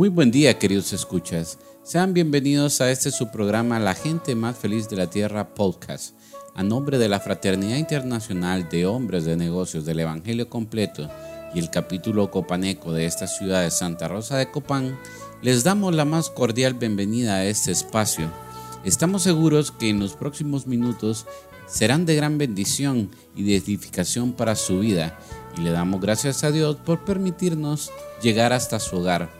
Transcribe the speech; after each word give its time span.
Muy 0.00 0.08
buen 0.08 0.30
día, 0.30 0.58
queridos 0.58 0.94
escuchas. 0.94 1.58
Sean 1.82 2.14
bienvenidos 2.14 2.80
a 2.80 2.90
este 2.90 3.10
su 3.10 3.30
programa 3.30 3.78
La 3.78 3.94
gente 3.94 4.34
más 4.34 4.56
feliz 4.56 4.88
de 4.88 4.96
la 4.96 5.10
Tierra 5.10 5.52
podcast. 5.52 6.14
A 6.54 6.62
nombre 6.62 6.96
de 6.96 7.06
la 7.06 7.20
Fraternidad 7.20 7.76
Internacional 7.76 8.70
de 8.70 8.86
Hombres 8.86 9.26
de 9.26 9.36
Negocios 9.36 9.84
del 9.84 10.00
Evangelio 10.00 10.48
Completo 10.48 11.10
y 11.54 11.58
el 11.58 11.68
capítulo 11.68 12.30
copaneco 12.30 12.94
de 12.94 13.04
esta 13.04 13.26
ciudad 13.26 13.60
de 13.60 13.70
Santa 13.70 14.08
Rosa 14.08 14.38
de 14.38 14.50
Copán, 14.50 14.98
les 15.42 15.64
damos 15.64 15.94
la 15.94 16.06
más 16.06 16.30
cordial 16.30 16.72
bienvenida 16.72 17.34
a 17.34 17.44
este 17.44 17.70
espacio. 17.70 18.32
Estamos 18.86 19.24
seguros 19.24 19.70
que 19.70 19.90
en 19.90 20.00
los 20.00 20.14
próximos 20.14 20.66
minutos 20.66 21.26
serán 21.66 22.06
de 22.06 22.16
gran 22.16 22.38
bendición 22.38 23.10
y 23.36 23.42
de 23.42 23.56
edificación 23.56 24.32
para 24.32 24.56
su 24.56 24.78
vida 24.78 25.18
y 25.58 25.60
le 25.60 25.72
damos 25.72 26.00
gracias 26.00 26.42
a 26.42 26.50
Dios 26.50 26.76
por 26.76 27.04
permitirnos 27.04 27.90
llegar 28.22 28.54
hasta 28.54 28.80
su 28.80 28.96
hogar. 28.96 29.39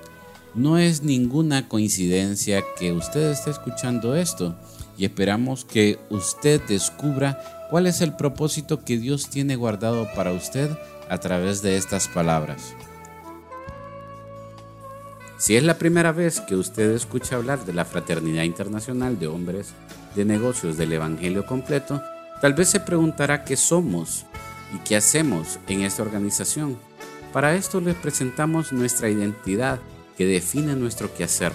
No 0.54 0.78
es 0.78 1.02
ninguna 1.02 1.68
coincidencia 1.68 2.64
que 2.78 2.92
usted 2.92 3.30
esté 3.30 3.50
escuchando 3.50 4.16
esto 4.16 4.56
y 4.98 5.04
esperamos 5.04 5.64
que 5.64 5.98
usted 6.10 6.60
descubra 6.66 7.68
cuál 7.70 7.86
es 7.86 8.00
el 8.00 8.16
propósito 8.16 8.84
que 8.84 8.98
Dios 8.98 9.30
tiene 9.30 9.54
guardado 9.54 10.08
para 10.14 10.32
usted 10.32 10.70
a 11.08 11.18
través 11.18 11.62
de 11.62 11.76
estas 11.76 12.08
palabras. 12.08 12.74
Si 15.38 15.56
es 15.56 15.62
la 15.62 15.78
primera 15.78 16.12
vez 16.12 16.40
que 16.40 16.56
usted 16.56 16.90
escucha 16.90 17.36
hablar 17.36 17.64
de 17.64 17.72
la 17.72 17.84
Fraternidad 17.84 18.42
Internacional 18.42 19.18
de 19.18 19.28
Hombres 19.28 19.68
de 20.14 20.24
Negocios 20.24 20.76
del 20.76 20.92
Evangelio 20.92 21.46
Completo, 21.46 22.02
tal 22.42 22.54
vez 22.54 22.68
se 22.68 22.80
preguntará 22.80 23.44
qué 23.44 23.56
somos 23.56 24.26
y 24.74 24.78
qué 24.80 24.96
hacemos 24.96 25.60
en 25.68 25.82
esta 25.82 26.02
organización. 26.02 26.76
Para 27.32 27.54
esto 27.54 27.80
les 27.80 27.94
presentamos 27.94 28.72
nuestra 28.72 29.08
identidad 29.08 29.78
que 30.20 30.26
define 30.26 30.76
nuestro 30.76 31.14
quehacer. 31.14 31.54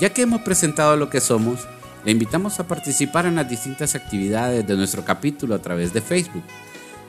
Ya 0.00 0.10
que 0.12 0.22
hemos 0.22 0.40
presentado 0.40 0.96
lo 0.96 1.08
que 1.08 1.20
somos, 1.20 1.68
le 2.04 2.10
invitamos 2.10 2.58
a 2.58 2.66
participar 2.66 3.26
en 3.26 3.36
las 3.36 3.48
distintas 3.48 3.94
actividades 3.94 4.66
de 4.66 4.76
nuestro 4.76 5.04
capítulo 5.04 5.54
a 5.54 5.62
través 5.62 5.92
de 5.92 6.00
Facebook. 6.00 6.42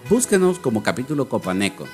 Búsquenos 0.08 0.60
como 0.60 0.84
capítulo 0.84 1.28
Copaneco. 1.28 1.88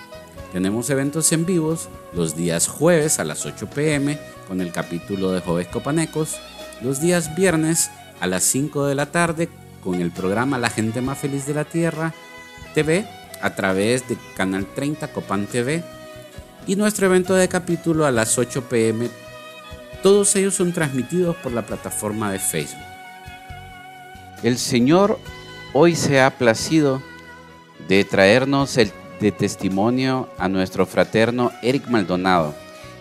Tenemos 0.51 0.89
eventos 0.89 1.31
en 1.31 1.45
vivos 1.45 1.87
los 2.11 2.35
días 2.35 2.67
jueves 2.67 3.19
a 3.19 3.23
las 3.23 3.45
8 3.45 3.69
pm 3.69 4.19
con 4.49 4.59
el 4.59 4.73
capítulo 4.73 5.31
de 5.31 5.39
Jóvenes 5.39 5.71
Copanecos, 5.71 6.35
los 6.81 6.99
días 6.99 7.37
viernes 7.37 7.89
a 8.19 8.27
las 8.27 8.43
5 8.43 8.85
de 8.85 8.95
la 8.95 9.05
tarde 9.05 9.47
con 9.81 10.01
el 10.01 10.11
programa 10.11 10.57
La 10.57 10.69
gente 10.69 10.99
más 10.99 11.19
feliz 11.19 11.45
de 11.45 11.53
la 11.53 11.63
Tierra 11.63 12.13
TV 12.73 13.05
a 13.41 13.55
través 13.55 14.07
de 14.07 14.17
Canal 14.35 14.65
30 14.65 15.07
Copan 15.09 15.45
TV 15.45 15.83
y 16.67 16.75
nuestro 16.75 17.07
evento 17.07 17.33
de 17.35 17.47
capítulo 17.47 18.05
a 18.05 18.11
las 18.11 18.37
8 18.37 18.69
pm. 18.69 19.09
Todos 20.03 20.35
ellos 20.35 20.55
son 20.55 20.73
transmitidos 20.73 21.35
por 21.37 21.51
la 21.51 21.65
plataforma 21.65 22.31
de 22.31 22.39
Facebook. 22.39 22.83
El 24.43 24.57
Señor 24.57 25.19
hoy 25.73 25.95
se 25.95 26.21
ha 26.21 26.37
placido 26.37 27.01
de 27.87 28.03
traernos 28.03 28.77
el 28.77 28.91
de 29.19 29.31
testimonio 29.31 30.29
a 30.37 30.47
nuestro 30.47 30.85
fraterno 30.85 31.51
Eric 31.61 31.87
Maldonado. 31.87 32.55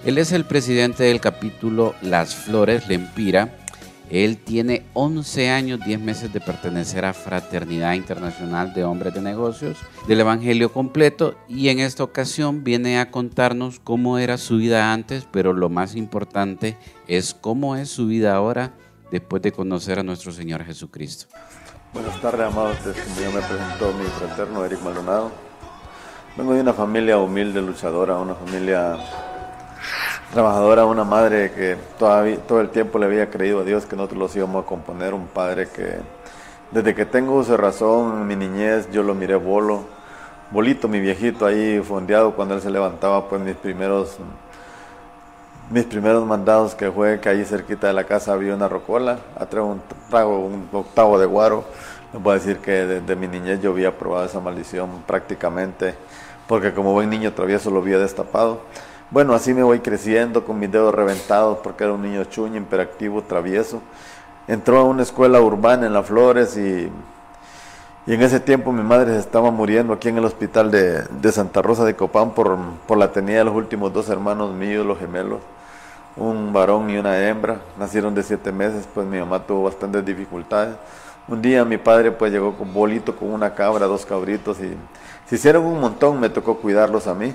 Él 0.05 0.19
es 0.19 0.33
el 0.33 0.45
presidente 0.45 1.05
del 1.05 1.21
capítulo 1.21 1.95
Las 2.03 2.35
Flores 2.35 2.89
Lempira 2.89 3.58
él 4.11 4.39
tiene 4.39 4.85
11 4.95 5.51
años, 5.51 5.81
10 5.85 6.01
meses 6.01 6.33
de 6.33 6.41
pertenecer 6.41 7.05
a 7.05 7.13
Fraternidad 7.13 7.95
Internacional 7.95 8.73
de 8.75 8.85
Hombres 8.85 9.15
de 9.15 9.21
Negocios 9.21 9.79
del 10.07 10.21
Evangelio 10.21 10.73
completo 10.73 11.35
y 11.49 11.69
en 11.69 11.81
esta 11.81 12.05
ocasión 12.05 12.65
viene 12.65 12.99
a 12.99 13.11
contarnos 13.11 13.81
cómo 13.81 14.19
era 14.19 14.39
su 14.39 14.57
vida 14.57 14.93
antes, 14.93 15.27
pero 15.31 15.53
lo 15.53 15.69
más 15.69 15.95
importante 15.95 16.77
es 17.07 17.35
cómo 17.35 17.77
es 17.77 17.91
su 17.91 18.07
vida 18.07 18.35
ahora 18.35 18.75
después 19.11 19.43
de 19.43 19.53
conocer 19.53 19.99
a 19.99 20.03
nuestro 20.03 20.33
Señor 20.33 20.65
Jesucristo. 20.65 21.27
Buenas 21.93 22.21
tardes, 22.21 22.47
amados. 22.47 22.77
Como 22.79 23.21
ya 23.21 23.31
me 23.31 23.41
presentó 23.41 23.93
mi 23.93 24.05
fraterno 24.05 24.65
Eric 24.65 24.83
Maldonado. 24.83 25.31
Vengo 26.37 26.55
de 26.55 26.61
una 26.61 26.73
familia 26.73 27.19
humilde, 27.19 27.61
luchadora, 27.61 28.19
una 28.19 28.35
familia 28.35 28.97
trabajadora, 30.33 30.85
una 30.85 31.05
madre 31.05 31.51
que 31.53 31.77
todavía, 31.99 32.39
todo 32.39 32.61
el 32.61 32.71
tiempo 32.71 32.99
le 32.99 33.07
había 33.07 33.31
creído 33.31 33.61
a 33.61 33.65
Dios 33.65 33.87
que 33.87 33.97
nosotros 33.97 34.19
los 34.19 34.37
íbamos 34.37 34.65
a 34.65 34.67
componer, 34.67 35.15
un 35.15 35.27
padre 35.27 35.69
que 35.69 35.97
desde 36.71 36.95
que 36.95 37.07
tengo 37.07 37.35
uso 37.35 37.57
razón, 37.57 38.23
en 38.23 38.27
mi 38.27 38.37
niñez 38.37 38.91
yo 38.91 39.03
lo 39.03 39.15
miré 39.15 39.37
bolo, 39.37 39.85
bolito 40.51 40.87
mi 40.87 41.01
viejito 41.01 41.47
ahí 41.47 41.81
fondeado 41.81 42.35
cuando 42.35 42.55
él 42.55 42.61
se 42.61 42.71
levantaba, 42.71 43.29
pues 43.29 43.41
mis 43.41 43.57
primeros 43.57 44.19
mis 45.71 45.85
primeros 45.85 46.27
mandados 46.27 46.75
que 46.75 46.91
fue 46.91 47.21
que 47.21 47.29
ahí 47.29 47.45
cerquita 47.45 47.89
de 47.89 47.93
la 47.93 48.05
casa 48.05 48.33
había 48.33 48.55
una 48.55 48.69
rocola, 48.69 49.19
atrás 49.39 49.65
un 49.65 49.83
trago, 50.09 50.39
un 50.39 50.67
octavo 50.73 51.19
de 51.19 51.27
guaro. 51.27 51.65
Les 52.13 52.23
voy 52.23 52.33
a 52.33 52.35
decir 52.37 52.59
que 52.59 52.71
desde 52.71 53.17
mi 53.17 53.29
niñez 53.29 53.61
yo 53.61 53.73
había 53.73 53.99
probado 53.99 54.25
esa 54.25 54.41
maldición 54.41 55.03
prácticamente, 55.07 55.95
porque 56.47 56.73
como 56.73 56.95
buen 56.95 57.11
niño 57.11 57.35
travieso 57.35 57.71
lo 57.71 57.81
había 57.81 57.99
destapado. 57.99 58.63
Bueno, 59.11 59.33
así 59.33 59.55
me 59.55 59.63
voy 59.63 59.81
creciendo 59.81 60.45
con 60.45 60.59
mis 60.59 60.71
dedos 60.71 60.95
reventados 60.95 61.59
porque 61.63 61.85
era 61.85 61.95
un 61.95 62.03
niño 62.03 62.25
chuño, 62.25 62.57
imperactivo, 62.57 63.23
travieso. 63.23 63.81
Entró 64.47 64.81
a 64.81 64.85
una 64.85 65.03
escuela 65.03 65.41
urbana 65.41 65.87
en 65.87 65.95
Las 65.95 66.07
Flores 66.07 66.59
y, 66.59 66.91
y 68.07 68.15
en 68.15 68.21
ese 68.21 68.39
tiempo 68.39 68.71
mi 68.71 68.83
madre 68.83 69.15
se 69.15 69.21
estaba 69.21 69.51
muriendo 69.51 69.95
aquí 69.95 70.11
en 70.11 70.19
el 70.19 70.27
hospital 70.27 70.71
de, 70.71 71.05
de 71.05 71.33
Santa 71.33 71.63
Rosa 71.63 71.87
de 71.87 71.97
Copán 71.97 72.33
por, 72.33 72.59
por 72.87 72.99
la 72.99 73.11
tenía 73.11 73.39
de 73.39 73.45
los 73.45 73.55
últimos 73.55 73.95
dos 73.95 74.11
hermanos 74.11 74.53
míos, 74.53 74.85
los 74.85 74.99
gemelos, 74.99 75.41
un 76.15 76.53
varón 76.53 76.91
y 76.91 76.99
una 76.99 77.19
hembra. 77.27 77.63
Nacieron 77.79 78.15
de 78.15 78.23
siete 78.23 78.53
meses, 78.53 78.87
pues 78.93 79.07
mi 79.07 79.19
mamá 79.19 79.39
tuvo 79.39 79.63
bastantes 79.63 80.05
dificultades. 80.05 80.77
Un 81.29 81.41
día 81.41 81.65
mi 81.65 81.79
padre 81.79 82.11
pues 82.11 82.31
llegó 82.31 82.55
con 82.55 82.75
bolito, 82.75 83.17
con 83.17 83.33
una 83.33 83.55
cabra, 83.55 83.87
dos 83.87 84.05
cabritos 84.05 84.61
y 84.61 84.77
se 85.27 85.37
hicieron 85.37 85.65
un 85.65 85.81
montón, 85.81 86.21
me 86.21 86.29
tocó 86.29 86.59
cuidarlos 86.59 87.07
a 87.07 87.15
mí. 87.15 87.33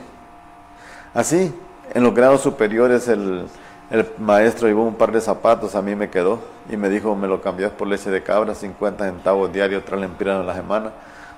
Así, 1.14 1.54
en 1.94 2.04
los 2.04 2.14
grados 2.14 2.42
superiores 2.42 3.08
el, 3.08 3.46
el 3.92 4.08
maestro 4.18 4.68
llevó 4.68 4.84
un 4.84 4.96
par 4.96 5.12
de 5.12 5.22
zapatos, 5.22 5.76
a 5.76 5.82
mí 5.82 5.94
me 5.96 6.10
quedó 6.10 6.40
y 6.70 6.78
me 6.78 6.90
dijo, 6.90 7.16
me 7.16 7.28
lo 7.28 7.42
cambias 7.42 7.72
por 7.72 7.88
leche 7.88 8.10
de 8.10 8.24
cabra, 8.24 8.56
50 8.56 9.06
centavos 9.06 9.54
diario, 9.54 9.80
otra 9.80 9.98
lempiras 9.98 10.42
a 10.42 10.44
la 10.44 10.56
semana. 10.56 10.92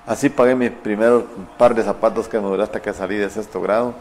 Así 0.08 0.30
pagué 0.30 0.56
mi 0.56 0.70
primer 0.70 1.24
par 1.58 1.74
de 1.74 1.84
zapatos 1.84 2.28
que 2.28 2.40
me 2.40 2.48
duró 2.48 2.64
hasta 2.64 2.82
que 2.82 2.94
salí 2.94 3.18
de 3.18 3.30
sexto 3.30 3.60
grado. 3.60 3.94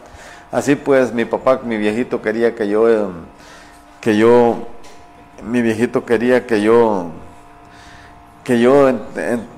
Así 0.51 0.75
pues, 0.75 1.11
mi 1.11 1.25
papá, 1.25 1.61
mi 1.63 1.77
viejito 1.77 2.21
quería 2.21 2.55
que 2.55 2.69
yo, 2.69 2.87
em, 2.87 3.11
que 3.99 4.15
yo, 4.15 4.67
mi 5.43 5.61
viejito 5.61 6.05
quería 6.05 6.45
que 6.45 6.61
yo, 6.61 7.07
que 8.43 8.61
yo 8.61 8.89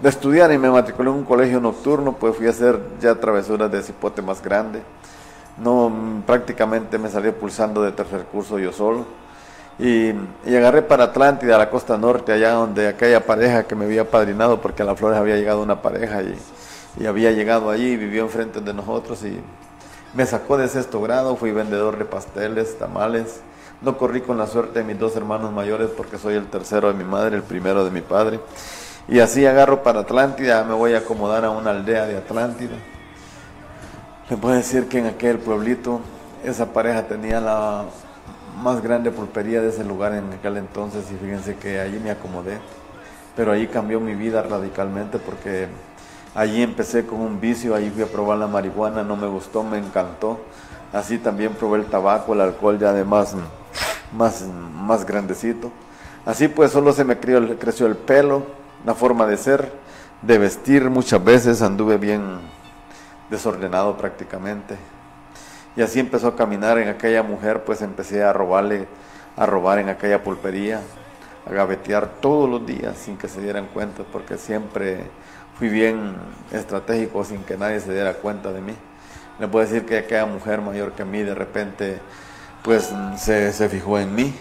estudiara 0.04 0.54
y 0.54 0.58
me 0.58 0.72
matriculé 0.72 1.10
en 1.10 1.18
un 1.18 1.26
colegio 1.26 1.60
nocturno, 1.60 2.14
pues 2.14 2.36
fui 2.36 2.48
a 2.48 2.52
hacer 2.52 2.80
ya 3.02 3.14
travesuras 3.14 3.70
de 3.70 3.84
cipote 3.84 4.22
más 4.22 4.42
grande. 4.42 4.82
No, 5.58 5.92
prácticamente 6.26 6.98
me 6.98 7.10
salí 7.10 7.32
pulsando 7.32 7.82
de 7.82 7.92
tercer 7.92 8.26
curso 8.26 8.60
yo 8.60 8.72
solo. 8.72 9.06
Y, 9.80 10.12
agarré 10.48 10.82
para 10.82 11.06
Atlántida, 11.06 11.56
a 11.56 11.60
la 11.60 11.70
costa 11.70 11.98
norte, 11.98 12.34
allá 12.34 12.52
donde 12.54 12.88
aquella 12.88 13.26
pareja 13.26 13.64
que 13.64 13.76
me 13.76 13.86
había 13.86 14.10
padrinado, 14.10 14.60
porque 14.62 14.82
a 14.82 14.86
Las 14.86 14.98
Flores 14.98 15.20
había 15.20 15.36
llegado 15.36 15.62
una 15.62 15.82
pareja 15.82 16.24
y, 16.24 16.36
y 17.00 17.06
había 17.06 17.32
llegado 17.32 17.70
allí, 17.70 17.96
vivió 17.96 18.24
enfrente 18.24 18.60
de 18.60 18.74
nosotros 18.74 19.24
y 19.24 19.40
me 20.14 20.26
sacó 20.26 20.58
de 20.58 20.68
sexto 20.68 21.02
grado, 21.02 21.36
fui 21.36 21.52
vendedor 21.52 21.98
de 21.98 22.06
pasteles, 22.06 22.78
tamales. 22.78 23.42
No 23.82 23.98
corrí 23.98 24.22
con 24.22 24.40
la 24.40 24.48
suerte 24.48 24.80
de 24.80 24.86
mis 24.86 24.98
dos 24.98 25.16
hermanos 25.16 25.54
mayores 25.54 25.90
porque 25.96 26.18
soy 26.18 26.34
el 26.34 26.48
tercero 26.48 26.88
de 26.88 26.96
mi 26.96 27.04
madre, 27.04 27.36
el 27.36 27.44
primero 27.44 27.86
de 27.86 27.92
mi 27.92 28.02
padre. 28.02 28.40
Y 29.08 29.20
así 29.20 29.46
agarro 29.46 29.84
para 29.84 30.02
Atlántida, 30.02 30.64
me 30.64 30.74
voy 30.74 30.94
a 30.94 31.00
acomodar 31.00 31.46
a 31.46 31.52
una 31.52 31.70
aldea 31.70 32.08
de 32.08 32.18
Atlántida. 32.18 32.76
Le 34.30 34.36
puedo 34.36 34.56
decir 34.56 34.90
que 34.90 35.00
en 35.00 35.06
aquel 35.06 35.40
pueblito 35.40 36.02
esa 36.44 36.74
pareja 36.74 37.08
tenía 37.08 37.40
la 37.40 37.86
más 38.62 38.82
grande 38.82 39.10
pulpería 39.10 39.62
de 39.62 39.70
ese 39.70 39.86
lugar 39.86 40.14
en 40.14 40.34
aquel 40.34 40.58
entonces 40.58 41.06
y 41.12 41.16
fíjense 41.16 41.56
que 41.56 41.80
allí 41.80 41.98
me 41.98 42.12
acomodé. 42.12 42.58
Pero 43.38 43.54
allí 43.54 43.68
cambió 43.68 44.02
mi 44.02 44.16
vida 44.16 44.44
radicalmente 44.44 45.18
porque 45.18 45.70
allí 46.36 46.62
empecé 46.62 47.06
con 47.06 47.22
un 47.22 47.40
vicio, 47.40 47.74
allí 47.74 47.90
fui 47.90 48.04
a 48.04 48.08
probar 48.08 48.38
la 48.38 48.48
marihuana, 48.48 49.02
no 49.02 49.16
me 49.16 49.28
gustó, 49.28 49.64
me 49.64 49.78
encantó. 49.78 50.42
Así 50.92 51.20
también 51.20 51.54
probé 51.54 51.80
el 51.80 51.86
tabaco, 51.86 52.34
el 52.34 52.42
alcohol 52.42 52.78
ya 52.78 52.92
de 52.92 53.06
más, 53.06 53.34
más, 54.12 55.06
grandecito. 55.06 55.72
Así 56.26 56.50
pues 56.50 56.72
solo 56.72 56.92
se 56.92 57.06
me 57.06 57.18
creció 57.18 57.88
el 57.88 57.96
pelo, 57.96 58.44
la 58.86 58.94
forma 58.94 59.26
de 59.26 59.38
ser, 59.38 59.72
de 60.22 60.38
vestir 60.38 60.90
muchas 60.90 61.24
veces, 61.24 61.62
anduve 61.62 61.98
bien 61.98 62.57
desordenado 63.30 63.98
prácticamente. 63.98 64.78
Y 65.76 65.82
así 65.82 66.00
empezó 66.00 66.30
a 66.30 66.36
caminar 66.36 66.78
en 66.80 66.90
aquella 66.90 67.24
mujer, 67.24 67.64
pues 67.64 67.82
empecé 67.82 68.24
a 68.24 68.34
robarle, 68.34 68.88
a 69.36 69.46
robar 69.46 69.80
en 69.80 69.90
aquella 69.90 70.24
pulpería, 70.24 70.82
a 71.46 71.54
gavetear 71.54 72.14
todos 72.20 72.50
los 72.50 72.66
días 72.66 72.98
sin 72.98 73.18
que 73.18 73.28
se 73.28 73.42
dieran 73.42 73.68
cuenta, 73.68 74.04
porque 74.12 74.38
siempre 74.38 75.04
fui 75.58 75.70
bien 75.70 76.16
estratégico 76.52 77.24
sin 77.24 77.44
que 77.44 77.58
nadie 77.58 77.80
se 77.80 77.94
diera 77.94 78.14
cuenta 78.16 78.52
de 78.52 78.62
mí. 78.62 78.74
Le 79.40 79.48
puedo 79.48 79.66
decir 79.66 79.86
que 79.86 80.00
aquella 80.00 80.26
mujer 80.26 80.62
mayor 80.62 80.94
que 80.94 81.06
mí 81.06 81.22
de 81.22 81.36
repente 81.36 82.00
pues 82.64 82.92
se, 83.18 83.54
se 83.54 83.70
fijó 83.70 84.00
en 84.00 84.16
mí. 84.16 84.34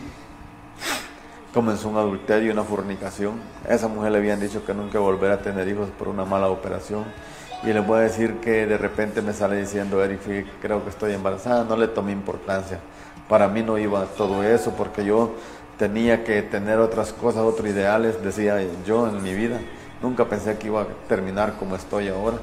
Comenzó 1.52 1.88
un 1.88 1.96
adulterio, 1.96 2.52
una 2.52 2.64
fornicación. 2.64 3.40
A 3.68 3.74
esa 3.74 3.88
mujer 3.88 4.12
le 4.12 4.18
habían 4.18 4.40
dicho 4.40 4.64
que 4.64 4.74
nunca 4.74 4.98
volverá 4.98 5.34
a 5.34 5.38
tener 5.38 5.68
hijos 5.68 5.90
por 5.98 6.08
una 6.08 6.24
mala 6.24 6.48
operación 6.48 7.04
y 7.66 7.72
le 7.72 7.80
voy 7.80 7.98
a 7.98 8.02
decir 8.02 8.34
que 8.36 8.64
de 8.64 8.78
repente 8.78 9.20
me 9.22 9.32
sale 9.32 9.56
diciendo, 9.56 10.02
Eric, 10.02 10.46
creo 10.62 10.84
que 10.84 10.90
estoy 10.90 11.12
embarazada, 11.14 11.64
no 11.64 11.76
le 11.76 11.88
tomé 11.88 12.12
importancia. 12.12 12.78
Para 13.28 13.48
mí 13.48 13.64
no 13.64 13.76
iba 13.76 14.04
todo 14.04 14.44
eso 14.44 14.70
porque 14.76 15.04
yo 15.04 15.32
tenía 15.76 16.22
que 16.22 16.42
tener 16.42 16.78
otras 16.78 17.12
cosas, 17.12 17.42
otros 17.42 17.68
ideales, 17.68 18.22
decía 18.22 18.58
yo 18.86 19.08
en 19.08 19.20
mi 19.20 19.34
vida. 19.34 19.58
Nunca 20.00 20.26
pensé 20.26 20.56
que 20.58 20.68
iba 20.68 20.82
a 20.82 20.86
terminar 21.08 21.54
como 21.58 21.74
estoy 21.74 22.06
ahora. 22.06 22.36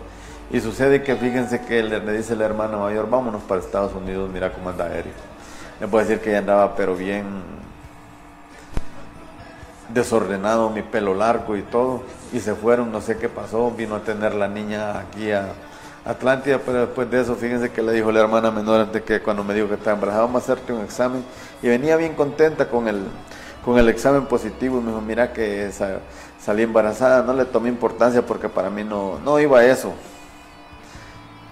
Y 0.52 0.60
sucede 0.60 1.04
que 1.04 1.16
fíjense 1.16 1.62
que 1.62 1.82
le, 1.84 2.02
dice 2.18 2.34
el 2.34 2.42
hermano 2.42 2.80
mayor, 2.80 3.10
vámonos 3.10 3.44
para 3.44 3.62
Estados 3.62 3.94
Unidos, 3.94 4.30
mira 4.30 4.52
cómo 4.52 4.72
anda 4.72 4.94
Eric. 4.94 5.14
Le 5.80 5.88
puedo 5.88 6.04
decir 6.04 6.22
que 6.22 6.32
ella 6.32 6.40
andaba 6.40 6.76
pero 6.76 6.98
bien 6.98 7.24
desordenado, 9.94 10.70
mi 10.70 10.82
pelo 10.82 11.14
largo 11.14 11.56
y 11.56 11.62
todo, 11.62 12.04
y 12.32 12.40
se 12.40 12.56
fueron, 12.56 12.92
no 12.92 13.02
sé 13.02 13.18
qué 13.18 13.30
pasó, 13.30 13.72
vino 13.72 13.96
a 13.96 14.00
tener 14.00 14.34
la 14.34 14.48
niña 14.48 15.00
aquí 15.00 15.32
a 15.32 15.54
Atlántida, 16.06 16.60
pero 16.66 16.82
después 16.82 17.10
de 17.10 17.22
eso, 17.22 17.36
fíjense 17.36 17.72
que 17.72 17.82
le 17.82 17.94
dijo 17.94 18.12
la 18.12 18.20
hermana 18.20 18.52
menor 18.52 18.82
antes 18.82 19.04
que 19.04 19.22
cuando 19.22 19.42
me 19.44 19.54
dijo 19.54 19.70
que 19.70 19.76
estaba 19.76 19.94
embarazada, 19.94 20.26
vamos 20.26 20.42
a 20.42 20.44
hacerte 20.44 20.74
un 20.74 20.82
examen, 20.82 21.24
y 21.62 21.68
venía 21.70 21.96
bien 21.96 22.14
contenta 22.14 22.68
con 22.68 22.90
el, 22.90 23.04
con 23.64 23.78
el 23.78 23.88
examen 23.88 24.26
positivo, 24.26 24.80
y 24.80 24.82
me 24.82 24.88
dijo, 24.90 25.02
mira 25.02 25.32
que 25.32 25.72
salí 26.42 26.64
embarazada, 26.64 27.24
no 27.24 27.34
le 27.34 27.46
tomé 27.46 27.70
importancia 27.70 28.26
porque 28.26 28.50
para 28.50 28.70
mí 28.70 28.84
no, 28.84 29.20
no 29.24 29.40
iba 29.40 29.60
a 29.60 29.66
eso. 29.66 29.94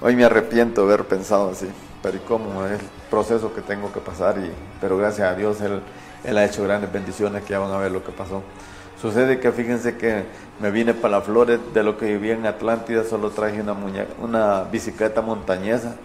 Hoy 0.01 0.17
me 0.17 0.25
arrepiento 0.25 0.85
de 0.85 0.93
haber 0.95 1.07
pensado 1.07 1.51
así, 1.51 1.69
pero 2.03 2.17
¿y 2.17 2.19
cómo? 2.21 2.65
Es 2.65 2.71
el 2.73 2.87
proceso 3.09 3.53
que 3.53 3.61
tengo 3.61 3.93
que 3.93 4.01
pasar, 4.01 4.37
y, 4.37 4.51
pero 4.81 4.97
gracias 4.97 5.31
a 5.31 5.35
Dios 5.35 5.61
Él 5.61 5.81
él 6.23 6.37
ha 6.37 6.45
hecho 6.45 6.63
grandes 6.63 6.91
bendiciones, 6.91 7.43
que 7.43 7.51
ya 7.51 7.59
van 7.59 7.71
a 7.71 7.77
ver 7.77 7.91
lo 7.91 8.03
que 8.03 8.11
pasó. 8.11 8.43
Sucede 9.01 9.39
que 9.39 9.51
fíjense 9.51 9.97
que 9.97 10.23
me 10.59 10.69
vine 10.69 10.93
para 10.93 11.17
las 11.17 11.25
flores, 11.25 11.59
de 11.73 11.83
lo 11.83 11.97
que 11.97 12.05
vivía 12.05 12.33
en 12.33 12.45
Atlántida, 12.45 13.03
solo 13.03 13.31
traje 13.31 13.61
una, 13.61 13.75
una 14.21 14.63
bicicleta 14.63 15.21
montañesa, 15.21 15.95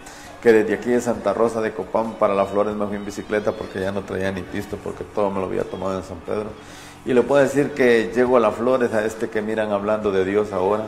que 0.41 0.51
desde 0.51 0.73
aquí 0.73 0.89
de 0.89 1.01
Santa 1.01 1.33
Rosa 1.33 1.61
de 1.61 1.73
Copán 1.73 2.13
para 2.13 2.33
las 2.33 2.49
flores 2.49 2.75
me 2.75 2.87
fui 2.87 2.95
en 2.95 3.05
bicicleta 3.05 3.51
porque 3.51 3.79
ya 3.79 3.91
no 3.91 4.01
traía 4.01 4.31
ni 4.31 4.41
pisto, 4.41 4.77
porque 4.83 5.03
todo 5.03 5.29
me 5.29 5.39
lo 5.39 5.45
había 5.45 5.63
tomado 5.63 5.97
en 5.97 6.03
San 6.03 6.17
Pedro. 6.19 6.47
Y 7.05 7.13
le 7.13 7.21
puedo 7.21 7.41
decir 7.41 7.71
que 7.71 8.11
llego 8.13 8.37
a 8.37 8.39
las 8.39 8.55
flores, 8.55 8.93
a 8.93 9.05
este 9.05 9.29
que 9.29 9.41
miran 9.41 9.71
hablando 9.71 10.11
de 10.11 10.25
Dios 10.25 10.51
ahora, 10.51 10.87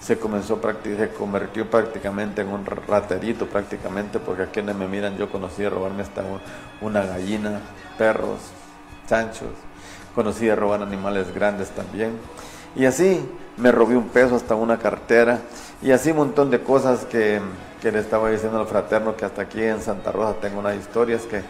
se 0.00 0.18
comenzó 0.18 0.58
se 0.60 1.08
convirtió 1.10 1.70
prácticamente 1.70 2.40
en 2.40 2.48
un 2.48 2.64
raterito 2.64 3.46
prácticamente, 3.46 4.18
porque 4.18 4.44
a 4.44 4.46
quienes 4.46 4.74
me 4.74 4.88
miran 4.88 5.16
yo 5.16 5.30
conocí 5.30 5.64
a 5.64 5.70
robarme 5.70 6.02
hasta 6.02 6.24
una 6.80 7.04
gallina, 7.04 7.60
perros, 7.98 8.40
chanchos, 9.06 9.50
conocí 10.14 10.48
a 10.48 10.56
robar 10.56 10.82
animales 10.82 11.32
grandes 11.34 11.70
también. 11.70 12.18
Y 12.74 12.86
así 12.86 13.20
me 13.58 13.70
robé 13.72 13.96
un 13.96 14.08
peso 14.08 14.36
hasta 14.36 14.54
una 14.54 14.78
cartera 14.78 15.40
y 15.82 15.90
así 15.90 16.12
un 16.12 16.18
montón 16.18 16.50
de 16.50 16.60
cosas 16.62 17.04
que, 17.04 17.40
que, 17.82 17.92
le 17.92 17.98
estaba 17.98 18.30
diciendo 18.30 18.58
al 18.58 18.66
fraterno 18.66 19.16
que 19.16 19.24
hasta 19.24 19.42
aquí 19.42 19.62
en 19.62 19.82
Santa 19.82 20.12
Rosa 20.12 20.36
tengo 20.40 20.60
unas 20.60 20.76
historias 20.76 21.22
que 21.22 21.42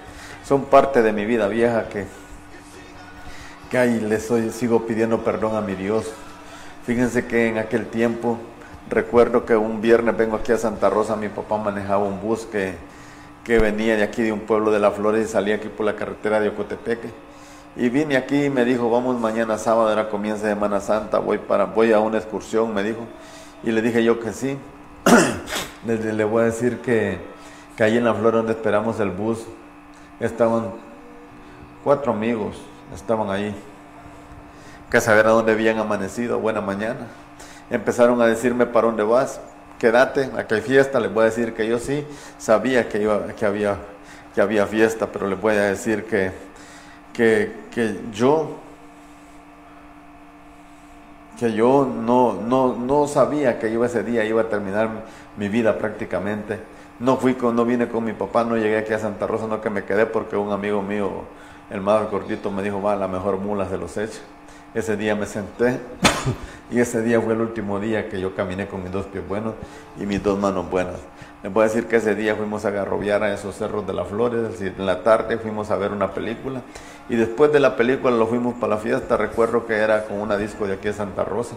son 0.45 0.65
parte 0.65 1.03
de 1.03 1.13
mi 1.13 1.25
vida 1.25 1.47
vieja 1.47 1.89
que, 1.89 2.07
que 3.71 3.79
ahí 3.79 4.01
le 4.01 4.19
sigo 4.19 4.87
pidiendo 4.87 5.23
perdón 5.23 5.57
a 5.57 5.61
mi 5.61 5.75
Dios. 5.75 6.11
Fíjense 6.87 7.27
que 7.27 7.49
en 7.49 7.59
aquel 7.59 7.87
tiempo 7.87 8.39
recuerdo 8.91 9.47
que 9.47 9.57
un 9.57 9.81
viernes 9.81 10.17
vengo 10.17 10.37
aquí 10.37 10.53
a 10.53 10.59
Santa 10.59 10.91
Rosa, 10.91 11.17
mi 11.17 11.29
papá 11.29 11.57
manejaba 11.57 12.05
un 12.05 12.21
bus 12.21 12.45
que 12.47 12.75
que 13.45 13.59
venía 13.59 13.97
de 13.97 14.03
aquí 14.03 14.23
de 14.23 14.33
un 14.33 14.41
pueblo 14.41 14.71
de 14.71 14.79
La 14.79 14.91
Flores 14.91 15.29
y 15.29 15.33
salía 15.33 15.57
aquí 15.57 15.69
por 15.69 15.87
la 15.87 15.97
carretera 15.97 16.41
de 16.41 16.49
Ocotepeque. 16.49 17.11
Y 17.77 17.89
vine 17.89 18.17
aquí 18.17 18.45
y 18.45 18.51
me 18.51 18.65
dijo, 18.65 18.91
vamos 18.91 19.19
mañana 19.19 19.57
sábado, 19.57 19.89
ahora 19.89 20.09
comienza 20.09 20.49
Semana 20.49 20.81
Santa, 20.81 21.19
voy, 21.19 21.39
para, 21.39 21.65
voy 21.65 21.93
a 21.93 22.01
una 22.01 22.19
excursión, 22.19 22.75
me 22.75 22.83
dijo. 22.83 23.07
Y 23.63 23.71
le 23.71 23.81
dije 23.81 24.03
yo 24.05 24.21
que 24.21 24.33
sí. 24.33 24.59
le, 25.87 26.25
voy 26.25 26.43
a 26.43 26.45
decir 26.47 26.81
que, 26.81 27.19
que 27.77 27.85
ahí 27.85 27.97
en 27.97 28.05
La 28.05 28.15
Flores 28.15 28.39
donde 28.39 28.53
esperamos 28.53 29.01
el 29.01 29.11
bus, 29.11 29.47
estaban 30.19 30.73
cuatro 31.83 32.13
amigos, 32.13 32.57
estaban 32.95 33.31
ahí, 33.31 33.55
que 34.91 35.01
saber 35.01 35.27
a 35.27 35.31
dónde 35.31 35.53
habían 35.53 35.79
amanecido, 35.79 36.39
buena 36.39 36.61
mañana. 36.61 37.07
Empezaron 37.71 38.21
a 38.21 38.27
decirme, 38.27 38.67
¿para 38.67 38.89
dónde 38.89 39.03
vas? 39.03 39.41
quédate, 39.81 40.31
aquí 40.37 40.55
hay 40.55 40.61
fiesta, 40.61 41.01
les 41.01 41.13
voy 41.13 41.23
a 41.23 41.25
decir 41.25 41.55
que 41.55 41.67
yo 41.67 41.79
sí 41.79 42.07
sabía 42.37 42.89
que, 42.89 42.99
que, 43.37 43.47
había, 43.47 43.79
que 44.35 44.41
había 44.43 44.67
fiesta, 44.67 45.07
pero 45.07 45.27
les 45.27 45.41
voy 45.41 45.55
a 45.55 45.63
decir 45.63 46.05
que, 46.05 46.31
que, 47.15 48.01
yo 48.13 48.59
que 51.39 51.53
yo 51.55 51.87
no, 51.87 52.35
no, 52.35 52.77
no 52.77 53.07
sabía 53.09 53.59
que 53.59 53.73
yo 53.73 53.83
ese 53.83 54.03
día 54.03 54.27
iba 54.27 54.43
a 54.43 54.49
terminar 54.51 54.91
mi 55.39 55.49
vida 55.49 55.79
prácticamente. 55.79 56.61
No 56.99 57.17
fui 57.17 57.33
con, 57.33 57.57
no 57.57 57.65
vine 57.65 57.89
con 57.89 58.05
mi 58.05 58.13
papá, 58.13 58.45
no 58.45 58.59
llegué 58.59 58.77
aquí 58.77 58.93
a 58.93 58.99
Santa 58.99 59.27
Rosa, 59.27 59.47
no 59.47 59.63
que 59.63 59.71
me 59.71 59.85
quedé 59.85 60.05
porque 60.05 60.37
un 60.37 60.53
amigo 60.53 60.83
mío, 60.83 61.25
el 61.71 61.81
más 61.81 62.11
gordito, 62.11 62.51
me 62.51 62.63
dijo, 62.63 62.83
va, 62.83 62.95
la 62.95 63.09
mejor 63.09 63.39
mula 63.39 63.67
se 63.67 63.79
los 63.79 63.97
echa. 63.97 64.21
Ese 64.75 64.99
día 64.99 65.15
me 65.15 65.25
senté 65.25 65.81
y 66.71 66.81
ese 66.81 67.03
día 67.03 67.21
fue 67.21 67.35
el 67.35 67.41
último 67.41 67.81
día 67.81 68.09
que 68.09 68.21
yo 68.21 68.35
caminé 68.35 68.67
con 68.69 68.83
mis 68.83 68.93
dos 68.93 69.07
pies 69.07 69.27
buenos 69.27 69.55
y 69.99 70.07
mis 70.07 70.23
dos 70.23 70.39
manos 70.39 70.71
buenas. 70.71 70.97
Les 71.43 71.53
puedo 71.53 71.67
decir 71.67 71.87
que 71.87 71.97
ese 71.97 72.15
día 72.15 72.37
fuimos 72.37 72.65
a 72.65 72.71
garrobiar 72.71 73.23
a 73.23 73.33
esos 73.33 73.57
cerros 73.57 73.87
de 73.87 73.93
las 73.93 74.07
flores, 74.09 74.61
en 74.61 74.87
la 74.87 75.03
tarde 75.03 75.39
fuimos 75.39 75.71
a 75.71 75.77
ver 75.77 75.91
una 75.91 76.13
película 76.13 76.63
y 77.09 77.17
después 77.17 77.53
de 77.53 77.61
la 77.61 77.77
película 77.77 78.15
lo 78.15 78.27
fuimos 78.27 78.55
para 78.55 78.75
la 78.75 78.81
fiesta, 78.81 79.17
recuerdo 79.17 79.67
que 79.67 79.75
era 79.75 80.05
con 80.05 80.21
una 80.21 80.37
disco 80.37 80.67
de 80.67 80.75
aquí 80.75 80.89
de 80.89 80.95
Santa 80.95 81.25
Rosa 81.25 81.57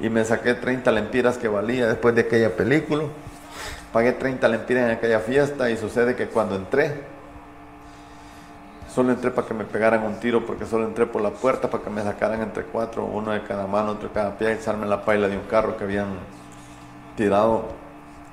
y 0.00 0.08
me 0.08 0.24
saqué 0.24 0.54
30 0.54 0.90
lempiras 0.90 1.38
que 1.38 1.48
valía 1.48 1.86
después 1.86 2.14
de 2.14 2.22
aquella 2.22 2.56
película, 2.56 3.04
pagué 3.92 4.12
30 4.12 4.48
lempiras 4.48 4.84
en 4.86 4.96
aquella 4.96 5.20
fiesta 5.20 5.70
y 5.70 5.76
sucede 5.76 6.16
que 6.16 6.26
cuando 6.26 6.56
entré 6.56 7.13
Solo 8.94 9.10
entré 9.10 9.32
para 9.32 9.48
que 9.48 9.54
me 9.54 9.64
pegaran 9.64 10.04
un 10.04 10.20
tiro 10.20 10.46
porque 10.46 10.66
solo 10.66 10.84
entré 10.84 11.04
por 11.04 11.20
la 11.20 11.30
puerta 11.30 11.68
para 11.68 11.82
que 11.82 11.90
me 11.90 12.00
sacaran 12.04 12.40
entre 12.42 12.62
cuatro, 12.62 13.04
uno 13.04 13.32
de 13.32 13.42
cada 13.42 13.66
mano, 13.66 13.92
otro 13.92 14.06
de 14.06 14.14
cada 14.14 14.38
pie, 14.38 14.50
y 14.50 14.52
echarme 14.52 14.86
la 14.86 15.04
paila 15.04 15.26
de 15.26 15.36
un 15.36 15.42
carro 15.44 15.76
que 15.76 15.82
habían 15.82 16.06
tirado, 17.16 17.64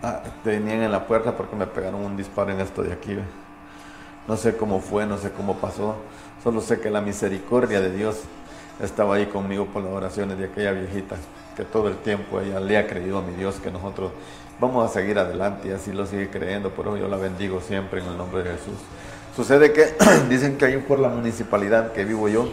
ah, 0.04 0.22
tenían 0.44 0.84
en 0.84 0.92
la 0.92 1.08
puerta 1.08 1.36
porque 1.36 1.56
me 1.56 1.66
pegaron 1.66 2.06
un 2.06 2.16
disparo 2.16 2.52
en 2.52 2.60
esto 2.60 2.84
de 2.84 2.94
aquí. 2.94 3.18
No 4.28 4.38
sé 4.38 4.56
cómo 4.56 4.82
fue, 4.82 5.08
no 5.08 5.18
sé 5.18 5.32
cómo 5.32 5.56
pasó, 5.56 5.96
solo 6.44 6.62
sé 6.62 6.80
que 6.80 6.92
la 6.92 7.02
misericordia 7.02 7.82
de 7.82 7.92
Dios 7.92 8.22
estaba 8.80 9.16
ahí 9.16 9.26
conmigo 9.26 9.66
por 9.66 9.82
las 9.82 9.92
oraciones 9.92 10.38
de 10.38 10.46
aquella 10.46 10.74
viejita, 10.74 11.16
que 11.58 11.66
todo 11.66 11.88
el 11.88 11.96
tiempo 11.98 12.40
ella 12.40 12.60
le 12.60 12.78
ha 12.78 12.86
creído 12.86 13.18
a 13.18 13.24
mi 13.24 13.34
Dios 13.34 13.56
que 13.56 13.72
nosotros 13.72 14.12
vamos 14.60 14.88
a 14.88 14.94
seguir 14.94 15.18
adelante 15.18 15.70
y 15.70 15.72
así 15.72 15.92
lo 15.92 16.06
sigue 16.06 16.30
creyendo, 16.30 16.70
por 16.70 16.86
eso 16.86 16.98
yo 16.98 17.08
la 17.08 17.18
bendigo 17.18 17.62
siempre 17.62 18.02
en 18.02 18.06
el 18.06 18.18
nombre 18.18 18.44
de 18.44 18.52
Jesús. 18.52 18.78
Sucede 19.36 19.72
que 19.72 19.94
dicen 20.30 20.58
que 20.58 20.66
ahí 20.66 20.78
por 20.78 21.00
la 21.00 21.08
municipalidad 21.08 21.94
que 21.94 22.04
vivo 22.04 22.28
yo, 22.28 22.50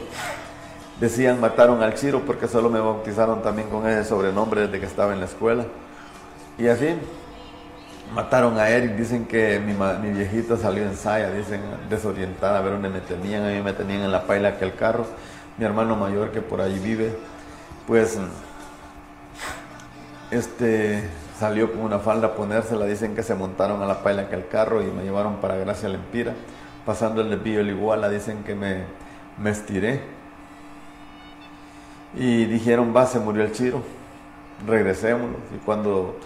decían 1.01 1.41
mataron 1.41 1.83
al 1.83 1.95
Chiro 1.95 2.23
porque 2.25 2.47
solo 2.47 2.71
me 2.71 2.79
bautizaron 2.79 3.43
también 3.43 3.69
con 3.69 3.87
ese 3.89 4.09
sobrenombre 4.09 4.63
desde 4.63 4.79
que 4.79 4.87
estaba 4.87 5.13
en 5.13 5.21
la 5.21 5.27
escuela. 5.27 5.65
Y 6.57 6.69
así 6.69 6.95
mataron 8.15 8.59
a 8.59 8.69
Eric, 8.69 8.93
dicen 8.93 9.27
que 9.27 9.59
mi, 9.59 9.75
mi 9.75 10.17
viejita 10.17 10.57
salió 10.57 10.85
en 10.85 10.97
saya, 10.97 11.31
dicen 11.31 11.61
desorientada, 11.91 12.59
a 12.59 12.63
ver 12.63 12.75
dónde 12.75 12.89
me 12.91 13.01
tenían, 13.01 13.45
a 13.45 13.49
mí 13.49 13.61
me 13.61 13.73
tenían 13.73 14.03
en 14.03 14.13
la 14.13 14.25
paila 14.25 14.57
que 14.57 14.65
el 14.65 14.75
carro, 14.75 15.05
mi 15.57 15.65
hermano 15.65 15.97
mayor 15.97 16.31
que 16.31 16.41
por 16.41 16.61
ahí 16.61 16.79
vive, 16.79 17.13
pues 17.89 18.19
este 20.31 21.03
salió 21.39 21.73
con 21.73 21.83
una 21.83 21.99
falda 21.99 22.29
a 22.29 22.35
ponérsela, 22.35 22.87
dicen 22.87 23.17
que 23.17 23.25
se 23.25 23.35
montaron 23.35 23.83
a 23.83 23.87
la 23.87 24.03
paila 24.03 24.29
que 24.29 24.37
el 24.37 24.47
carro 24.47 24.81
y 24.81 24.87
me 24.87 25.03
llevaron 25.03 25.37
para 25.37 25.57
Gracia 25.57 25.89
Lempira 25.89 26.35
pasando 26.89 27.21
el 27.21 27.29
desvío 27.29 27.61
el 27.61 27.69
iguala, 27.69 28.09
dicen 28.09 28.45
que 28.45 28.55
me, 28.55 28.85
me 29.37 29.51
estiré. 29.51 30.01
Y 32.15 32.47
dijeron, 32.47 32.95
va, 32.97 33.05
se 33.05 33.21
murió 33.21 33.45
el 33.45 33.53
chiro, 33.53 33.83
regresémonos. 34.67 35.37
Y 35.55 35.59
cuando 35.67 36.17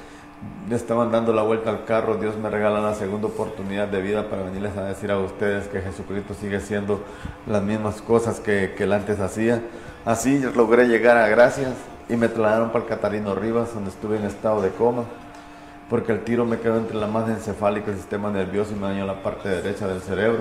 estaban 0.71 1.11
dando 1.11 1.33
la 1.33 1.43
vuelta 1.43 1.71
al 1.71 1.85
carro, 1.85 2.15
Dios 2.15 2.37
me 2.37 2.49
regala 2.49 2.81
la 2.81 2.95
segunda 2.95 3.27
oportunidad 3.27 3.89
de 3.89 4.03
vida 4.03 4.31
para 4.31 4.45
venirles 4.45 4.77
a 4.77 4.85
decir 4.85 5.11
a 5.11 5.19
ustedes 5.19 5.67
que 5.67 5.81
Jesucristo 5.81 6.33
sigue 6.33 6.61
siendo 6.61 7.03
las 7.49 7.61
mismas 7.61 8.01
cosas 8.01 8.39
que, 8.39 8.75
que 8.77 8.85
él 8.85 8.93
antes 8.93 9.19
hacía. 9.19 9.61
Así 10.05 10.39
logré 10.55 10.87
llegar 10.87 11.17
a 11.17 11.27
Gracias 11.27 11.75
y 12.09 12.15
me 12.15 12.29
trasladaron 12.29 12.71
para 12.71 12.85
el 12.85 12.89
Catarino 12.89 13.35
Rivas, 13.35 13.75
donde 13.75 13.91
estuve 13.91 14.17
en 14.17 14.27
estado 14.27 14.63
de 14.63 14.71
coma 14.71 15.07
porque 15.93 16.11
el 16.11 16.25
tiro 16.25 16.47
me 16.47 16.59
quedó 16.59 16.79
entre 16.79 16.97
la 16.97 17.07
masa 17.07 17.33
encefálica 17.33 17.89
y 17.89 17.91
el 17.91 17.99
sistema 17.99 18.31
nervioso 18.31 18.73
y 18.73 18.77
me 18.77 18.87
dañó 18.87 19.05
la 19.05 19.23
parte 19.23 19.51
derecha 19.51 19.87
del 19.87 20.01
cerebro. 20.01 20.39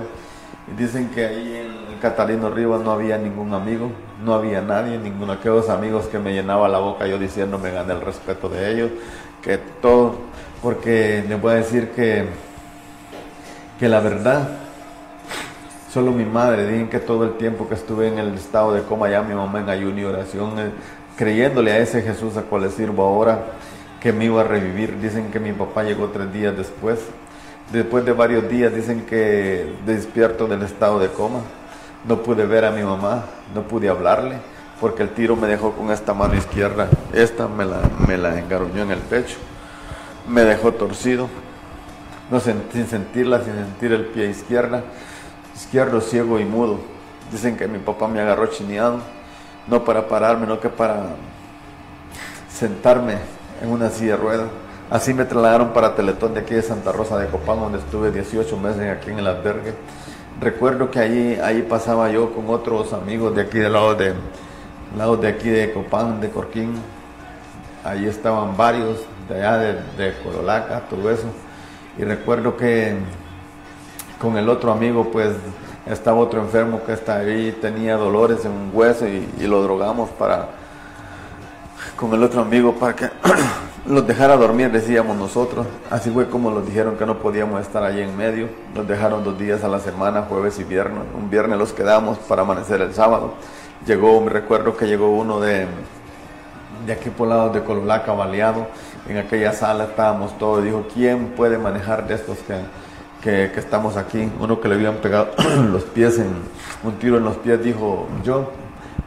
Y 0.72 0.82
dicen 0.82 1.10
que 1.10 1.26
ahí 1.26 1.58
en 1.58 2.00
Catalino 2.00 2.50
Rivas 2.50 2.80
no 2.80 2.92
había 2.92 3.18
ningún 3.18 3.54
amigo, 3.54 3.92
no 4.24 4.34
había 4.34 4.62
nadie, 4.62 4.98
ninguno 4.98 5.34
de 5.34 5.40
aquellos 5.40 5.68
amigos 5.68 6.06
que 6.06 6.20
me 6.20 6.32
llenaba 6.32 6.70
la 6.70 6.80
boca 6.80 7.06
yo 7.06 7.20
diciendo 7.20 7.60
me 7.60 7.70
gané 7.70 7.92
el 7.92 8.00
respeto 8.00 8.48
de 8.48 8.72
ellos, 8.72 8.92
que 9.42 9.58
todo, 9.58 10.20
porque 10.64 11.26
les 11.28 11.42
voy 11.42 11.52
a 11.52 11.56
decir 11.56 11.90
que, 11.90 12.28
que 13.78 13.90
la 13.90 14.00
verdad, 14.00 14.48
solo 15.92 16.14
mi 16.14 16.24
madre, 16.24 16.66
dicen 16.66 16.88
que 16.88 17.00
todo 17.00 17.26
el 17.26 17.34
tiempo 17.34 17.68
que 17.68 17.76
estuve 17.76 18.08
en 18.08 18.20
el 18.20 18.36
estado 18.36 18.72
de 18.72 18.84
coma 18.84 19.10
ya 19.10 19.22
mi 19.22 19.36
mamá 19.36 19.60
en 19.60 19.68
ayuno 19.68 20.00
y 20.00 20.06
oración, 20.06 20.58
eh, 20.60 20.72
creyéndole 21.18 21.74
a 21.74 21.80
ese 21.80 22.02
Jesús 22.04 22.38
a 22.38 22.44
cual 22.44 22.62
le 22.62 22.70
sirvo 22.70 23.04
ahora, 23.04 23.48
que 24.02 24.12
me 24.12 24.26
iba 24.26 24.42
a 24.42 24.44
revivir. 24.44 25.00
Dicen 25.00 25.32
que 25.32 25.40
mi 25.40 25.54
papá 25.54 25.84
llegó 25.84 26.10
tres 26.10 26.34
días 26.34 26.58
después. 26.58 27.00
Después 27.72 28.04
de 28.04 28.12
varios 28.12 28.50
días 28.50 28.74
dicen 28.74 29.06
que 29.06 29.74
despierto 29.86 30.48
del 30.48 30.64
estado 30.64 31.00
de 31.00 31.08
coma. 31.08 31.42
No 32.06 32.24
pude 32.24 32.46
ver 32.46 32.66
a 32.66 32.72
mi 32.72 32.82
mamá, 32.82 33.26
no 33.54 33.62
pude 33.62 33.88
hablarle, 33.88 34.38
porque 34.82 35.04
el 35.04 35.10
tiro 35.10 35.36
me 35.36 35.48
dejó 35.48 35.74
con 35.74 35.92
esta 35.92 36.16
mano 36.16 36.34
izquierda. 36.34 36.90
Esta 37.14 37.48
me 37.48 37.64
la, 37.64 37.80
me 38.08 38.18
la 38.18 38.40
en 38.40 38.92
el 38.92 39.00
pecho. 39.00 39.38
Me 40.28 40.42
dejó 40.42 40.72
torcido, 40.74 41.30
no 42.32 42.40
sin 42.40 42.88
sentirla, 42.88 43.44
sin 43.44 43.54
sentir 43.54 43.92
el 43.92 44.06
pie 44.06 44.30
izquierda, 44.30 44.84
izquierdo 45.56 46.02
ciego 46.02 46.40
y 46.40 46.46
mudo. 46.46 46.80
Dicen 47.32 47.56
que 47.56 47.68
mi 47.68 47.78
papá 47.78 48.08
me 48.08 48.20
agarró 48.20 48.48
chineado, 48.48 49.00
no 49.68 49.84
para 49.84 50.08
pararme, 50.08 50.48
no 50.48 50.60
que 50.60 50.70
para 50.70 51.10
sentarme 52.50 53.18
en 53.62 53.70
una 53.70 53.90
silla 53.90 54.12
de 54.12 54.18
ruedas. 54.18 54.48
Así 54.90 55.14
me 55.14 55.24
trasladaron 55.24 55.70
para 55.70 55.96
Teletón 55.96 56.34
de 56.34 56.42
aquí 56.42 56.54
de 56.54 56.62
Santa 56.62 56.92
Rosa 56.92 57.18
de 57.18 57.28
Copán, 57.28 57.60
donde 57.60 57.78
estuve 57.78 58.12
18 58.12 58.58
meses 58.58 58.90
aquí 58.90 59.12
en 59.12 59.20
el 59.20 59.28
albergue. 59.28 59.74
Recuerdo 60.42 60.92
que 60.92 61.00
ahí, 61.00 61.40
ahí 61.42 61.62
pasaba 61.62 62.10
yo 62.10 62.34
con 62.34 62.50
otros 62.50 62.92
amigos 62.92 63.34
de 63.36 63.44
aquí 63.44 63.60
del 63.60 63.74
lado 63.74 63.96
de, 63.96 64.14
lado 64.98 65.16
de 65.16 65.30
aquí 65.30 65.50
de 65.50 65.72
Copán, 65.72 66.20
de 66.20 66.30
Corquín. 66.30 66.74
Ahí 67.84 68.06
estaban 68.06 68.58
varios 68.58 69.00
de 69.30 69.36
allá 69.36 69.58
de, 69.58 69.74
de 69.98 70.14
Corolaca, 70.24 70.82
todo 70.90 71.10
eso. 71.10 71.28
Y 71.98 72.04
recuerdo 72.04 72.58
que 72.58 72.96
con 74.20 74.38
el 74.38 74.50
otro 74.50 74.72
amigo, 74.72 75.10
pues 75.12 75.30
estaba 75.86 76.18
otro 76.18 76.42
enfermo 76.42 76.82
que 76.86 76.94
está 76.94 77.18
ahí, 77.18 77.58
tenía 77.62 77.96
dolores 77.96 78.44
en 78.46 78.52
un 78.52 78.72
hueso 78.74 79.08
y 79.08 79.48
lo 79.48 79.64
drogamos 79.64 80.10
para 80.12 80.61
con 81.96 82.14
el 82.14 82.24
otro 82.24 82.42
amigo 82.42 82.74
para 82.76 82.96
que 82.96 83.10
los 83.86 84.06
dejara 84.06 84.38
dormir, 84.38 84.72
decíamos 84.72 85.18
nosotros. 85.18 85.66
Así 85.90 86.10
fue 86.10 86.30
como 86.30 86.52
nos 86.52 86.66
dijeron 86.66 86.98
que 86.98 87.06
no 87.06 87.20
podíamos 87.20 87.62
estar 87.62 87.84
allí 87.84 88.02
en 88.02 88.16
medio. 88.16 88.50
Nos 88.76 88.88
dejaron 88.88 89.24
dos 89.24 89.38
días 89.38 89.64
a 89.64 89.68
la 89.68 89.80
semana, 89.80 90.24
jueves 90.24 90.60
y 90.60 90.64
viernes. 90.64 91.04
Un 91.16 91.30
viernes 91.30 91.58
los 91.58 91.74
quedamos 91.74 92.18
para 92.20 92.44
amanecer 92.44 92.82
el 92.82 92.94
sábado. 92.94 93.34
Llegó, 93.86 94.22
me 94.22 94.30
recuerdo 94.30 94.78
que 94.78 94.86
llegó 94.86 95.10
uno 95.10 95.40
de, 95.40 95.68
de 96.86 96.94
aquí 96.94 97.10
por 97.10 97.28
lado 97.28 97.50
de 97.50 97.64
Cololaca, 97.64 98.14
baleado. 98.14 98.68
En 99.08 99.18
aquella 99.18 99.54
sala 99.54 99.86
estábamos 99.86 100.38
todos. 100.38 100.64
Dijo, 100.64 100.86
¿quién 100.94 101.30
puede 101.30 101.58
manejar 101.58 102.08
de 102.08 102.16
estos 102.16 102.38
que, 102.40 102.56
que, 103.24 103.52
que 103.52 103.60
estamos 103.60 103.98
aquí? 103.98 104.32
Uno 104.40 104.62
que 104.62 104.68
le 104.68 104.76
habían 104.76 104.96
pegado 104.96 105.32
los 105.72 105.84
pies 105.84 106.20
en 106.20 106.32
un 106.84 106.94
tiro 106.94 107.18
en 107.18 107.24
los 107.24 107.38
pies 107.38 107.64
dijo, 107.64 108.08
yo 108.24 108.52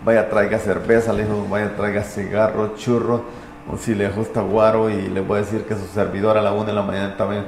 vaya 0.05 0.29
traiga 0.29 0.59
cerveza, 0.59 1.13
le 1.13 1.25
dijo, 1.25 1.47
vaya 1.49 1.75
traiga 1.77 2.03
cigarro, 2.03 2.75
churro, 2.77 3.23
o 3.71 3.77
si 3.77 3.95
le 3.95 4.09
gusta 4.11 4.43
guaro 4.43 4.91
y 4.91 5.09
le 5.09 5.21
voy 5.21 5.39
a 5.39 5.41
decir 5.41 5.65
que 5.65 5.75
su 5.75 5.87
servidor 5.87 6.37
a 6.37 6.43
la 6.43 6.53
una 6.53 6.67
de 6.67 6.73
la 6.75 6.83
mañana 6.83 7.17
también 7.17 7.47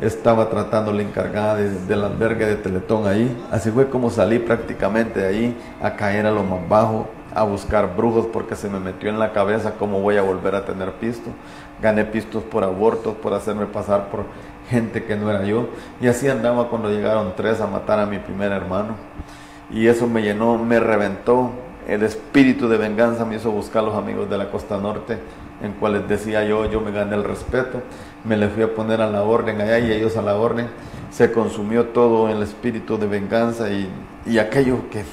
estaba 0.00 0.48
tratando 0.50 0.92
la 0.92 1.02
encargada 1.02 1.56
del 1.56 2.04
albergue 2.04 2.44
de 2.44 2.56
Teletón 2.56 3.06
ahí. 3.06 3.44
Así 3.52 3.70
fue 3.70 3.88
como 3.88 4.10
salí 4.10 4.40
prácticamente 4.40 5.20
de 5.20 5.26
ahí 5.26 5.60
a 5.80 5.94
caer 5.94 6.26
a 6.26 6.32
lo 6.32 6.42
más 6.42 6.68
bajo, 6.68 7.08
a 7.34 7.44
buscar 7.44 7.96
brujos 7.96 8.26
porque 8.26 8.56
se 8.56 8.68
me 8.68 8.80
metió 8.80 9.08
en 9.08 9.20
la 9.20 9.32
cabeza 9.32 9.74
cómo 9.78 10.00
voy 10.00 10.16
a 10.16 10.22
volver 10.22 10.56
a 10.56 10.64
tener 10.64 10.92
pisto. 10.94 11.30
Gané 11.80 12.04
pistos 12.04 12.42
por 12.42 12.64
abortos, 12.64 13.14
por 13.14 13.32
hacerme 13.32 13.66
pasar 13.66 14.08
por 14.08 14.24
gente 14.68 15.04
que 15.04 15.14
no 15.14 15.30
era 15.30 15.44
yo. 15.44 15.68
Y 16.00 16.08
así 16.08 16.28
andaba 16.28 16.68
cuando 16.68 16.90
llegaron 16.90 17.34
tres 17.36 17.60
a 17.60 17.66
matar 17.68 18.00
a 18.00 18.06
mi 18.06 18.18
primer 18.18 18.50
hermano. 18.50 18.96
Y 19.70 19.86
eso 19.86 20.06
me 20.08 20.22
llenó, 20.22 20.58
me 20.58 20.80
reventó, 20.80 21.50
el 21.88 22.02
espíritu 22.02 22.68
de 22.68 22.76
venganza 22.76 23.24
me 23.24 23.36
hizo 23.36 23.50
buscar 23.50 23.82
a 23.82 23.86
los 23.86 23.94
amigos 23.94 24.28
de 24.30 24.38
la 24.38 24.50
costa 24.50 24.78
norte, 24.78 25.18
en 25.62 25.72
cuales 25.72 26.08
decía 26.08 26.44
yo, 26.44 26.70
yo 26.70 26.80
me 26.80 26.90
gané 26.90 27.16
el 27.16 27.24
respeto, 27.24 27.82
me 28.24 28.36
les 28.36 28.52
fui 28.52 28.62
a 28.62 28.74
poner 28.74 29.00
a 29.00 29.10
la 29.10 29.22
orden 29.22 29.60
allá 29.60 29.78
y 29.78 29.92
ellos 29.92 30.16
a 30.16 30.22
la 30.22 30.36
orden. 30.36 30.68
Se 31.10 31.30
consumió 31.32 31.86
todo 31.86 32.28
el 32.28 32.42
espíritu 32.42 32.98
de 32.98 33.06
venganza 33.06 33.70
y, 33.70 33.88
y 34.26 34.38
aquello 34.38 34.88
que, 34.90 35.04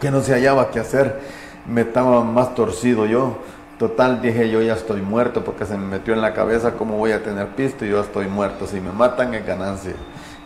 que 0.00 0.10
no 0.10 0.20
se 0.20 0.32
hallaba 0.32 0.70
que 0.70 0.80
hacer, 0.80 1.20
me 1.66 1.82
estaba 1.82 2.24
más 2.24 2.54
torcido 2.54 3.06
yo. 3.06 3.38
Total, 3.78 4.20
dije 4.20 4.50
yo 4.50 4.60
ya 4.60 4.74
estoy 4.74 5.00
muerto 5.00 5.42
porque 5.42 5.64
se 5.64 5.78
me 5.78 5.86
metió 5.86 6.12
en 6.12 6.20
la 6.20 6.34
cabeza 6.34 6.72
cómo 6.72 6.98
voy 6.98 7.12
a 7.12 7.22
tener 7.22 7.48
pisto 7.48 7.86
y 7.86 7.88
yo 7.90 8.00
estoy 8.00 8.26
muerto. 8.26 8.66
Si 8.66 8.80
me 8.80 8.92
matan 8.92 9.32
es 9.32 9.46
ganancia. 9.46 9.94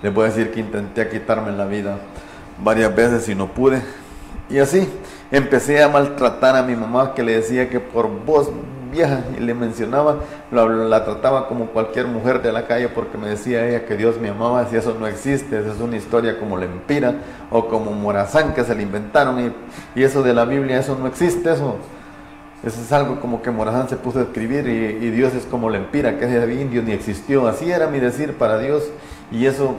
Les 0.02 0.12
voy 0.14 0.26
a 0.26 0.28
decir 0.28 0.52
que 0.52 0.61
intenté 0.61 1.09
quitarme 1.09 1.50
la 1.50 1.64
vida 1.64 1.99
varias 2.62 2.94
veces 2.94 3.28
y 3.28 3.35
no 3.35 3.49
pude. 3.49 3.83
Y 4.50 4.58
así 4.58 4.88
empecé 5.30 5.82
a 5.82 5.88
maltratar 5.88 6.56
a 6.56 6.62
mi 6.62 6.76
mamá 6.76 7.14
que 7.14 7.22
le 7.22 7.36
decía 7.36 7.68
que 7.70 7.80
por 7.80 8.08
voz 8.24 8.50
vieja 8.94 9.24
y 9.36 9.40
le 9.40 9.54
mencionaba, 9.54 10.20
la, 10.52 11.04
trataba 11.04 11.48
como 11.48 11.66
cualquier 11.66 12.06
mujer 12.06 12.40
de 12.42 12.52
la 12.52 12.66
calle 12.66 12.88
porque 12.88 13.18
me 13.18 13.28
decía 13.28 13.66
ella 13.66 13.86
que 13.86 13.96
Dios 13.96 14.20
me 14.20 14.28
amaba, 14.28 14.66
si 14.68 14.76
eso 14.76 14.96
no 14.98 15.06
existe, 15.06 15.58
eso 15.58 15.72
es 15.72 15.80
una 15.80 15.96
historia 15.96 16.38
como 16.38 16.56
Lempira 16.56 17.14
o 17.50 17.68
como 17.68 17.90
Morazán 17.90 18.54
que 18.54 18.62
se 18.62 18.74
le 18.74 18.82
inventaron 18.82 19.40
y, 19.40 20.00
y 20.00 20.04
eso 20.04 20.22
de 20.22 20.32
la 20.32 20.44
Biblia, 20.44 20.78
eso 20.78 20.96
no 20.98 21.08
existe, 21.08 21.52
eso, 21.52 21.76
eso 22.62 22.80
es 22.80 22.92
algo 22.92 23.20
como 23.20 23.42
que 23.42 23.50
Morazán 23.50 23.88
se 23.88 23.96
puso 23.96 24.20
a 24.20 24.22
escribir 24.22 24.68
y, 24.68 25.06
y 25.06 25.10
Dios 25.10 25.34
es 25.34 25.44
como 25.44 25.70
Lempira, 25.70 26.18
que 26.18 26.26
es 26.26 26.60
indio 26.60 26.82
ni 26.82 26.92
existió, 26.92 27.48
así 27.48 27.70
era 27.70 27.88
mi 27.88 27.98
decir 27.98 28.34
para 28.34 28.58
Dios 28.58 28.84
y 29.32 29.46
eso 29.46 29.74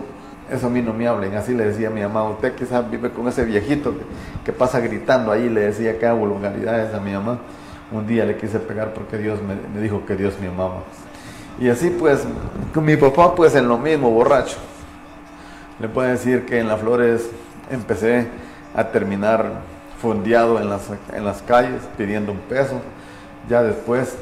eso 0.50 0.68
a 0.68 0.70
mí 0.70 0.82
no 0.82 0.94
me 0.94 1.08
hablen, 1.08 1.36
así 1.36 1.54
le 1.54 1.66
decía 1.66 1.88
a 1.88 1.92
mi 1.92 2.02
mamá, 2.02 2.24
usted 2.30 2.54
quizás 2.54 2.90
vive 2.90 3.12
con 3.12 3.28
ese 3.28 3.44
viejito 3.44 3.94
que, 4.44 4.54
pasa 4.54 4.80
gritando 4.80 5.32
ahí, 5.32 5.50
le 5.50 5.62
decía 5.62 5.98
que 5.98 6.06
hago 6.06 6.28
vulgaridades 6.28 6.94
a 6.94 7.00
mi 7.00 7.14
mamá. 7.14 7.40
Un 7.92 8.08
día 8.08 8.26
le 8.26 8.38
quise 8.38 8.60
pegar 8.60 8.94
porque 8.94 9.18
Dios 9.18 9.40
me, 9.42 9.82
dijo 9.82 10.06
que 10.06 10.16
Dios 10.16 10.36
me 10.40 10.48
amaba. 10.48 10.84
Y 11.60 11.70
así 11.70 11.90
pues, 11.90 12.24
con 12.74 12.86
mi 12.86 12.96
papá 12.96 13.34
pues 13.36 13.56
en 13.56 13.68
lo 13.68 13.78
mismo, 13.78 14.12
borracho. 14.12 14.58
Le 15.80 15.88
puedo 15.88 16.08
decir 16.08 16.46
que 16.46 16.60
en 16.60 16.68
las 16.68 16.80
flores 16.80 17.30
empecé 17.70 18.28
a 18.76 18.86
terminar 18.86 19.62
fondeado 20.02 20.60
en 20.60 20.70
las, 20.70 20.84
en 21.14 21.26
las 21.26 21.42
calles 21.42 21.82
pidiendo 21.98 22.32
un 22.32 22.40
peso. 22.40 22.82
Ya 23.50 23.62
después, 23.64 24.16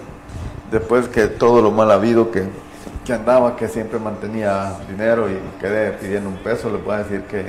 después 0.72 1.08
que 1.08 1.28
todo 1.28 1.62
lo 1.62 1.72
mal 1.72 1.92
habido 1.92 2.32
que, 2.32 2.44
que 3.06 3.14
andaba, 3.14 3.56
que 3.56 3.68
siempre 3.68 4.00
mantenía 4.00 4.74
dinero 4.90 5.30
y 5.30 5.38
quedé 5.60 5.92
pidiendo 5.92 6.30
un 6.30 6.38
peso, 6.38 6.70
le 6.70 6.78
puedo 6.78 6.98
decir 6.98 7.24
que, 7.24 7.46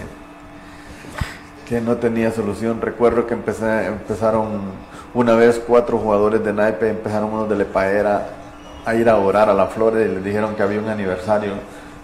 que 1.66 1.80
no 1.80 1.96
tenía 1.96 2.30
solución. 2.32 2.80
Recuerdo 2.80 3.26
que 3.26 3.34
empezaron 3.34 4.48
una 5.14 5.34
vez 5.34 5.60
cuatro 5.64 5.98
jugadores 5.98 6.44
de 6.44 6.52
naipe, 6.52 6.88
empezaron 6.88 7.32
unos 7.32 7.48
de 7.48 7.56
Lepaera 7.56 8.26
a 8.84 8.94
ir 8.94 9.08
a 9.08 9.16
orar 9.16 9.48
a 9.48 9.54
la 9.54 9.66
Flores 9.66 10.08
y 10.08 10.14
les 10.14 10.24
dijeron 10.24 10.54
que 10.54 10.62
había 10.62 10.80
un 10.80 10.88
aniversario 10.88 11.52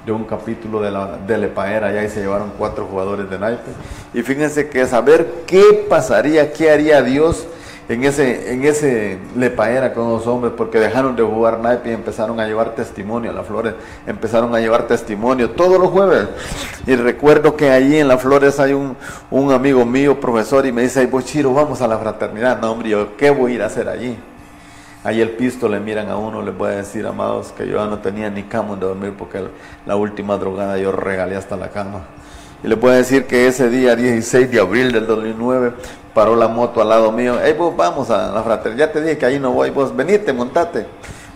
de 0.07 0.13
un 0.13 0.25
capítulo 0.25 0.81
de 0.81 0.91
la 0.91 1.19
de 1.27 1.37
Lepaera, 1.37 2.03
y 2.03 2.09
se 2.09 2.21
llevaron 2.21 2.53
cuatro 2.57 2.87
jugadores 2.87 3.29
de 3.29 3.39
naipe. 3.39 3.71
Y 4.15 4.23
fíjense 4.23 4.69
que 4.71 4.87
saber 4.87 5.43
qué 5.47 5.87
pasaría, 5.89 6.53
qué 6.53 6.71
haría 6.71 7.03
Dios 7.03 7.47
en 7.91 8.05
ese, 8.05 8.53
en 8.53 8.63
ese 8.65 9.19
Lepaera 9.35 9.93
con 9.93 10.09
los 10.09 10.25
hombres, 10.29 10.53
porque 10.57 10.79
dejaron 10.79 11.17
de 11.17 11.25
jugar 11.25 11.59
naipe 11.59 11.91
y 11.91 11.93
empezaron 11.93 12.39
a 12.39 12.47
llevar 12.47 12.77
testimonio 12.77 13.33
a 13.33 13.35
las 13.35 13.49
flores, 13.49 13.75
empezaron 14.07 14.55
a 14.55 14.61
llevar 14.61 14.87
testimonio 14.87 15.51
todos 15.51 15.81
los 15.81 15.91
jueves. 15.91 16.29
Y 16.87 16.95
recuerdo 16.95 17.57
que 17.57 17.69
allí 17.69 17.97
en 17.97 18.07
las 18.07 18.23
flores 18.23 18.61
hay 18.61 18.75
un, 18.75 18.97
amigo 19.53 19.85
mío, 19.85 20.21
profesor, 20.21 20.65
y 20.67 20.71
me 20.71 20.83
dice, 20.83 21.01
ay, 21.01 21.23
Chiro, 21.25 21.53
vamos 21.53 21.83
a 21.83 21.89
la 21.89 21.99
fraternidad. 21.99 22.61
No, 22.61 22.71
hombre, 22.71 22.91
yo, 22.91 23.17
¿qué 23.17 23.31
voy 23.31 23.53
a 23.53 23.55
ir 23.57 23.63
a 23.63 23.67
hacer 23.67 23.89
allí? 23.89 24.17
Ahí 25.03 25.21
el 25.21 25.31
pisto 25.31 25.69
le 25.69 25.81
miran 25.81 26.11
a 26.11 26.17
uno, 26.17 26.43
les 26.43 26.57
voy 26.57 26.69
a 26.69 26.77
decir, 26.77 27.05
amados, 27.05 27.53
que 27.57 27.67
yo 27.67 27.79
ya 27.79 27.87
no 27.87 27.99
tenía 27.99 28.31
ni 28.31 28.45
cama 28.45 28.77
de 28.77 28.87
dormir 28.87 29.15
porque 29.19 29.43
la 29.85 29.97
última 29.97 30.37
drogada 30.37 30.79
yo 30.79 30.93
regalé 30.93 31.35
hasta 31.35 31.57
la 31.57 31.71
cama. 31.71 32.05
Y 32.63 32.73
voy 32.75 32.93
a 32.93 32.95
decir 32.97 33.27
que 33.27 33.47
ese 33.47 33.71
día, 33.71 33.97
16 33.97 34.51
de 34.51 34.61
abril 34.61 34.93
del 34.93 35.07
2009, 35.07 35.73
paró 36.15 36.37
la 36.37 36.49
moto 36.49 36.83
al 36.83 36.89
lado 36.89 37.11
mío. 37.13 37.39
Hey, 37.43 37.55
vos 37.57 37.77
vamos 37.77 38.11
a 38.11 38.31
la 38.33 38.43
fraternidad. 38.43 38.89
Ya 38.89 38.93
te 38.93 39.01
dije 39.01 39.19
que 39.19 39.27
ahí 39.27 39.39
no 39.39 39.53
voy, 39.53 39.71
vos 39.71 39.95
venite, 39.95 40.33
montate. 40.33 40.87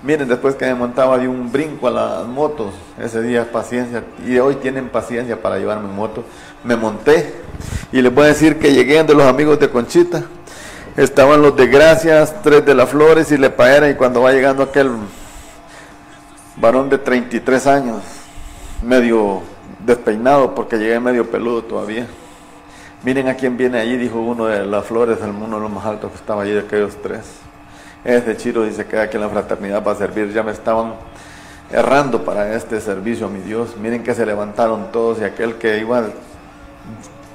Miren, 0.02 0.28
después 0.28 0.54
que 0.54 0.66
me 0.66 0.74
montaba 0.74 1.18
di 1.18 1.26
un 1.26 1.50
brinco 1.50 1.88
a 1.88 1.90
las 1.90 2.26
motos. 2.26 2.74
Ese 3.00 3.22
día 3.22 3.50
paciencia. 3.50 4.04
Y 4.26 4.38
hoy 4.38 4.56
tienen 4.56 4.90
paciencia 4.90 5.40
para 5.40 5.58
llevarme 5.58 5.88
en 5.88 5.94
moto. 5.94 6.24
Me 6.62 6.76
monté. 6.76 7.34
Y 7.90 8.02
les 8.02 8.14
voy 8.14 8.24
a 8.24 8.28
decir 8.28 8.58
que 8.58 8.72
llegué 8.72 9.02
de 9.02 9.14
los 9.14 9.24
amigos 9.24 9.58
de 9.58 9.70
Conchita 9.70 10.24
estaban 10.96 11.42
los 11.42 11.56
de 11.56 11.66
Gracias, 11.66 12.42
tres 12.42 12.64
de 12.64 12.74
las 12.74 12.88
Flores 12.88 13.32
y 13.32 13.36
Lepaera, 13.36 13.90
y 13.90 13.94
cuando 13.94 14.22
va 14.22 14.32
llegando 14.32 14.62
aquel 14.62 14.90
varón 16.56 16.88
de 16.88 16.98
33 16.98 17.66
años, 17.66 18.02
medio 18.82 19.42
despeinado, 19.84 20.54
porque 20.54 20.78
llegué 20.78 20.98
medio 21.00 21.30
peludo 21.30 21.62
todavía. 21.62 22.06
Miren 23.02 23.28
a 23.28 23.34
quién 23.34 23.56
viene 23.56 23.78
allí, 23.78 23.96
dijo 23.96 24.18
uno 24.18 24.46
de 24.46 24.64
las 24.64 24.86
Flores, 24.86 25.18
el 25.22 25.30
uno 25.30 25.56
de 25.56 25.62
los 25.62 25.70
más 25.70 25.84
altos 25.84 26.10
que 26.10 26.16
estaba 26.16 26.42
allí 26.42 26.52
de 26.52 26.60
aquellos 26.60 26.96
tres. 27.02 27.20
Ese 28.04 28.36
Chiro 28.36 28.64
dice 28.64 28.86
que 28.86 28.98
aquí 28.98 29.16
en 29.16 29.22
la 29.22 29.28
fraternidad 29.28 29.82
para 29.82 29.98
servir, 29.98 30.32
ya 30.32 30.42
me 30.42 30.52
estaban 30.52 30.94
errando 31.70 32.24
para 32.24 32.54
este 32.54 32.80
servicio 32.80 33.26
a 33.26 33.30
mi 33.30 33.40
Dios. 33.40 33.76
Miren 33.76 34.02
que 34.02 34.14
se 34.14 34.24
levantaron 34.24 34.90
todos 34.92 35.20
y 35.20 35.24
aquel 35.24 35.56
que 35.56 35.78
iba, 35.78 36.04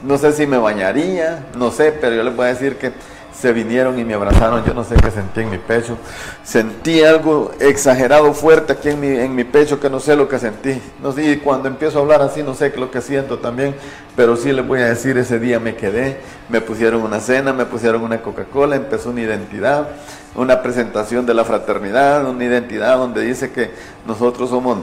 no 0.04 0.18
sé 0.18 0.32
si 0.34 0.48
me 0.48 0.58
bañaría, 0.58 1.46
no 1.56 1.72
sé, 1.72 1.92
pero 1.92 2.16
yo 2.16 2.24
les 2.24 2.36
voy 2.36 2.46
a 2.46 2.50
decir 2.50 2.78
que 2.78 2.92
se 3.34 3.54
vinieron 3.54 3.98
y 3.98 4.04
me 4.04 4.14
abrazaron, 4.14 4.66
yo 4.66 4.74
no 4.74 4.84
sé 4.84 4.96
qué 4.96 5.12
sentí 5.12 5.42
en 5.42 5.50
mi 5.50 5.58
pecho, 5.58 5.98
sentí 6.44 7.04
algo 7.04 7.52
exagerado 7.60 8.34
fuerte 8.34 8.74
aquí 8.74 8.90
en 8.90 9.00
mi, 9.00 9.08
en 9.08 9.36
mi 9.36 9.44
pecho 9.44 9.80
que 9.80 9.90
no 9.90 10.00
sé 10.00 10.16
lo 10.16 10.28
que 10.28 10.40
sentí, 10.40 10.82
no 11.02 11.12
sé, 11.12 11.32
y 11.32 11.38
cuando 11.38 11.68
empiezo 11.68 12.00
a 12.00 12.02
hablar 12.02 12.22
así 12.22 12.44
no 12.44 12.54
sé 12.54 12.72
qué 12.72 12.80
lo 12.80 12.92
que 12.92 13.02
siento 13.02 13.40
también, 13.40 13.76
pero 14.16 14.36
sí 14.36 14.52
les 14.52 14.68
voy 14.68 14.82
a 14.82 14.86
decir, 14.88 15.18
ese 15.18 15.40
día 15.40 15.60
me 15.60 15.76
quedé, 15.76 16.20
me 16.50 16.62
pusieron 16.62 17.02
una 17.02 17.20
cena, 17.20 17.54
me 17.54 17.66
pusieron 17.66 18.02
una 18.02 18.22
Coca-Cola, 18.22 18.76
empezó 18.76 19.12
una 19.12 19.22
identidad, 19.22 19.88
una 20.36 20.62
presentación 20.62 21.26
de 21.26 21.34
la 21.34 21.46
fraternidad, 21.46 22.26
una 22.26 22.44
identidad 22.44 22.98
donde 22.98 23.22
dice 23.22 23.52
que 23.52 23.72
nosotros 24.06 24.50
somos 24.50 24.80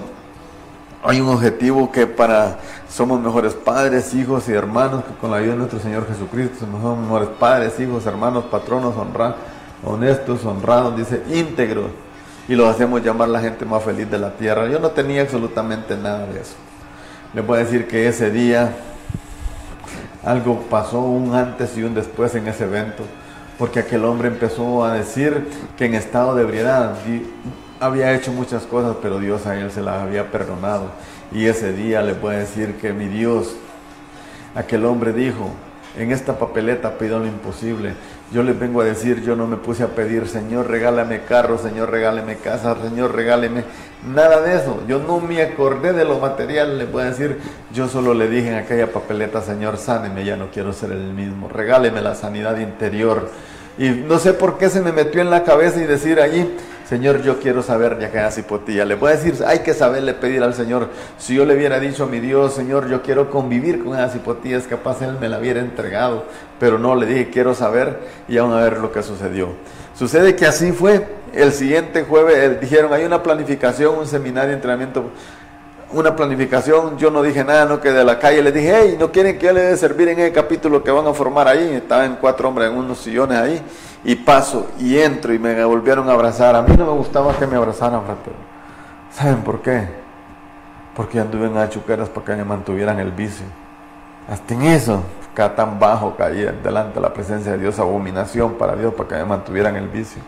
hay 1.09 1.21
un 1.21 1.29
objetivo 1.29 1.93
que 1.93 2.07
para 2.07 2.59
somos 2.89 3.21
mejores 3.21 3.55
padres, 3.55 4.13
hijos 4.15 4.49
y 4.49 4.53
hermanos, 4.53 5.05
que 5.05 5.15
con 5.21 5.31
la 5.31 5.37
ayuda 5.37 5.53
de 5.53 5.59
nuestro 5.59 5.79
Señor 5.79 6.07
Jesucristo 6.09 6.57
somos 6.61 6.99
mejores 6.99 7.29
padres, 7.39 7.79
hijos, 7.79 8.07
hermanos, 8.07 8.47
patronos, 8.47 8.97
honrados, 8.97 9.37
honestos, 9.85 10.45
honrados, 10.45 10.97
dice 10.97 11.23
íntegros, 11.31 11.91
y 12.49 12.57
los 12.57 12.69
hacemos 12.69 13.05
llamar 13.05 13.29
la 13.29 13.41
gente 13.41 13.65
más 13.65 13.85
feliz 13.85 14.11
de 14.11 14.19
la 14.19 14.33
tierra. 14.33 14.69
Yo 14.69 14.81
no 14.81 14.91
tenía 14.91 15.23
absolutamente 15.23 15.97
nada 15.97 16.27
de 16.27 16.41
eso. 16.41 16.55
Les 17.35 17.49
a 17.49 17.57
decir 17.57 17.87
que 17.87 18.09
ese 18.09 18.31
día 18.31 18.75
algo 20.25 20.63
pasó, 20.69 21.01
un 21.03 21.37
antes 21.37 21.77
y 21.77 21.85
un 21.85 21.95
después 21.95 22.35
en 22.35 22.49
ese 22.49 22.65
evento, 22.65 23.05
porque 23.59 23.79
aquel 23.79 24.05
hombre 24.05 24.27
empezó 24.27 24.85
a 24.85 24.95
decir 24.95 25.49
que 25.77 25.87
en 25.87 25.95
estado 25.95 26.35
de 26.35 26.43
ebriedad 26.43 26.95
había 27.81 28.15
hecho 28.15 28.33
muchas 28.33 28.65
cosas, 28.65 28.97
pero 29.03 29.19
Dios 29.19 29.47
a 29.47 29.59
él 29.59 29.71
se 29.71 29.83
las 29.83 30.03
había 30.03 30.31
perdonado. 30.31 30.91
Y 31.33 31.47
ese 31.47 31.73
día 31.73 32.03
le 32.03 32.15
puedo 32.15 32.39
decir 32.39 32.77
que 32.77 32.93
mi 32.93 33.07
Dios, 33.07 33.57
aquel 34.55 34.85
hombre 34.85 35.13
dijo, 35.13 35.51
en 35.97 36.13
esta 36.13 36.39
papeleta 36.39 36.99
pido 36.99 37.19
lo 37.19 37.27
imposible. 37.27 37.95
Yo 38.33 38.43
les 38.43 38.59
vengo 38.59 38.81
a 38.81 38.85
decir, 38.85 39.23
yo 39.23 39.37
no 39.37 39.47
me 39.47 39.57
puse 39.57 39.83
a 39.83 39.89
pedir, 39.89 40.29
Señor, 40.29 40.69
regálame 40.69 41.23
carro, 41.23 41.59
Señor, 41.59 41.91
regáleme 41.91 42.37
casa, 42.37 42.77
Señor, 42.83 43.15
regáleme 43.15 43.65
nada 44.07 44.43
de 44.43 44.57
eso. 44.57 44.83
Yo 44.89 44.99
no 44.99 45.21
me 45.21 45.41
acordé 45.43 45.93
de 45.93 46.05
lo 46.05 46.19
material, 46.19 46.79
le 46.79 46.87
voy 46.87 47.03
a 47.03 47.07
decir, 47.07 47.39
yo 47.73 47.89
solo 47.89 48.15
le 48.15 48.29
dije 48.29 48.49
en 48.49 48.57
aquella 48.57 48.93
papeleta, 48.93 49.43
Señor, 49.43 49.79
sáneme, 49.79 50.25
ya 50.25 50.37
no 50.37 50.51
quiero 50.51 50.73
ser 50.73 50.93
el 50.93 51.13
mismo, 51.15 51.49
regáleme 51.49 52.01
la 52.01 52.15
sanidad 52.15 52.59
interior. 52.59 53.31
Y 53.79 53.91
no 53.91 54.19
sé 54.19 54.33
por 54.33 54.59
qué 54.59 54.71
se 54.71 54.81
me 54.81 54.93
metió 54.93 55.21
en 55.21 55.31
la 55.31 55.45
cabeza 55.45 55.81
y 55.81 55.85
decir 55.85 56.21
allí, 56.21 56.51
Señor, 56.89 57.21
yo 57.23 57.41
quiero 57.41 57.65
saber 57.65 57.99
ya 57.99 58.13
que 58.13 58.21
hace 58.21 58.41
hipotía. 58.41 58.85
Le 58.85 58.95
voy 58.95 59.11
a 59.11 59.17
decir, 59.17 59.35
hay 59.45 59.61
que 59.61 59.75
saberle 59.75 60.15
pedir 60.15 60.45
al 60.45 60.55
Señor. 60.55 60.89
Si 61.19 61.35
yo 61.35 61.45
le 61.45 61.57
hubiera 61.57 61.81
dicho 61.81 62.05
a 62.05 62.07
mi 62.07 62.21
Dios, 62.21 62.55
Señor, 62.55 62.89
yo 62.89 63.03
quiero 63.03 63.29
convivir 63.29 63.83
con 63.83 63.95
esas 63.95 64.15
hipotías, 64.15 64.65
capaz 64.69 65.03
Él 65.03 65.17
me 65.21 65.29
la 65.29 65.41
hubiera 65.41 65.59
entregado. 65.59 66.25
Pero 66.61 66.79
no, 66.79 66.95
le 66.95 67.07
dije, 67.07 67.31
quiero 67.31 67.55
saber 67.55 67.99
y 68.29 68.39
aún 68.39 68.53
a 68.53 68.61
ver 68.61 68.79
lo 68.79 68.93
que 68.93 69.03
sucedió. 69.03 69.49
Sucede 69.99 70.37
que 70.37 70.47
así 70.47 70.71
fue. 70.71 71.09
El 71.33 71.53
siguiente 71.53 72.05
jueves 72.05 72.37
eh, 72.39 72.59
dijeron, 72.61 72.93
hay 72.93 73.05
una 73.05 73.23
planificación, 73.23 73.99
un 73.99 74.07
seminario, 74.07 74.55
entrenamiento 74.55 75.11
una 75.93 76.17
planificación, 76.17 76.99
yo 76.99 77.11
no 77.11 77.23
dije 77.23 77.45
nada, 77.45 77.65
no 77.65 77.81
que 77.81 77.93
de 77.93 78.05
la 78.05 78.19
calle 78.19 78.43
le 78.43 78.51
dije, 78.53 78.75
hey, 78.75 78.97
¿no 78.99 79.13
quieren 79.13 79.39
que 79.39 79.47
yo 79.47 79.53
le 79.53 79.61
dé 79.61 79.77
servir 79.77 80.09
en 80.09 80.19
el 80.19 80.33
capítulo 80.33 80.83
que 80.83 80.91
van 80.91 81.07
a 81.07 81.13
formar 81.13 81.47
ahí? 81.47 81.75
Estaban 81.75 82.19
cuatro 82.21 82.49
hombres 82.49 82.71
en 82.71 82.77
unos 82.77 82.99
sillones 82.99 83.39
ahí, 83.39 83.63
y 84.05 84.17
paso, 84.17 84.67
y 84.79 84.99
entro, 84.99 85.33
y 85.33 85.39
me 85.39 85.65
volvieron 85.65 86.09
a 86.09 86.13
abrazar. 86.13 86.57
A 86.57 86.63
mí 86.63 86.75
no 86.77 86.87
me 86.87 86.93
gustaba 86.93 87.37
que 87.37 87.47
me 87.47 87.57
abrazaran, 87.57 88.03
pero 88.25 88.37
¿saben 89.13 89.43
por 89.43 89.63
qué? 89.63 89.89
Porque 90.95 91.21
anduve 91.21 91.47
en 91.47 91.57
achuqueras 91.57 92.09
para 92.09 92.27
que 92.27 92.37
me 92.37 92.45
mantuvieran 92.45 92.99
el 92.99 93.13
vicio. 93.13 93.47
Hasta 94.29 94.55
en 94.55 94.63
eso, 94.63 95.03
acá 95.33 95.55
tan 95.55 95.79
bajo 95.79 96.17
caía 96.17 96.51
delante 96.51 96.95
de 96.95 97.01
la 97.01 97.13
presencia 97.13 97.53
de 97.53 97.59
Dios, 97.59 97.79
abominación 97.79 98.55
para 98.55 98.75
Dios, 98.75 98.93
para 98.95 99.09
que 99.09 99.15
me 99.17 99.25
mantuvieran 99.25 99.77
el 99.77 99.89
vicio. 99.89 100.21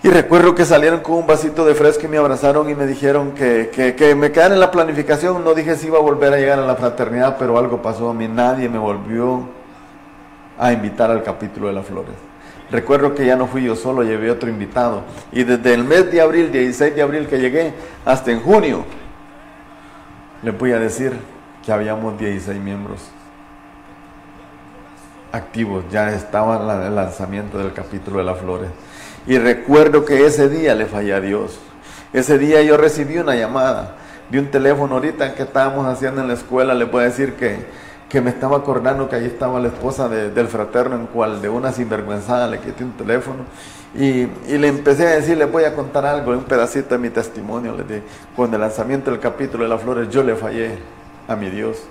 Y 0.00 0.08
recuerdo 0.10 0.54
que 0.54 0.64
salieron 0.64 1.00
con 1.00 1.16
un 1.16 1.26
vasito 1.26 1.64
de 1.64 1.74
fresco 1.74 2.06
y 2.06 2.08
me 2.08 2.18
abrazaron 2.18 2.70
y 2.70 2.74
me 2.74 2.86
dijeron 2.86 3.32
que, 3.32 3.70
que, 3.96 4.14
me 4.14 4.30
quedaran 4.30 4.52
en 4.52 4.60
la 4.60 4.70
planificación. 4.70 5.42
No 5.42 5.54
dije 5.54 5.74
si 5.74 5.88
iba 5.88 5.98
a 5.98 6.02
volver 6.02 6.32
a 6.32 6.36
llegar 6.36 6.60
a 6.60 6.66
la 6.66 6.76
fraternidad, 6.76 7.36
pero 7.36 7.58
algo 7.58 7.82
pasó 7.82 8.10
a 8.10 8.14
mí. 8.14 8.28
Nadie 8.28 8.68
me 8.68 8.78
volvió 8.78 9.48
a 10.56 10.72
invitar 10.72 11.10
al 11.10 11.24
capítulo 11.24 11.66
de 11.66 11.72
las 11.72 11.84
flores. 11.84 12.14
Recuerdo 12.70 13.14
que 13.14 13.26
ya 13.26 13.34
no 13.34 13.48
fui 13.48 13.64
yo 13.64 13.74
solo, 13.74 14.04
llevé 14.04 14.30
otro 14.30 14.48
invitado. 14.48 15.02
Y 15.32 15.42
desde 15.42 15.74
el 15.74 15.82
mes 15.82 16.12
de 16.12 16.20
abril, 16.20 16.52
16 16.52 16.94
de 16.94 17.02
abril 17.02 17.26
que 17.26 17.38
llegué, 17.38 17.74
hasta 18.04 18.30
en 18.30 18.40
junio, 18.40 18.84
les 20.42 20.56
voy 20.56 20.72
a 20.72 20.78
decir 20.78 21.18
que 21.64 21.72
habíamos 21.72 22.16
16 22.18 22.60
miembros 22.60 23.10
activos. 25.32 25.84
Ya 25.90 26.12
estaba 26.12 26.86
el 26.86 26.94
lanzamiento 26.94 27.58
del 27.58 27.72
capítulo 27.72 28.18
de 28.18 28.24
las 28.24 28.38
flores. 28.38 28.68
Y 29.28 29.36
recuerdo 29.36 30.06
que 30.06 30.24
ese 30.24 30.48
día 30.48 30.74
le 30.74 30.86
fallé 30.86 31.12
a 31.12 31.20
Dios. 31.20 31.58
Ese 32.14 32.38
día 32.38 32.62
yo 32.62 32.78
recibí 32.78 33.18
una 33.18 33.36
llamada 33.36 33.96
de 34.30 34.38
un 34.38 34.50
teléfono 34.50 34.94
ahorita 34.94 35.34
que 35.34 35.42
estábamos 35.42 35.86
haciendo 35.86 36.22
en 36.22 36.28
la 36.28 36.34
escuela. 36.34 36.72
Le 36.72 36.86
puedo 36.86 37.04
decir 37.04 37.34
que, 37.34 37.58
que 38.08 38.22
me 38.22 38.30
estaba 38.30 38.56
acordando 38.56 39.06
que 39.06 39.16
ahí 39.16 39.26
estaba 39.26 39.60
la 39.60 39.68
esposa 39.68 40.08
del 40.08 40.48
fraterno 40.48 40.96
en 40.96 41.06
cual 41.08 41.42
de 41.42 41.50
una 41.50 41.72
sinvergüenzada 41.72 42.46
le 42.46 42.58
quité 42.58 42.84
un 42.84 42.92
teléfono. 42.92 43.44
Y, 43.94 44.28
y, 44.48 44.56
le 44.58 44.68
empecé 44.68 45.06
a 45.06 45.10
decir, 45.10 45.36
le 45.36 45.44
voy 45.44 45.64
a 45.64 45.74
contar 45.74 46.06
algo, 46.06 46.32
un 46.32 46.44
pedacito 46.44 46.94
de 46.94 46.98
mi 46.98 47.10
testimonio. 47.10 47.76
Le 47.76 47.82
dije, 47.84 48.02
con 48.34 48.52
el 48.54 48.60
lanzamiento 48.62 49.10
del 49.10 49.20
capítulo 49.20 49.64
de 49.64 49.68
las 49.68 49.82
flores 49.82 50.08
yo 50.08 50.22
le 50.22 50.36
fallé 50.36 50.78
a 51.28 51.36
mi 51.36 51.50
Dios. 51.50 51.82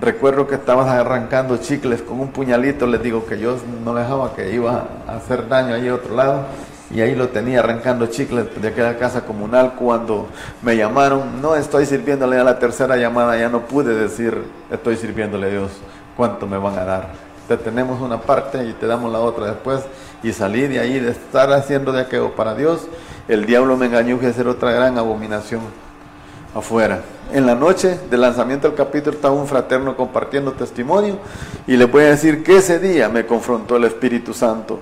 Recuerdo 0.00 0.46
que 0.46 0.56
estabas 0.56 0.88
arrancando 0.88 1.56
chicles 1.56 2.02
con 2.02 2.20
un 2.20 2.28
puñalito, 2.28 2.86
les 2.86 3.02
digo 3.02 3.24
que 3.24 3.38
yo 3.38 3.56
no 3.82 3.94
dejaba 3.94 4.34
que 4.34 4.52
iba 4.52 4.86
a 5.08 5.16
hacer 5.16 5.48
daño 5.48 5.74
ahí 5.74 5.88
a 5.88 5.94
otro 5.94 6.14
lado 6.14 6.44
y 6.90 7.00
ahí 7.00 7.14
lo 7.14 7.30
tenía 7.30 7.60
arrancando 7.60 8.06
chicles 8.06 8.46
de 8.60 8.68
aquella 8.68 8.98
casa 8.98 9.22
comunal 9.22 9.72
cuando 9.78 10.28
me 10.60 10.76
llamaron, 10.76 11.40
no 11.40 11.56
estoy 11.56 11.86
sirviéndole 11.86 12.38
a 12.38 12.44
la 12.44 12.58
tercera 12.58 12.98
llamada, 12.98 13.38
ya 13.38 13.48
no 13.48 13.62
pude 13.62 13.94
decir 13.94 14.36
estoy 14.70 14.96
sirviéndole 14.96 15.46
a 15.46 15.50
Dios, 15.50 15.70
¿cuánto 16.14 16.46
me 16.46 16.58
van 16.58 16.78
a 16.78 16.84
dar? 16.84 17.08
Te 17.48 17.56
tenemos 17.56 17.98
una 18.00 18.20
parte 18.20 18.64
y 18.66 18.74
te 18.74 18.86
damos 18.86 19.10
la 19.10 19.20
otra 19.20 19.46
después. 19.46 19.80
Y 20.22 20.32
salí 20.32 20.66
de 20.66 20.80
ahí, 20.80 20.98
de 20.98 21.12
estar 21.12 21.52
haciendo 21.52 21.92
de 21.92 22.00
aquello 22.00 22.34
para 22.34 22.54
Dios, 22.54 22.88
el 23.28 23.46
diablo 23.46 23.76
me 23.76 23.86
engañó 23.86 24.18
que 24.18 24.26
hacer 24.26 24.48
otra 24.48 24.72
gran 24.72 24.98
abominación 24.98 25.60
afuera. 26.56 27.02
En 27.32 27.44
la 27.44 27.54
noche 27.54 27.98
del 28.10 28.20
lanzamiento 28.20 28.68
del 28.68 28.76
capítulo 28.76 29.16
estaba 29.16 29.34
un 29.34 29.46
fraterno 29.46 29.96
compartiendo 29.96 30.52
testimonio 30.52 31.18
y 31.66 31.76
le 31.76 31.84
voy 31.86 32.04
a 32.04 32.08
decir 32.08 32.42
que 32.42 32.56
ese 32.56 32.78
día 32.78 33.08
me 33.08 33.26
confrontó 33.26 33.76
el 33.76 33.84
Espíritu 33.84 34.32
Santo 34.32 34.80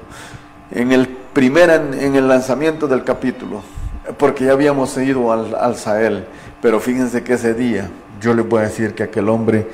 en 0.71 0.93
el 0.93 1.09
primer 1.09 1.71
en 1.71 2.15
el 2.15 2.29
lanzamiento 2.29 2.87
del 2.87 3.03
capítulo, 3.03 3.63
porque 4.19 4.45
ya 4.45 4.53
habíamos 4.53 4.97
ido 4.97 5.33
al, 5.33 5.55
al 5.55 5.77
Sahel, 5.77 6.25
pero 6.61 6.81
fíjense 6.81 7.25
que 7.25 7.35
ese 7.35 7.55
día 7.55 7.91
yo 8.21 8.35
le 8.35 8.43
voy 8.43 8.61
a 8.61 8.63
decir 8.63 8.95
que 8.95 9.03
aquel 9.03 9.29
hombre, 9.29 9.69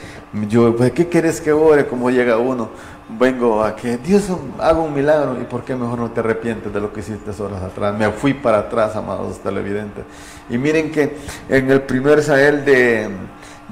yo, 0.49 0.75
pues, 0.77 0.93
¿qué 0.93 1.09
quieres 1.09 1.41
que 1.41 1.53
ore? 1.53 1.87
Como 1.87 2.11
llega 2.11 2.39
uno, 2.39 2.71
vengo 3.19 3.63
a 3.63 3.77
que 3.77 3.97
Dios 3.99 4.29
haga 4.59 4.79
un 4.79 4.93
milagro 4.93 5.41
y 5.41 5.45
por 5.45 5.65
qué 5.65 5.75
mejor 5.75 5.99
no 5.99 6.11
te 6.11 6.21
arrepientes 6.21 6.73
de 6.73 6.81
lo 6.81 6.93
que 6.93 7.01
hiciste 7.01 7.31
horas 7.43 7.63
atrás. 7.63 7.97
Me 7.97 8.11
fui 8.11 8.35
para 8.35 8.59
atrás, 8.59 8.97
amados 8.97 9.39
televidentes. 9.39 10.05
Y 10.51 10.59
miren 10.59 10.91
que 10.91 11.17
en 11.49 11.71
el 11.71 11.83
primer 11.83 12.23
Sahel 12.23 12.65
de, 12.65 13.09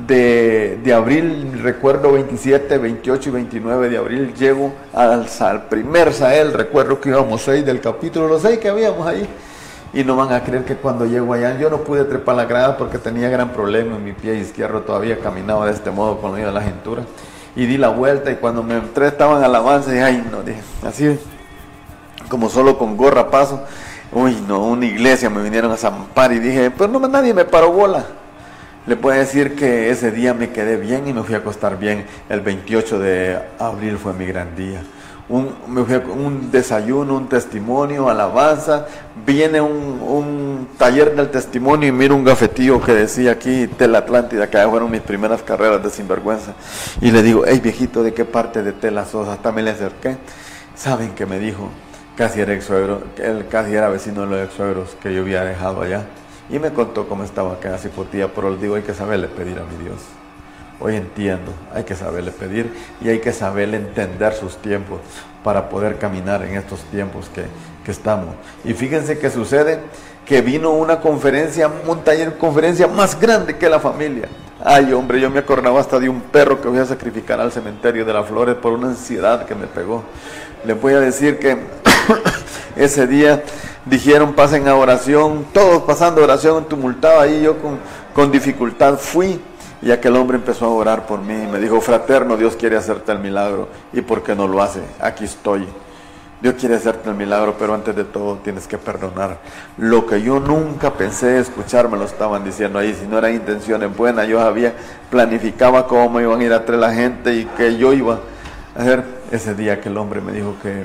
de, 0.07 0.95
abril, 0.95 1.61
recuerdo 1.63 2.13
27, 2.13 2.79
28 2.79 3.29
y 3.29 3.33
29 3.33 3.89
de 3.89 3.99
abril, 3.99 4.35
llego 4.35 4.73
al, 4.95 5.27
al 5.41 5.63
primer 5.69 6.13
Sahel, 6.13 6.53
recuerdo 6.53 7.01
que 7.01 7.09
íbamos 7.09 7.43
6 7.43 7.67
del 7.67 7.81
capítulo, 7.81 8.29
los 8.29 8.43
6 8.43 8.59
que 8.59 8.69
habíamos 8.69 9.07
ahí. 9.07 9.29
Y 9.93 10.05
no 10.05 10.17
van 10.17 10.33
a 10.33 10.45
creer 10.45 10.65
que 10.65 10.77
cuando 10.77 11.07
llego 11.07 11.33
allá, 11.33 11.59
yo 11.59 11.71
no 11.71 11.79
pude 11.79 12.05
trepar 12.05 12.37
la 12.37 12.45
grada 12.45 12.77
porque 12.77 12.99
tenía 12.99 13.31
gran 13.31 13.53
problema 13.53 13.97
en 13.97 14.05
mi 14.05 14.13
pie 14.13 14.35
izquierdo, 14.35 14.83
todavía 14.83 15.19
caminaba 15.19 15.67
de 15.67 15.73
este 15.73 15.91
modo 15.91 16.21
con 16.21 16.41
la 16.41 16.63
cintura. 16.63 17.03
Y 17.57 17.65
di 17.67 17.79
la 17.79 17.89
vuelta 17.89 18.31
y 18.31 18.37
cuando 18.37 18.63
me 18.63 18.75
entré 18.75 19.09
estaban 19.09 19.43
alabanza 19.43 19.95
y 19.95 19.99
ay 19.99 20.29
no, 20.31 20.43
dije, 20.43 20.61
así 20.87 21.19
como 22.29 22.51
solo 22.51 22.79
con 22.79 22.97
gorra 22.97 23.31
paso. 23.31 23.65
Uy, 24.11 24.37
no, 24.47 24.61
una 24.65 24.87
iglesia 24.87 25.29
me 25.29 25.43
vinieron 25.43 25.71
a 25.71 25.77
zampar 25.77 26.33
y 26.33 26.39
dije, 26.39 26.71
pues 26.71 26.89
no, 26.89 26.99
nadie 27.01 27.35
me 27.35 27.45
paró 27.45 27.73
bola. 27.73 28.07
Le 28.87 28.97
puedo 28.97 29.19
decir 29.19 29.55
que 29.55 29.91
ese 29.91 30.11
día 30.11 30.33
me 30.33 30.49
quedé 30.49 30.79
bien 30.79 31.07
y 31.07 31.13
me 31.13 31.23
fui 31.23 31.35
a 31.35 31.39
acostar 31.39 31.79
bien. 31.79 32.07
El 32.31 32.41
28 32.41 32.99
de 32.99 33.39
abril 33.59 33.99
fue 33.99 34.15
mi 34.15 34.25
gran 34.25 34.57
día. 34.57 34.81
Un, 35.29 35.55
un 35.67 36.51
desayuno, 36.51 37.17
un 37.19 37.29
testimonio, 37.29 38.09
alabanza. 38.09 38.87
Viene 39.27 39.61
un, 39.61 40.01
un, 40.01 40.69
taller 40.79 41.15
del 41.15 41.31
testimonio 41.31 41.87
y 41.87 41.93
miro 41.93 42.17
un 42.17 42.25
gafetillo 42.25 42.81
que 42.81 42.95
decía 42.95 43.33
aquí 43.33 43.67
Tel 43.67 43.95
Atlántida, 43.95 44.49
que 44.49 44.57
fueron 44.67 44.91
mis 44.91 45.03
primeras 45.03 45.43
carreras 45.43 45.83
de 45.83 45.91
sinvergüenza. 45.91 46.55
Y 47.03 47.11
le 47.11 47.23
digo, 47.23 47.45
hey 47.47 47.61
viejito, 47.63 48.03
¿de 48.03 48.15
qué 48.15 48.25
parte 48.25 48.63
de 48.63 48.73
Tela 48.73 49.05
sos? 49.05 49.29
Hasta 49.29 49.53
me 49.53 49.61
le 49.61 49.73
acerqué. 49.73 50.17
¿Saben 50.75 51.11
qué 51.11 51.27
me 51.27 51.39
dijo? 51.39 51.69
Casi 52.19 52.41
era 52.41 52.53
ex 52.53 52.69
él 52.69 53.47
casi 53.49 53.77
era 53.77 53.89
vecino 53.89 54.23
de 54.23 54.27
los 54.27 54.41
ex 54.41 54.97
que 55.01 55.15
yo 55.15 55.23
había 55.23 55.45
dejado 55.45 55.83
allá. 55.83 56.03
Y 56.51 56.59
me 56.59 56.73
contó 56.73 57.09
cómo 57.09 57.23
estaba 57.23 57.53
acá 57.53 57.79
cipotía, 57.79 58.29
pero 58.35 58.51
le 58.51 58.57
digo, 58.57 58.75
hay 58.75 58.83
que 58.83 58.93
saberle 58.95 59.29
pedir 59.29 59.59
a 59.59 59.63
mi 59.63 59.85
Dios. 59.85 60.01
Hoy 60.81 60.97
entiendo, 60.97 61.53
hay 61.73 61.85
que 61.85 61.95
saberle 61.95 62.33
pedir 62.33 62.73
y 63.01 63.09
hay 63.09 63.21
que 63.21 63.33
saberle 63.33 63.77
entender 63.77 64.33
sus 64.33 64.57
tiempos 64.57 65.01
para 65.45 65.69
poder 65.69 65.99
caminar 65.99 66.43
en 66.43 66.57
estos 66.57 66.81
tiempos 66.85 67.31
que, 67.33 67.45
que 67.85 67.93
estamos. 67.93 68.35
Y 68.65 68.75
fíjense 68.75 69.19
que 69.19 69.31
sucede 69.31 69.79
que 70.25 70.41
vino 70.41 70.71
una 70.71 71.01
conferencia, 71.01 71.71
un 71.87 72.03
taller, 72.03 72.37
conferencia 72.37 72.89
más 72.89 73.19
grande 73.21 73.57
que 73.57 73.69
la 73.69 73.79
familia. 73.79 74.29
Ay, 74.65 74.93
hombre, 74.93 75.21
yo 75.21 75.31
me 75.31 75.39
acordaba 75.39 75.81
hasta 75.81 76.01
de 76.01 76.09
un 76.09 76.21
perro 76.21 76.61
que 76.61 76.69
voy 76.69 76.79
a 76.79 76.85
sacrificar 76.85 77.41
al 77.41 77.53
cementerio 77.53 78.05
de 78.05 78.13
las 78.13 78.27
flores 78.27 78.57
por 78.57 78.73
una 78.73 78.89
ansiedad 78.89 79.47
que 79.47 79.55
me 79.55 79.67
pegó. 79.67 80.03
Le 80.65 80.73
voy 80.75 80.95
a 80.95 81.01
decir 81.01 81.39
que 81.39 81.57
ese 82.79 83.07
día 83.07 83.43
dijeron 83.85 84.35
pasen 84.35 84.69
a 84.69 84.77
oración, 84.77 85.47
todos 85.53 85.83
pasando 85.83 86.23
oración 86.23 86.67
tumultado 86.69 87.21
ahí, 87.21 87.43
yo 87.43 87.59
con, 87.59 87.79
con 88.15 88.31
dificultad 88.31 88.99
fui 88.99 89.41
y 89.83 89.91
aquel 89.91 90.17
hombre 90.17 90.37
empezó 90.37 90.67
a 90.67 90.69
orar 90.69 91.07
por 91.07 91.21
mí 91.21 91.35
y 91.35 91.47
me 91.47 91.59
dijo, 91.59 91.81
fraterno, 91.81 92.37
Dios 92.37 92.57
quiere 92.57 92.77
hacerte 92.77 93.13
el 93.13 93.19
milagro 93.19 93.69
y 93.93 94.01
¿por 94.01 94.23
qué 94.23 94.35
no 94.35 94.47
lo 94.47 94.63
hace? 94.63 94.81
Aquí 95.01 95.25
estoy. 95.25 95.67
Dios 96.41 96.55
quiere 96.55 96.77
hacerte 96.77 97.11
el 97.11 97.17
milagro, 97.17 97.57
pero 97.59 97.75
antes 97.75 97.97
de 97.97 98.05
todo 98.05 98.37
tienes 98.37 98.69
que 98.69 98.79
perdonar. 98.79 99.39
Lo 99.77 100.07
que 100.07 100.23
yo 100.23 100.39
nunca 100.39 100.93
pensé 100.93 101.41
escuchar 101.41 101.89
me 101.89 101.99
lo 101.99 102.05
estaban 102.05 102.45
diciendo 102.45 102.79
ahí. 102.79 102.95
Si 102.95 103.09
no 103.09 103.19
eran 103.19 103.35
intenciones 103.35 103.97
buenas, 103.97 104.29
yo 104.29 104.41
había 104.41 104.73
planificaba 105.11 105.89
cómo 105.89 106.11
me 106.11 106.23
iban 106.23 106.41
a 106.41 106.45
ir 106.45 106.53
a 106.53 106.65
traer 106.65 106.81
la 106.81 106.95
gente 106.95 107.35
y 107.35 107.45
que 107.45 107.77
yo 107.77 107.93
iba 107.93 108.21
a 108.77 108.81
hacer. 108.81 109.05
Ese 109.33 109.55
día 109.55 109.81
que 109.81 109.89
el 109.89 109.97
hombre 109.97 110.21
me 110.21 110.33
dijo 110.33 110.55
que 110.63 110.85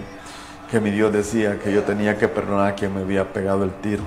que 0.73 0.79
mi 0.79 0.89
Dios 0.89 1.13
decía 1.13 1.59
que 1.59 1.71
yo 1.71 1.83
tenía 1.83 2.17
que 2.17 2.27
perdonar 2.27 2.69
a 2.69 2.73
quien 2.73 2.95
me 2.95 3.01
había 3.01 3.31
pegado 3.31 3.63
el 3.63 3.69
tiro. 3.69 4.01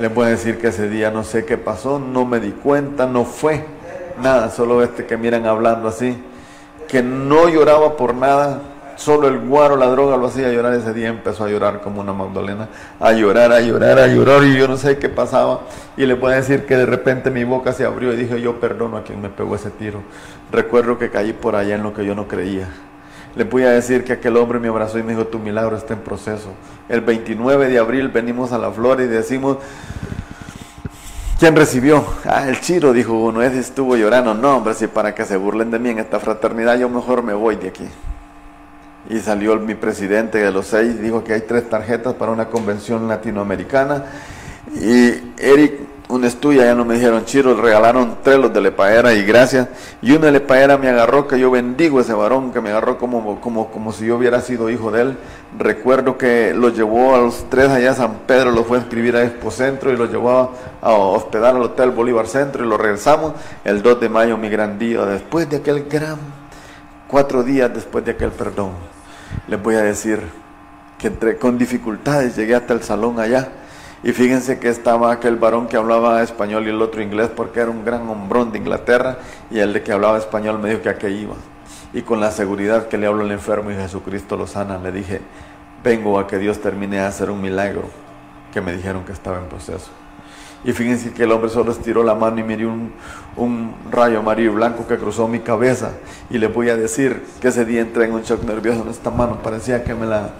Les 0.00 0.12
voy 0.12 0.26
a 0.26 0.30
decir 0.30 0.58
que 0.58 0.66
ese 0.66 0.88
día 0.88 1.12
no 1.12 1.22
sé 1.22 1.44
qué 1.44 1.56
pasó, 1.58 2.00
no 2.00 2.24
me 2.24 2.40
di 2.40 2.50
cuenta, 2.50 3.06
no 3.06 3.24
fue 3.24 3.64
nada, 4.20 4.50
solo 4.50 4.82
este 4.82 5.06
que 5.06 5.16
miran 5.16 5.46
hablando 5.46 5.86
así, 5.86 6.20
que 6.88 7.04
no 7.04 7.48
lloraba 7.48 7.96
por 7.96 8.16
nada, 8.16 8.62
solo 8.96 9.28
el 9.28 9.38
guaro, 9.38 9.76
la 9.76 9.86
droga 9.86 10.16
lo 10.16 10.26
hacía 10.26 10.50
llorar 10.50 10.74
ese 10.74 10.92
día, 10.92 11.06
empezó 11.06 11.44
a 11.44 11.48
llorar 11.48 11.80
como 11.82 12.00
una 12.00 12.12
Magdalena, 12.12 12.68
a 12.98 13.12
llorar, 13.12 13.52
a 13.52 13.60
llorar, 13.60 14.00
a 14.00 14.08
llorar, 14.08 14.42
y 14.42 14.58
yo 14.58 14.66
no 14.66 14.76
sé 14.76 14.98
qué 14.98 15.08
pasaba, 15.08 15.60
y 15.96 16.04
le 16.04 16.14
a 16.14 16.30
decir 16.30 16.66
que 16.66 16.76
de 16.76 16.86
repente 16.86 17.30
mi 17.30 17.44
boca 17.44 17.72
se 17.72 17.84
abrió 17.84 18.12
y 18.12 18.16
dije, 18.16 18.40
yo 18.40 18.58
perdono 18.58 18.96
a 18.96 19.04
quien 19.04 19.22
me 19.22 19.28
pegó 19.28 19.54
ese 19.54 19.70
tiro. 19.70 20.02
Recuerdo 20.50 20.98
que 20.98 21.10
caí 21.10 21.32
por 21.32 21.54
allá 21.54 21.76
en 21.76 21.84
lo 21.84 21.94
que 21.94 22.04
yo 22.04 22.16
no 22.16 22.26
creía 22.26 22.66
le 23.36 23.44
voy 23.44 23.62
a 23.62 23.70
decir 23.70 24.04
que 24.04 24.14
aquel 24.14 24.36
hombre 24.36 24.58
me 24.58 24.68
abrazó 24.68 24.98
y 24.98 25.02
me 25.02 25.12
dijo, 25.12 25.26
tu 25.26 25.38
milagro 25.38 25.76
está 25.76 25.94
en 25.94 26.00
proceso. 26.00 26.52
El 26.88 27.00
29 27.00 27.68
de 27.68 27.78
abril 27.78 28.08
venimos 28.08 28.52
a 28.52 28.58
la 28.58 28.70
flor 28.70 29.00
y 29.00 29.06
decimos, 29.06 29.58
¿quién 31.38 31.54
recibió? 31.54 32.04
Ah, 32.24 32.48
el 32.48 32.60
chiro, 32.60 32.92
dijo 32.92 33.12
uno, 33.12 33.42
ese 33.42 33.60
estuvo 33.60 33.96
llorando. 33.96 34.34
No, 34.34 34.56
hombre, 34.56 34.74
si 34.74 34.88
para 34.88 35.14
que 35.14 35.24
se 35.24 35.36
burlen 35.36 35.70
de 35.70 35.78
mí 35.78 35.90
en 35.90 36.00
esta 36.00 36.18
fraternidad, 36.18 36.78
yo 36.78 36.88
mejor 36.88 37.22
me 37.22 37.34
voy 37.34 37.56
de 37.56 37.68
aquí. 37.68 37.88
Y 39.08 39.18
salió 39.20 39.56
mi 39.56 39.74
presidente 39.74 40.38
de 40.38 40.50
los 40.50 40.66
seis, 40.66 41.00
dijo 41.00 41.24
que 41.24 41.32
hay 41.32 41.40
tres 41.42 41.68
tarjetas 41.68 42.14
para 42.14 42.32
una 42.32 42.46
convención 42.46 43.06
latinoamericana. 43.08 44.04
Y 44.74 45.32
Eric 45.38 45.89
una 46.10 46.26
estudia, 46.26 46.64
ya 46.64 46.74
no 46.74 46.84
me 46.84 46.94
dijeron 46.94 47.24
chiro, 47.24 47.54
regalaron 47.54 48.18
tres 48.22 48.38
los 48.38 48.52
de 48.52 48.60
Lepaera 48.60 49.14
y 49.14 49.24
gracias. 49.24 49.68
Y 50.02 50.12
uno 50.12 50.26
de 50.26 50.32
Lepaera 50.32 50.76
me 50.76 50.88
agarró, 50.88 51.26
que 51.26 51.38
yo 51.38 51.50
bendigo 51.50 52.00
ese 52.00 52.12
varón, 52.12 52.52
que 52.52 52.60
me 52.60 52.70
agarró 52.70 52.98
como, 52.98 53.40
como, 53.40 53.70
como 53.70 53.92
si 53.92 54.06
yo 54.06 54.16
hubiera 54.16 54.40
sido 54.40 54.68
hijo 54.70 54.90
de 54.90 55.02
él. 55.02 55.18
Recuerdo 55.58 56.18
que 56.18 56.52
los 56.54 56.76
llevó 56.76 57.14
a 57.14 57.18
los 57.18 57.48
tres 57.48 57.68
allá 57.70 57.92
a 57.92 57.94
San 57.94 58.18
Pedro, 58.26 58.50
los 58.50 58.66
fue 58.66 58.78
a 58.78 58.80
escribir 58.80 59.16
a 59.16 59.24
Expo 59.24 59.50
Centro 59.50 59.92
y 59.92 59.96
los 59.96 60.10
llevó 60.10 60.52
a, 60.82 60.90
hospedar 60.90 61.54
al 61.54 61.62
Hotel 61.62 61.90
Bolívar 61.90 62.26
Centro 62.26 62.64
y 62.64 62.68
lo 62.68 62.76
regresamos 62.76 63.34
el 63.64 63.82
2 63.82 64.00
de 64.00 64.08
mayo, 64.08 64.36
mi 64.36 64.48
gran 64.48 64.78
día, 64.78 65.04
después 65.04 65.48
de 65.48 65.58
aquel 65.58 65.88
gran, 65.88 66.16
cuatro 67.08 67.42
días 67.42 67.72
después 67.72 68.04
de 68.04 68.12
aquel 68.12 68.30
perdón. 68.30 68.72
Les 69.46 69.62
voy 69.62 69.76
a 69.76 69.82
decir 69.82 70.20
que 70.98 71.06
entre, 71.08 71.36
con 71.36 71.56
dificultades 71.56 72.36
llegué 72.36 72.54
hasta 72.54 72.74
el 72.74 72.82
salón 72.82 73.18
allá 73.20 73.48
y 74.02 74.12
fíjense 74.12 74.58
que 74.58 74.68
estaba 74.68 75.12
aquel 75.12 75.36
varón 75.36 75.66
que 75.66 75.76
hablaba 75.76 76.22
español 76.22 76.66
y 76.66 76.70
el 76.70 76.80
otro 76.80 77.02
inglés 77.02 77.30
porque 77.34 77.60
era 77.60 77.70
un 77.70 77.84
gran 77.84 78.08
hombrón 78.08 78.50
de 78.50 78.58
Inglaterra 78.58 79.18
y 79.50 79.58
el 79.58 79.74
de 79.74 79.82
que 79.82 79.92
hablaba 79.92 80.16
español 80.16 80.58
me 80.58 80.70
dijo 80.70 80.82
que 80.82 80.88
a 80.88 80.98
qué 80.98 81.10
iba. 81.10 81.34
Y 81.92 82.02
con 82.02 82.18
la 82.18 82.30
seguridad 82.30 82.88
que 82.88 82.96
le 82.96 83.06
hablo 83.06 83.24
al 83.24 83.32
enfermo 83.32 83.70
y 83.70 83.74
Jesucristo 83.74 84.36
lo 84.36 84.46
sana, 84.46 84.78
le 84.78 84.90
dije, 84.90 85.20
vengo 85.84 86.18
a 86.18 86.26
que 86.26 86.38
Dios 86.38 86.60
termine 86.60 86.96
de 86.96 87.02
hacer 87.02 87.30
un 87.30 87.42
milagro 87.42 87.82
que 88.54 88.62
me 88.62 88.72
dijeron 88.72 89.04
que 89.04 89.12
estaba 89.12 89.38
en 89.38 89.46
proceso. 89.46 89.90
Y 90.64 90.72
fíjense 90.72 91.12
que 91.12 91.24
el 91.24 91.32
hombre 91.32 91.50
solo 91.50 91.72
estiró 91.72 92.02
la 92.02 92.14
mano 92.14 92.38
y 92.38 92.42
miró 92.42 92.68
un, 92.68 92.92
un 93.36 93.74
rayo 93.90 94.20
amarillo 94.20 94.52
y 94.52 94.54
blanco 94.54 94.86
que 94.86 94.96
cruzó 94.96 95.28
mi 95.28 95.40
cabeza. 95.40 95.92
Y 96.30 96.38
le 96.38 96.48
voy 96.48 96.70
a 96.70 96.76
decir 96.76 97.22
que 97.40 97.48
ese 97.48 97.64
día 97.64 97.80
entré 97.80 98.04
en 98.04 98.12
un 98.12 98.22
shock 98.22 98.44
nervioso 98.44 98.82
en 98.82 98.88
esta 98.88 99.10
mano, 99.10 99.42
parecía 99.42 99.84
que 99.84 99.94
me 99.94 100.06
la 100.06 100.30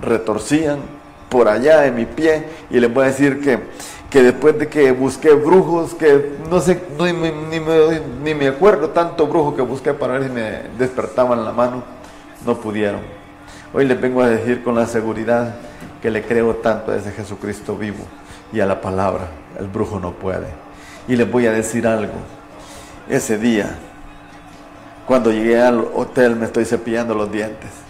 retorcían 0.00 0.78
por 1.28 1.48
allá 1.48 1.86
en 1.86 1.94
mi 1.94 2.06
pie 2.06 2.44
y 2.70 2.78
les 2.80 2.92
voy 2.92 3.04
a 3.04 3.06
decir 3.08 3.40
que, 3.40 3.58
que 4.10 4.22
después 4.22 4.58
de 4.58 4.68
que 4.68 4.92
busqué 4.92 5.32
brujos, 5.32 5.94
que 5.94 6.36
no 6.50 6.60
sé, 6.60 6.80
ni, 6.98 7.12
me, 7.12 8.00
ni 8.22 8.34
me 8.34 8.48
acuerdo 8.48 8.90
tanto 8.90 9.26
brujo 9.26 9.54
que 9.54 9.62
busqué 9.62 9.94
para 9.94 10.14
ver 10.14 10.24
si 10.24 10.30
me 10.30 10.62
despertaban 10.78 11.44
la 11.44 11.52
mano, 11.52 11.82
no 12.44 12.56
pudieron. 12.56 13.00
Hoy 13.72 13.86
les 13.86 14.00
vengo 14.00 14.22
a 14.22 14.28
decir 14.28 14.62
con 14.62 14.74
la 14.74 14.86
seguridad 14.86 15.56
que 16.00 16.10
le 16.10 16.22
creo 16.22 16.56
tanto 16.56 16.92
a 16.92 16.96
ese 16.96 17.10
Jesucristo 17.12 17.76
vivo 17.76 18.04
y 18.52 18.60
a 18.60 18.66
la 18.66 18.80
palabra, 18.80 19.28
el 19.58 19.66
brujo 19.66 19.98
no 19.98 20.12
puede. 20.12 20.46
Y 21.08 21.16
les 21.16 21.30
voy 21.30 21.46
a 21.46 21.52
decir 21.52 21.86
algo, 21.86 22.14
ese 23.08 23.38
día, 23.38 23.76
cuando 25.06 25.30
llegué 25.32 25.60
al 25.60 25.80
hotel 25.94 26.36
me 26.36 26.46
estoy 26.46 26.64
cepillando 26.64 27.14
los 27.14 27.30
dientes 27.30 27.83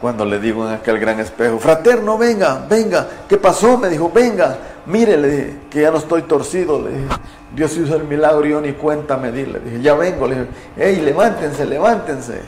cuando 0.00 0.24
le 0.24 0.38
digo 0.38 0.66
en 0.66 0.74
aquel 0.74 0.98
gran 0.98 1.18
espejo, 1.18 1.58
fraterno, 1.58 2.16
venga, 2.16 2.64
venga, 2.68 3.06
¿qué 3.28 3.36
pasó? 3.36 3.76
Me 3.76 3.88
dijo, 3.88 4.10
venga, 4.14 4.56
mire, 4.86 5.16
le 5.16 5.28
dije, 5.28 5.56
que 5.70 5.82
ya 5.82 5.90
no 5.90 5.98
estoy 5.98 6.22
torcido, 6.22 6.80
le 6.80 6.90
dije, 6.90 7.08
Dios 7.54 7.76
hizo 7.76 7.96
el 7.96 8.04
milagro 8.04 8.46
y 8.46 8.50
yo 8.50 8.60
ni 8.60 8.72
cuenta 8.72 9.16
me 9.16 9.32
di, 9.32 9.44
le 9.46 9.58
dije, 9.60 9.80
ya 9.80 9.94
vengo, 9.94 10.26
le 10.26 10.34
dije, 10.34 10.48
hey, 10.76 11.00
levántense, 11.04 11.66
levántense. 11.66 12.40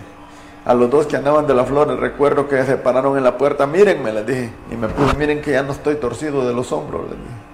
A 0.64 0.74
los 0.74 0.90
dos 0.90 1.06
que 1.06 1.16
andaban 1.16 1.46
de 1.46 1.54
la 1.54 1.64
flores, 1.64 1.98
recuerdo 1.98 2.46
que 2.46 2.62
se 2.64 2.76
pararon 2.76 3.16
en 3.16 3.24
la 3.24 3.38
puerta, 3.38 3.66
mírenme, 3.66 4.12
les 4.12 4.26
dije. 4.26 4.52
Y 4.70 4.76
me 4.76 4.88
puse, 4.88 5.16
miren 5.16 5.40
que 5.40 5.52
ya 5.52 5.62
no 5.62 5.72
estoy 5.72 5.96
torcido 5.96 6.46
de 6.46 6.52
los 6.52 6.70
hombros, 6.70 7.02
les 7.08 7.18
dije. 7.18 7.50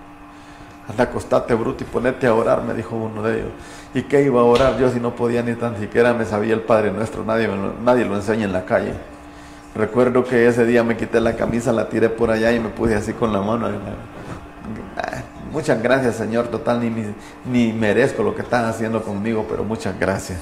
Anda, 0.88 1.04
acostate, 1.04 1.54
bruto, 1.54 1.85
y 1.85 1.87
ponete 1.87 2.26
a 2.26 2.35
orar, 2.35 2.62
me 2.62 2.74
dijo 2.74 2.96
uno 2.96 3.22
de 3.22 3.38
ellos. 3.38 3.50
¿Y 3.94 4.02
qué 4.02 4.22
iba 4.22 4.40
a 4.40 4.44
orar 4.44 4.76
yo 4.76 4.90
si 4.90 5.00
no 5.00 5.14
podía 5.14 5.42
ni 5.42 5.54
tan 5.54 5.78
siquiera 5.78 6.12
me 6.14 6.26
sabía 6.26 6.52
el 6.52 6.61
Padre 6.61 6.90
Nuestro? 6.90 7.24
Nadie, 7.24 7.48
nadie 7.82 8.04
lo 8.04 8.16
enseña 8.16 8.44
en 8.44 8.52
la 8.52 8.64
calle. 8.64 8.92
Recuerdo 9.77 10.25
que 10.25 10.47
ese 10.47 10.65
día 10.65 10.83
me 10.83 10.97
quité 10.97 11.21
la 11.21 11.37
camisa, 11.37 11.71
la 11.71 11.89
tiré 11.89 12.09
por 12.09 12.31
allá 12.31 12.51
y 12.53 12.59
me 12.59 12.71
puse 12.71 12.95
así 12.95 13.12
con 13.12 13.33
la 13.33 13.43
mano. 13.43 13.69
Ah, 14.97 15.23
muchas 15.53 15.83
gracias, 15.83 16.17
Señor. 16.17 16.49
Total, 16.49 16.81
ni, 16.81 17.15
ni 17.45 17.73
merezco 17.75 18.23
lo 18.23 18.35
que 18.35 18.41
están 18.41 18.65
haciendo 18.65 19.03
conmigo, 19.03 19.45
pero 19.49 19.65
muchas 19.65 19.99
gracias. 20.01 20.39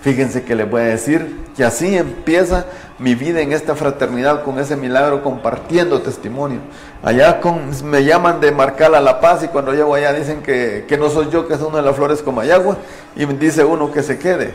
Fíjense 0.00 0.42
que 0.42 0.56
les 0.56 0.68
voy 0.68 0.80
a 0.80 0.84
decir 0.86 1.42
que 1.54 1.64
así 1.64 1.96
empieza 1.96 2.64
mi 2.98 3.14
vida 3.14 3.40
en 3.40 3.52
esta 3.52 3.76
fraternidad 3.76 4.42
con 4.42 4.58
ese 4.58 4.74
milagro 4.74 5.22
compartiendo 5.22 6.00
testimonio. 6.00 6.58
Allá 7.04 7.40
me 7.84 8.02
llaman 8.04 8.40
de 8.40 8.50
Marcala 8.52 9.00
La 9.00 9.20
Paz 9.20 9.44
y 9.44 9.48
cuando 9.48 9.72
llego 9.72 9.94
allá 9.94 10.12
dicen 10.12 10.42
que, 10.42 10.86
que 10.88 10.96
no 10.96 11.08
soy 11.08 11.28
yo, 11.30 11.46
que 11.46 11.54
es 11.54 11.60
uno 11.60 11.76
de 11.76 11.82
las 11.82 11.94
flores 11.94 12.22
como 12.22 12.40
Ayagua 12.40 12.78
y 13.14 13.26
me 13.26 13.34
dice 13.34 13.64
uno 13.64 13.92
que 13.92 14.02
se 14.02 14.18
quede, 14.18 14.54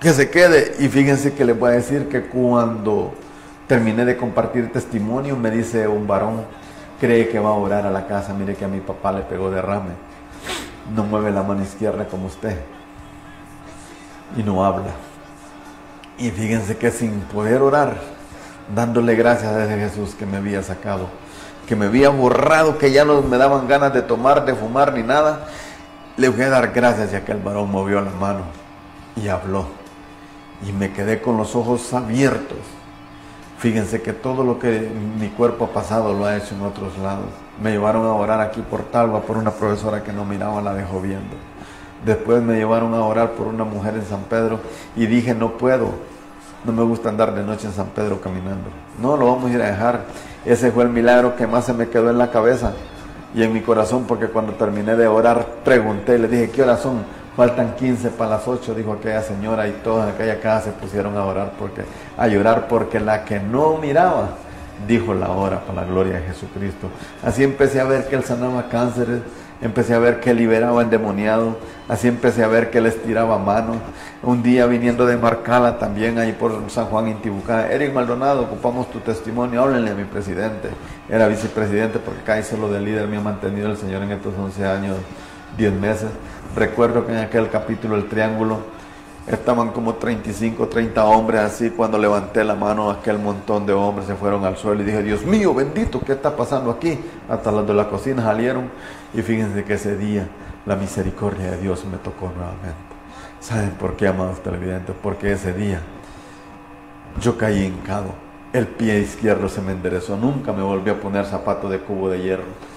que 0.00 0.12
se 0.12 0.30
quede. 0.30 0.74
Y 0.78 0.88
fíjense 0.88 1.34
que 1.34 1.44
les 1.44 1.58
voy 1.58 1.70
a 1.70 1.74
decir 1.74 2.08
que 2.08 2.22
cuando 2.22 3.14
terminé 3.66 4.04
de 4.04 4.16
compartir 4.16 4.72
testimonio 4.72 5.36
me 5.36 5.50
dice 5.50 5.88
un 5.88 6.06
varón, 6.06 6.44
cree 7.00 7.28
que 7.28 7.38
va 7.38 7.50
a 7.50 7.54
orar 7.54 7.86
a 7.86 7.90
la 7.90 8.06
casa, 8.06 8.32
mire 8.32 8.54
que 8.54 8.64
a 8.64 8.68
mi 8.68 8.80
papá 8.80 9.12
le 9.12 9.22
pegó 9.22 9.50
derrame, 9.50 9.90
no 10.94 11.04
mueve 11.04 11.30
la 11.30 11.42
mano 11.42 11.62
izquierda 11.62 12.06
como 12.06 12.26
usted 12.26 12.56
y 14.36 14.42
no 14.42 14.64
habla. 14.64 14.92
Y 16.18 16.30
fíjense 16.30 16.76
que 16.76 16.90
sin 16.90 17.20
poder 17.20 17.60
orar, 17.60 17.96
dándole 18.74 19.14
gracias 19.14 19.52
a 19.52 19.64
ese 19.64 19.78
Jesús 19.78 20.14
que 20.14 20.24
me 20.26 20.38
había 20.38 20.62
sacado, 20.62 21.08
que 21.68 21.76
me 21.76 21.86
había 21.86 22.08
borrado, 22.08 22.78
que 22.78 22.90
ya 22.90 23.04
no 23.04 23.20
me 23.22 23.36
daban 23.36 23.68
ganas 23.68 23.92
de 23.92 24.02
tomar, 24.02 24.46
de 24.46 24.54
fumar 24.54 24.94
ni 24.94 25.02
nada, 25.02 25.46
le 26.16 26.28
voy 26.28 26.42
a 26.42 26.48
dar 26.48 26.72
gracias 26.72 27.12
ya 27.12 27.24
que 27.24 27.32
el 27.32 27.38
varón 27.38 27.70
movió 27.70 28.00
la 28.00 28.12
mano 28.12 28.40
y 29.16 29.28
habló. 29.28 29.85
Y 30.64 30.72
me 30.72 30.92
quedé 30.92 31.20
con 31.20 31.36
los 31.36 31.56
ojos 31.56 31.92
abiertos. 31.92 32.58
Fíjense 33.58 34.02
que 34.02 34.12
todo 34.12 34.44
lo 34.44 34.58
que 34.58 34.88
mi 35.18 35.28
cuerpo 35.28 35.64
ha 35.64 35.68
pasado 35.68 36.12
lo 36.12 36.26
ha 36.26 36.36
hecho 36.36 36.54
en 36.54 36.62
otros 36.62 36.96
lados. 36.98 37.26
Me 37.62 37.72
llevaron 37.72 38.04
a 38.04 38.12
orar 38.12 38.40
aquí 38.40 38.60
por 38.60 38.82
Talba 38.84 39.22
por 39.22 39.38
una 39.38 39.50
profesora 39.50 40.02
que 40.02 40.12
no 40.12 40.24
miraba, 40.24 40.60
la 40.60 40.74
dejó 40.74 41.00
viendo. 41.00 41.36
Después 42.04 42.42
me 42.42 42.56
llevaron 42.56 42.94
a 42.94 43.02
orar 43.02 43.32
por 43.32 43.46
una 43.46 43.64
mujer 43.64 43.94
en 43.94 44.04
San 44.04 44.24
Pedro 44.24 44.60
y 44.94 45.06
dije, 45.06 45.34
no 45.34 45.52
puedo, 45.52 45.94
no 46.64 46.72
me 46.72 46.82
gusta 46.82 47.08
andar 47.08 47.34
de 47.34 47.42
noche 47.42 47.66
en 47.66 47.72
San 47.72 47.86
Pedro 47.88 48.20
caminando. 48.20 48.68
No, 49.00 49.16
lo 49.16 49.26
vamos 49.26 49.50
a 49.50 49.54
ir 49.54 49.62
a 49.62 49.66
dejar. 49.70 50.04
Ese 50.44 50.70
fue 50.70 50.84
el 50.84 50.90
milagro 50.90 51.34
que 51.36 51.46
más 51.46 51.64
se 51.64 51.72
me 51.72 51.88
quedó 51.88 52.10
en 52.10 52.18
la 52.18 52.30
cabeza 52.30 52.74
y 53.34 53.42
en 53.42 53.52
mi 53.52 53.60
corazón, 53.60 54.04
porque 54.06 54.26
cuando 54.26 54.52
terminé 54.52 54.96
de 54.96 55.06
orar, 55.06 55.46
pregunté, 55.64 56.18
le 56.18 56.28
dije, 56.28 56.50
¿qué 56.50 56.62
horas 56.62 56.80
son? 56.80 57.04
Faltan 57.36 57.74
15 57.76 58.10
para 58.10 58.30
las 58.30 58.48
8, 58.48 58.74
dijo 58.74 58.94
aquella 58.94 59.20
señora, 59.20 59.68
y 59.68 59.72
todas 59.84 60.08
en 60.08 60.14
aquella 60.14 60.40
casa 60.40 60.66
se 60.66 60.72
pusieron 60.72 61.16
a 61.18 61.24
orar, 61.24 61.52
porque, 61.58 61.82
a 62.16 62.26
llorar, 62.28 62.66
porque 62.66 62.98
la 62.98 63.26
que 63.26 63.38
no 63.38 63.76
miraba, 63.76 64.30
dijo 64.88 65.12
la 65.12 65.30
hora 65.30 65.60
para 65.60 65.82
la 65.82 65.86
gloria 65.86 66.14
de 66.14 66.22
Jesucristo. 66.22 66.88
Así 67.22 67.44
empecé 67.44 67.80
a 67.80 67.84
ver 67.84 68.08
que 68.08 68.16
él 68.16 68.24
sanaba 68.24 68.68
cánceres, 68.70 69.20
empecé 69.60 69.94
a 69.94 69.98
ver 69.98 70.20
que 70.20 70.34
liberaba 70.34 70.82
endemoniado, 70.82 71.58
así 71.88 72.08
empecé 72.08 72.42
a 72.42 72.48
ver 72.48 72.70
que 72.70 72.78
él 72.78 72.86
estiraba 72.86 73.38
manos. 73.38 73.76
Un 74.22 74.42
día 74.42 74.66
viniendo 74.66 75.06
de 75.06 75.16
Marcala 75.16 75.78
también 75.78 76.18
ahí 76.18 76.32
por 76.32 76.70
San 76.70 76.86
Juan 76.86 77.08
Intibucá, 77.08 77.70
Eric 77.70 77.92
Maldonado, 77.92 78.42
ocupamos 78.42 78.90
tu 78.90 79.00
testimonio, 79.00 79.62
háblenle 79.62 79.90
a 79.90 79.94
mi 79.94 80.04
presidente. 80.04 80.70
Era 81.08 81.28
vicepresidente 81.28 81.98
porque 81.98 82.20
acá 82.20 82.42
solo 82.42 82.70
de 82.70 82.80
líder 82.80 83.06
me 83.08 83.18
ha 83.18 83.20
mantenido 83.20 83.70
el 83.70 83.76
Señor 83.76 84.02
en 84.02 84.12
estos 84.12 84.34
11 84.38 84.66
años, 84.66 84.96
10 85.56 85.72
meses. 85.74 86.10
Recuerdo 86.54 87.06
que 87.06 87.12
en 87.12 87.18
aquel 87.18 87.50
capítulo 87.50 87.96
El 87.96 88.08
Triángulo 88.08 88.76
Estaban 89.26 89.70
como 89.70 89.94
35, 89.96 90.68
30 90.68 91.04
hombres 91.04 91.40
así. 91.40 91.70
Cuando 91.70 91.98
levanté 91.98 92.44
la 92.44 92.54
mano, 92.54 92.90
aquel 92.90 93.18
montón 93.18 93.66
de 93.66 93.72
hombres 93.72 94.06
se 94.06 94.14
fueron 94.14 94.44
al 94.44 94.56
suelo 94.56 94.82
y 94.82 94.84
dije, 94.84 95.02
Dios 95.02 95.24
mío, 95.24 95.52
bendito, 95.52 96.00
¿qué 96.00 96.12
está 96.12 96.36
pasando 96.36 96.70
aquí? 96.70 96.96
Hasta 97.28 97.50
los 97.50 97.66
de 97.66 97.74
la 97.74 97.88
cocina 97.88 98.22
salieron. 98.22 98.70
Y 99.12 99.22
fíjense 99.22 99.64
que 99.64 99.74
ese 99.74 99.96
día 99.96 100.28
la 100.64 100.76
misericordia 100.76 101.50
de 101.50 101.58
Dios 101.58 101.84
me 101.86 101.96
tocó 101.96 102.26
nuevamente. 102.26 102.76
¿Saben 103.40 103.70
por 103.70 103.96
qué, 103.96 104.06
amados 104.06 104.40
televidentes? 104.44 104.94
Porque 105.02 105.32
ese 105.32 105.52
día 105.52 105.80
yo 107.20 107.36
caí 107.36 107.64
hincado. 107.64 108.14
El 108.52 108.68
pie 108.68 109.00
izquierdo 109.00 109.48
se 109.48 109.60
me 109.60 109.72
enderezó. 109.72 110.16
Nunca 110.16 110.52
me 110.52 110.62
volví 110.62 110.90
a 110.90 111.00
poner 111.00 111.26
zapato 111.26 111.68
de 111.68 111.80
cubo 111.80 112.10
de 112.10 112.22
hierro 112.22 112.75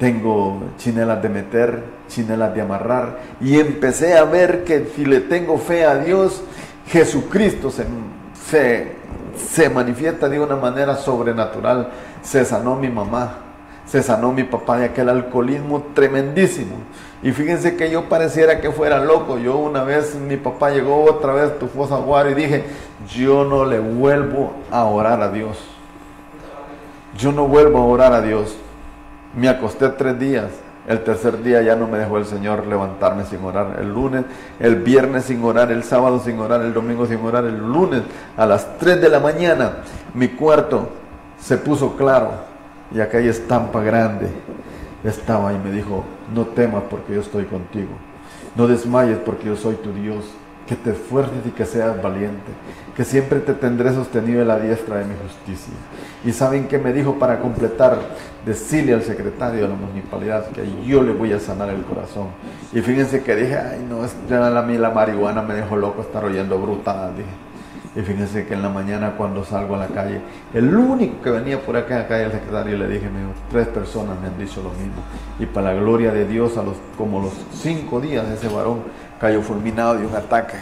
tengo 0.00 0.62
chinelas 0.78 1.22
de 1.22 1.28
meter, 1.28 1.84
chinelas 2.08 2.54
de 2.54 2.62
amarrar, 2.62 3.18
y 3.38 3.60
empecé 3.60 4.16
a 4.16 4.24
ver 4.24 4.64
que 4.64 4.90
si 4.96 5.04
le 5.04 5.20
tengo 5.20 5.58
fe 5.58 5.84
a 5.84 5.98
Dios, 5.98 6.42
Jesucristo 6.86 7.70
se, 7.70 7.84
se, 9.36 9.68
manifiesta 9.68 10.30
de 10.30 10.40
una 10.40 10.56
manera 10.56 10.96
sobrenatural. 10.96 11.90
Se 12.22 12.46
sanó 12.46 12.76
mi 12.76 12.88
mamá, 12.88 13.40
se 13.84 14.02
sanó 14.02 14.32
mi 14.32 14.44
papá 14.44 14.78
de 14.78 14.86
aquel 14.86 15.10
alcoholismo 15.10 15.84
tremendísimo. 15.94 16.76
Y 17.22 17.32
fíjense 17.32 17.76
que 17.76 17.90
yo 17.90 18.08
pareciera 18.08 18.62
que 18.62 18.72
fuera 18.72 19.04
loco. 19.04 19.38
Yo 19.38 19.58
una 19.58 19.84
vez, 19.84 20.14
mi 20.14 20.38
papá 20.38 20.70
llegó 20.70 21.04
otra 21.04 21.34
vez 21.34 21.58
tu 21.58 21.68
fosa 21.68 22.00
y 22.30 22.34
dije, 22.34 22.64
yo 23.14 23.44
no 23.44 23.66
le 23.66 23.78
vuelvo 23.78 24.52
a 24.70 24.84
orar 24.84 25.20
a 25.20 25.30
Dios. 25.30 25.58
Yo 27.18 27.32
no 27.32 27.46
vuelvo 27.46 27.78
a 27.80 27.84
orar 27.84 28.14
a 28.14 28.22
Dios. 28.22 28.56
Me 29.34 29.48
acosté 29.48 29.88
tres 29.90 30.18
días. 30.18 30.50
El 30.88 31.04
tercer 31.04 31.42
día 31.42 31.62
ya 31.62 31.76
no 31.76 31.86
me 31.86 31.98
dejó 31.98 32.18
el 32.18 32.24
Señor 32.24 32.66
levantarme 32.66 33.24
sin 33.24 33.44
orar. 33.44 33.76
El 33.78 33.92
lunes, 33.92 34.24
el 34.58 34.76
viernes 34.76 35.24
sin 35.24 35.44
orar, 35.44 35.70
el 35.70 35.84
sábado 35.84 36.20
sin 36.20 36.38
orar, 36.40 36.62
el 36.62 36.72
domingo 36.72 37.06
sin 37.06 37.18
orar, 37.24 37.44
el 37.44 37.58
lunes 37.58 38.02
a 38.36 38.46
las 38.46 38.78
3 38.78 39.00
de 39.00 39.08
la 39.08 39.20
mañana 39.20 39.72
mi 40.14 40.28
cuarto 40.28 40.88
se 41.38 41.56
puso 41.56 41.96
claro 41.96 42.32
y 42.92 43.00
aquella 43.00 43.30
estampa 43.30 43.80
grande 43.80 44.28
estaba 45.04 45.52
y 45.52 45.58
me 45.58 45.70
dijo, 45.70 46.04
no 46.34 46.46
temas 46.46 46.82
porque 46.90 47.14
yo 47.14 47.20
estoy 47.20 47.44
contigo. 47.44 47.90
No 48.56 48.66
desmayes 48.66 49.18
porque 49.18 49.46
yo 49.46 49.56
soy 49.56 49.76
tu 49.76 49.92
Dios 49.92 50.24
que 50.70 50.76
te 50.76 50.90
esfuerces 50.90 51.44
y 51.44 51.50
que 51.50 51.66
seas 51.66 52.00
valiente, 52.00 52.52
que 52.96 53.02
siempre 53.04 53.40
te 53.40 53.54
tendré 53.54 53.92
sostenido 53.92 54.40
en 54.40 54.46
la 54.46 54.56
diestra 54.56 54.98
de 54.98 55.04
mi 55.04 55.14
justicia. 55.20 55.74
Y 56.24 56.30
saben 56.30 56.68
que 56.68 56.78
me 56.78 56.92
dijo 56.92 57.18
para 57.18 57.40
completar, 57.40 57.98
decirle 58.46 58.94
al 58.94 59.02
secretario 59.02 59.62
de 59.62 59.68
la 59.68 59.74
municipalidad 59.74 60.46
que 60.50 60.62
yo 60.86 61.02
le 61.02 61.12
voy 61.12 61.32
a 61.32 61.40
sanar 61.40 61.70
el 61.70 61.82
corazón. 61.82 62.28
Y 62.72 62.82
fíjense 62.82 63.20
que 63.24 63.34
dije, 63.34 63.58
ay 63.58 63.84
no, 63.88 64.02
ya 64.28 64.46
a 64.46 64.62
mí 64.62 64.78
la 64.78 64.90
marihuana 64.90 65.42
me 65.42 65.54
dejó 65.54 65.74
loco 65.74 66.02
estar 66.02 66.24
oyendo 66.24 66.56
brutadas, 66.56 67.16
dije. 67.16 67.30
Y 67.96 68.02
fíjense 68.02 68.46
que 68.46 68.54
en 68.54 68.62
la 68.62 68.68
mañana 68.68 69.14
cuando 69.16 69.44
salgo 69.44 69.74
a 69.74 69.78
la 69.78 69.88
calle, 69.88 70.20
el 70.54 70.72
único 70.72 71.20
que 71.20 71.30
venía 71.30 71.60
por 71.60 71.76
acá 71.76 71.96
en 71.96 72.02
la 72.02 72.06
calle, 72.06 72.24
el 72.26 72.30
secretario, 72.32 72.78
le 72.78 72.86
dije, 72.86 73.06
me 73.06 73.18
tres 73.50 73.66
personas 73.66 74.20
me 74.20 74.28
han 74.28 74.38
dicho 74.38 74.62
lo 74.62 74.70
mismo. 74.70 75.02
Y 75.40 75.46
para 75.46 75.74
la 75.74 75.80
gloria 75.80 76.12
de 76.12 76.28
Dios, 76.28 76.56
a 76.56 76.62
los, 76.62 76.76
como 76.96 77.20
los 77.20 77.32
cinco 77.52 78.00
días, 78.00 78.24
ese 78.28 78.46
varón 78.46 78.84
cayó 79.20 79.42
fulminado 79.42 79.94
de 79.96 80.06
un 80.06 80.14
ataque 80.14 80.56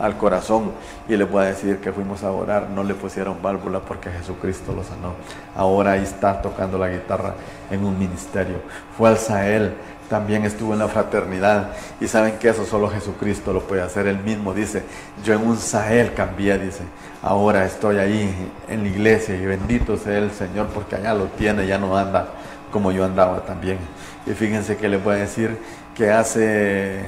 al 0.00 0.16
corazón 0.16 0.72
y 1.08 1.16
le 1.16 1.24
voy 1.24 1.44
a 1.44 1.48
decir 1.48 1.78
que 1.78 1.92
fuimos 1.92 2.24
a 2.24 2.32
orar, 2.32 2.70
no 2.70 2.82
le 2.82 2.94
pusieron 2.94 3.40
válvula 3.42 3.80
porque 3.80 4.10
Jesucristo 4.10 4.72
lo 4.74 4.82
sanó. 4.82 5.14
Ahora 5.54 5.92
ahí 5.92 6.02
está 6.02 6.40
tocando 6.40 6.78
la 6.78 6.88
guitarra 6.88 7.34
en 7.70 7.84
un 7.84 7.98
ministerio. 7.98 8.56
Fue 8.96 9.10
al 9.10 9.18
Sahel, 9.18 9.74
también 10.08 10.44
estuvo 10.44 10.72
en 10.72 10.80
la 10.80 10.88
fraternidad 10.88 11.72
y 12.00 12.08
saben 12.08 12.38
que 12.38 12.48
eso 12.48 12.64
solo 12.64 12.88
Jesucristo 12.88 13.52
lo 13.52 13.60
puede 13.60 13.82
hacer. 13.82 14.06
Él 14.06 14.18
mismo 14.18 14.54
dice, 14.54 14.82
yo 15.22 15.34
en 15.34 15.46
un 15.46 15.58
Sahel 15.58 16.14
cambié, 16.14 16.58
dice, 16.58 16.82
ahora 17.22 17.66
estoy 17.66 17.98
ahí 17.98 18.50
en 18.68 18.82
la 18.82 18.88
iglesia 18.88 19.36
y 19.36 19.44
bendito 19.44 19.96
sea 19.98 20.18
el 20.18 20.30
Señor 20.32 20.68
porque 20.68 20.96
allá 20.96 21.14
lo 21.14 21.26
tiene, 21.26 21.66
ya 21.66 21.78
no 21.78 21.96
anda 21.96 22.26
como 22.72 22.90
yo 22.90 23.04
andaba 23.04 23.44
también. 23.44 23.78
Y 24.26 24.30
fíjense 24.30 24.76
que 24.76 24.88
les 24.88 25.02
voy 25.02 25.16
a 25.16 25.18
decir 25.18 25.58
que 25.94 26.10
hace 26.10 27.04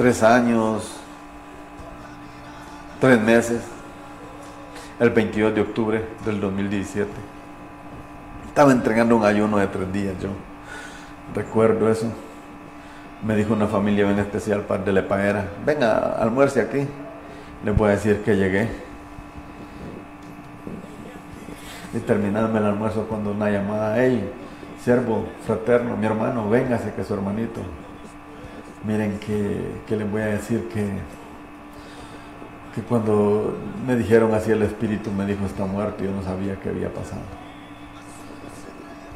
tres 0.00 0.22
años, 0.22 0.96
tres 3.02 3.20
meses, 3.20 3.60
el 4.98 5.10
22 5.10 5.54
de 5.54 5.60
octubre 5.60 6.02
del 6.24 6.40
2017. 6.40 7.10
Estaba 8.46 8.72
entregando 8.72 9.14
un 9.14 9.26
ayuno 9.26 9.58
de 9.58 9.66
tres 9.66 9.92
días 9.92 10.14
yo. 10.18 10.30
Recuerdo 11.34 11.90
eso. 11.90 12.06
Me 13.22 13.36
dijo 13.36 13.52
una 13.52 13.66
familia 13.66 14.06
bien 14.06 14.18
especial, 14.18 14.62
par 14.62 14.86
de 14.86 14.94
Lepaera, 14.94 15.44
venga, 15.66 16.14
almuerce 16.18 16.62
aquí. 16.62 16.88
Le 17.62 17.70
voy 17.70 17.88
a 17.88 17.90
decir 17.90 18.22
que 18.22 18.38
llegué. 18.38 18.70
Y 21.92 21.98
terminarme 21.98 22.58
el 22.58 22.64
almuerzo 22.64 23.04
cuando 23.06 23.32
una 23.32 23.50
llamada, 23.50 24.02
hey, 24.02 24.32
siervo 24.82 25.26
fraterno, 25.44 25.94
mi 25.98 26.06
hermano, 26.06 26.48
véngase 26.48 26.94
que 26.94 27.04
su 27.04 27.12
hermanito 27.12 27.60
Miren 28.84 29.18
que, 29.18 29.96
les 29.96 30.10
voy 30.10 30.22
a 30.22 30.26
decir 30.26 30.68
que 30.72 30.86
que 32.74 32.82
cuando 32.82 33.56
me 33.84 33.96
dijeron 33.96 34.32
así 34.32 34.52
el 34.52 34.62
espíritu 34.62 35.10
me 35.10 35.26
dijo 35.26 35.44
está 35.44 35.64
muerto, 35.64 36.04
yo 36.04 36.12
no 36.12 36.22
sabía 36.22 36.56
qué 36.62 36.68
había 36.68 36.88
pasado. 36.88 37.22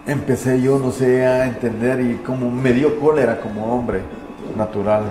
Empecé 0.06 0.60
yo, 0.60 0.78
no 0.78 0.90
sé, 0.90 1.24
a 1.24 1.46
entender 1.46 2.00
y 2.00 2.16
como 2.16 2.50
me 2.50 2.72
dio 2.72 2.98
cólera 2.98 3.40
como 3.40 3.72
hombre 3.72 4.00
natural, 4.56 5.04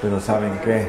pero 0.00 0.20
¿saben 0.20 0.52
qué? 0.64 0.88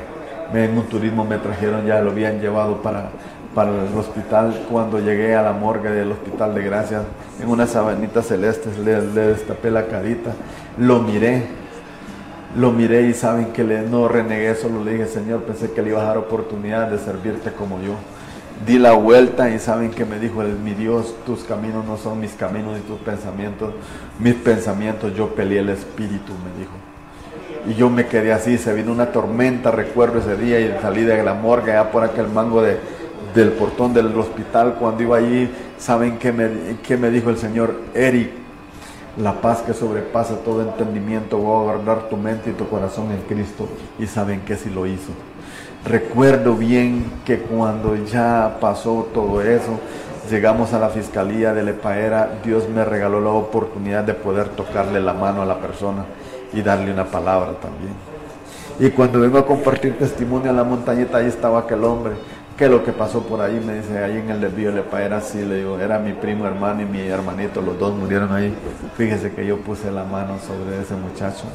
En 0.54 0.78
un 0.78 0.86
turismo 0.86 1.26
me 1.26 1.38
trajeron, 1.38 1.86
ya 1.86 2.02
lo 2.02 2.12
habían 2.12 2.40
llevado 2.40 2.82
para, 2.82 3.10
para 3.54 3.70
el 3.70 3.98
hospital. 3.98 4.66
Cuando 4.70 5.00
llegué 5.00 5.36
a 5.36 5.42
la 5.42 5.52
morgue 5.52 5.90
del 5.90 6.12
Hospital 6.12 6.56
de 6.56 6.64
Gracias, 6.64 7.04
en 7.42 7.50
una 7.50 7.68
sabanita 7.68 8.22
celeste, 8.22 8.70
le, 8.84 9.02
le 9.02 9.22
destapé 9.28 9.72
la 9.72 9.88
carita, 9.88 10.32
lo 10.78 11.00
miré 11.02 11.48
lo 12.56 12.72
miré 12.72 13.08
y 13.08 13.14
saben 13.14 13.48
que 13.48 13.64
le, 13.64 13.82
no 13.82 14.08
renegué, 14.08 14.56
solo 14.56 14.84
le 14.84 14.94
dije, 14.94 15.08
Señor, 15.08 15.44
pensé 15.44 15.72
que 15.72 15.82
le 15.82 15.90
iba 15.90 16.02
a 16.02 16.06
dar 16.06 16.18
oportunidad 16.18 16.88
de 16.88 17.00
servirte 17.00 17.52
como 17.52 17.82
yo. 17.82 17.96
Di 18.66 18.78
la 18.78 18.94
vuelta 18.94 19.50
y 19.50 19.60
saben 19.60 19.90
que 19.92 20.06
me 20.06 20.20
dijo, 20.20 20.42
mi 20.64 20.74
Dios, 20.74 21.16
tus 21.26 21.44
caminos 21.44 21.84
no 21.86 21.98
son 21.98 22.20
mis 22.20 22.34
caminos 22.34 22.78
y 22.78 22.82
tus 22.82 23.00
pensamientos, 23.00 23.74
mis 24.20 24.36
pensamientos, 24.36 25.16
yo 25.16 25.34
peleé 25.34 25.60
el 25.60 25.70
espíritu, 25.70 26.32
me 26.34 26.60
dijo. 26.60 26.74
Y 27.68 27.74
yo 27.74 27.90
me 27.90 28.06
quedé 28.06 28.32
así, 28.32 28.58
se 28.58 28.74
vino 28.74 28.92
una 28.92 29.08
tormenta, 29.08 29.72
recuerdo 29.72 30.20
ese 30.20 30.38
día 30.38 30.60
y 30.60 30.78
salí 30.82 31.02
de 31.04 31.24
la 31.24 31.34
morgue, 31.34 31.72
allá 31.72 31.92
por 31.92 32.04
aquel 32.04 32.28
mango 32.28 32.62
de, 32.62 32.78
del 33.34 33.54
portón 33.54 33.94
del 33.94 34.16
hospital, 34.18 34.76
cuando 34.80 35.02
iba 35.02 35.18
allí, 35.18 35.50
¿saben 35.78 36.18
qué 36.20 36.32
me, 36.32 36.50
qué 36.84 36.98
me 36.98 37.10
dijo 37.10 37.30
el 37.30 37.38
Señor? 37.38 37.74
Eric, 37.96 38.43
la 39.18 39.42
paz 39.42 39.62
que 39.62 39.74
sobrepasa 39.74 40.38
todo 40.38 40.62
entendimiento 40.62 41.42
va 41.44 41.60
a 41.60 41.64
guardar 41.64 42.10
tu 42.10 42.18
mente 42.18 42.50
y 42.50 42.54
tu 42.54 42.68
corazón 42.68 43.12
en 43.12 43.22
Cristo. 43.22 43.68
Y 44.00 44.08
saben 44.08 44.42
que 44.42 44.56
si 44.56 44.70
lo 44.70 44.86
hizo. 44.86 45.12
Recuerdo 45.86 46.56
bien 46.56 47.12
que 47.26 47.40
cuando 47.40 47.96
ya 47.96 48.58
pasó 48.60 49.08
todo 49.14 49.42
eso, 49.42 49.80
llegamos 50.30 50.74
a 50.74 50.80
la 50.80 50.90
fiscalía 50.90 51.54
de 51.54 51.64
Lepaera, 51.64 52.40
Dios 52.44 52.70
me 52.70 52.86
regaló 52.86 53.20
la 53.20 53.32
oportunidad 53.32 54.04
de 54.04 54.14
poder 54.14 54.50
tocarle 54.50 55.02
la 55.02 55.14
mano 55.14 55.42
a 55.42 55.46
la 55.46 55.60
persona 55.60 56.06
y 56.54 56.62
darle 56.62 56.92
una 56.92 57.06
palabra 57.06 57.54
también. 57.60 57.94
Y 58.80 58.90
cuando 58.92 59.20
vengo 59.20 59.38
a 59.38 59.46
compartir 59.46 59.98
testimonio 59.98 60.50
a 60.50 60.54
la 60.54 60.64
montañita, 60.64 61.18
ahí 61.18 61.28
estaba 61.28 61.60
aquel 61.60 61.84
hombre 61.84 62.14
que 62.58 62.70
lo 62.70 62.84
que 62.84 62.92
pasó 62.92 63.22
por 63.24 63.42
ahí, 63.42 63.60
me 63.66 63.76
dice, 63.76 63.98
ahí 63.98 64.18
en 64.18 64.30
el 64.30 64.40
desvío 64.40 64.70
de 64.70 64.78
Lepa 64.78 65.02
era 65.02 65.18
así, 65.18 65.44
le 65.44 65.58
digo, 65.58 65.80
era 65.80 65.98
mi 65.98 66.14
primo 66.14 66.46
hermano 66.46 66.84
y 66.84 66.86
mi 66.86 67.02
hermanito, 67.02 67.62
los 67.62 67.80
dos 67.80 67.96
murieron 67.96 68.32
ahí. 68.32 68.54
Fíjese 68.96 69.32
que 69.32 69.46
yo 69.46 69.58
puse 69.58 69.92
la 69.92 70.04
mano 70.04 70.38
sobre 70.40 70.80
ese 70.80 70.96
muchacho. 70.96 71.46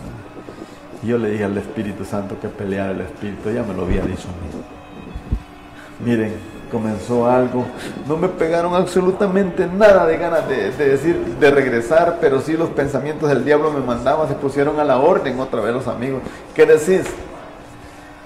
Y 1.03 1.07
yo 1.07 1.19
le 1.19 1.31
dije 1.31 1.45
al 1.45 1.57
Espíritu 1.57 2.05
Santo 2.05 2.41
que 2.41 2.49
peleara 2.49 2.91
el 2.91 3.03
Espíritu, 3.03 3.51
ya 3.51 3.63
me 3.63 3.75
lo 3.75 3.85
había 3.85 4.03
dicho 4.03 4.27
a 4.29 4.33
mí. 4.43 6.11
Miren, 6.11 6.33
comenzó 6.71 7.31
algo, 7.31 7.65
no 8.09 8.17
me 8.17 8.29
pegaron 8.29 8.75
absolutamente 8.75 9.67
nada 9.67 10.05
de 10.05 10.17
ganas 10.17 10.49
de, 10.49 10.73
de, 10.73 10.89
decir, 10.89 11.17
de 11.39 11.51
regresar, 11.51 12.19
pero 12.21 12.41
sí 12.41 12.57
los 12.57 12.71
pensamientos 12.71 13.29
del 13.29 13.45
diablo 13.45 13.71
me 13.71 13.81
mandaban, 13.81 14.27
se 14.27 14.35
pusieron 14.35 14.81
a 14.81 14.85
la 14.85 14.99
orden 14.99 15.39
otra 15.39 15.61
vez 15.61 15.73
los 15.73 15.87
amigos. 15.87 16.23
¿Qué 16.55 16.67
decís? 16.67 17.07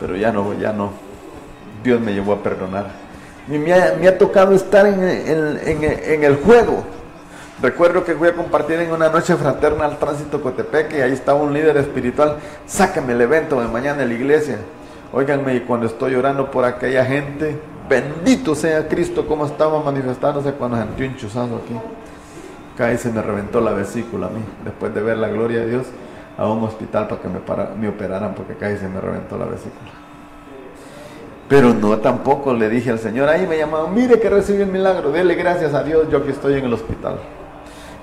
Pero 0.00 0.16
ya 0.16 0.32
no, 0.32 0.54
ya 0.54 0.72
no 0.72 1.11
Dios 1.82 2.00
me 2.00 2.12
llevó 2.12 2.32
a 2.32 2.42
perdonar. 2.42 2.86
Y 3.48 3.58
me 3.58 3.72
ha, 3.72 4.18
tocado 4.18 4.54
estar 4.54 4.86
en, 4.86 5.00
el 5.00 6.36
juego. 6.36 6.84
Recuerdo 7.60 8.04
que 8.04 8.14
fui 8.14 8.28
a 8.28 8.34
compartir 8.34 8.78
en 8.80 8.92
una 8.92 9.08
noche 9.08 9.36
fraterna 9.36 9.84
al 9.84 9.98
tránsito 9.98 10.40
Cotepec 10.40 10.94
y 10.94 11.00
ahí 11.00 11.12
estaba 11.12 11.40
un 11.40 11.52
líder 11.52 11.76
espiritual. 11.76 12.36
Sáqueme 12.66 13.12
el 13.12 13.20
evento 13.20 13.60
de 13.60 13.68
mañana 13.68 14.02
en 14.02 14.08
la 14.08 14.14
iglesia. 14.14 14.58
Óiganme, 15.12 15.54
y 15.56 15.60
cuando 15.60 15.86
estoy 15.86 16.14
orando 16.14 16.50
por 16.50 16.64
aquella 16.64 17.04
gente, 17.04 17.58
bendito 17.88 18.54
sea 18.54 18.88
Cristo, 18.88 19.26
como 19.26 19.44
estaba 19.44 19.82
manifestándose 19.82 20.52
cuando 20.52 20.78
sentí 20.78 21.04
un 21.04 21.16
chuzazo 21.16 21.56
aquí. 21.56 21.78
Caí 22.76 22.96
se 22.96 23.10
me 23.10 23.20
reventó 23.20 23.60
la 23.60 23.72
vesícula 23.72 24.28
a 24.28 24.30
mí, 24.30 24.42
después 24.64 24.94
de 24.94 25.02
ver 25.02 25.18
la 25.18 25.28
gloria 25.28 25.60
de 25.60 25.70
Dios 25.70 25.86
a 26.38 26.48
un 26.48 26.64
hospital 26.64 27.08
para 27.08 27.20
que 27.20 27.28
me, 27.28 27.88
operaran, 27.88 28.34
porque 28.34 28.54
caí 28.54 28.78
se 28.78 28.88
me 28.88 29.00
reventó 29.00 29.36
la 29.36 29.44
vesícula. 29.44 30.01
Pero 31.52 31.74
no 31.74 31.98
tampoco 31.98 32.54
le 32.54 32.70
dije 32.70 32.88
al 32.88 32.98
Señor, 32.98 33.28
ahí 33.28 33.46
me 33.46 33.58
llamaron, 33.58 33.94
mire 33.94 34.18
que 34.18 34.30
recibí 34.30 34.62
el 34.62 34.70
milagro, 34.70 35.12
dele 35.12 35.34
gracias 35.34 35.74
a 35.74 35.82
Dios, 35.82 36.06
yo 36.10 36.16
aquí 36.16 36.30
estoy 36.30 36.54
en 36.54 36.64
el 36.64 36.72
hospital. 36.72 37.18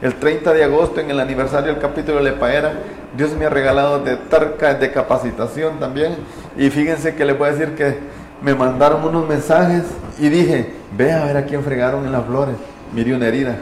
El 0.04 0.14
30 0.20 0.54
de 0.54 0.66
agosto, 0.66 1.00
en 1.00 1.10
el 1.10 1.20
aniversario 1.20 1.72
del 1.72 1.82
capítulo 1.82 2.20
de 2.20 2.26
Lepaera, 2.26 2.74
Dios 3.18 3.32
me 3.34 3.48
ha 3.48 3.50
regalado 3.50 4.04
de 4.04 4.18
tarca 4.18 4.76
de 4.76 4.92
capacitación 4.92 5.80
también. 5.80 6.16
Y 6.58 6.70
fíjense 6.70 7.16
que 7.16 7.26
les 7.26 7.36
voy 7.36 7.50
a 7.50 7.52
decir 7.54 7.74
que 7.74 7.98
me 8.40 8.54
mandaron 8.54 9.04
unos 9.04 9.28
mensajes 9.28 9.82
y 10.20 10.30
dije, 10.30 10.72
ve 10.96 11.12
a 11.12 11.26
ver 11.26 11.38
a 11.38 11.46
quién 11.46 11.64
fregaron 11.64 12.06
en 12.06 12.12
las 12.12 12.26
flores. 12.28 12.54
Miré 12.94 13.16
una 13.16 13.30
herida. 13.30 13.58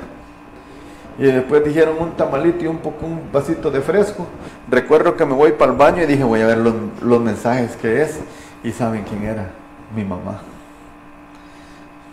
Y 1.17 1.23
después 1.27 1.63
dijeron 1.63 1.95
un 1.97 2.11
tamalito 2.11 2.65
y 2.65 2.67
un 2.67 2.79
poco 2.79 3.05
un 3.05 3.31
vasito 3.31 3.71
de 3.71 3.79
fresco. 3.79 4.27
Recuerdo 4.69 5.15
que 5.15 5.25
me 5.25 5.33
voy 5.33 5.53
para 5.53 5.71
el 5.71 5.77
baño 5.77 6.03
y 6.03 6.07
dije, 6.07 6.25
voy 6.25 6.41
a 6.41 6.47
ver 6.47 6.57
los, 6.57 6.73
los 7.01 7.21
mensajes 7.21 7.77
que 7.77 8.01
es. 8.01 8.19
Y 8.65 8.73
saben 8.73 9.05
quién 9.05 9.23
era 9.23 9.56
mi 9.95 10.03
mamá. 10.03 10.41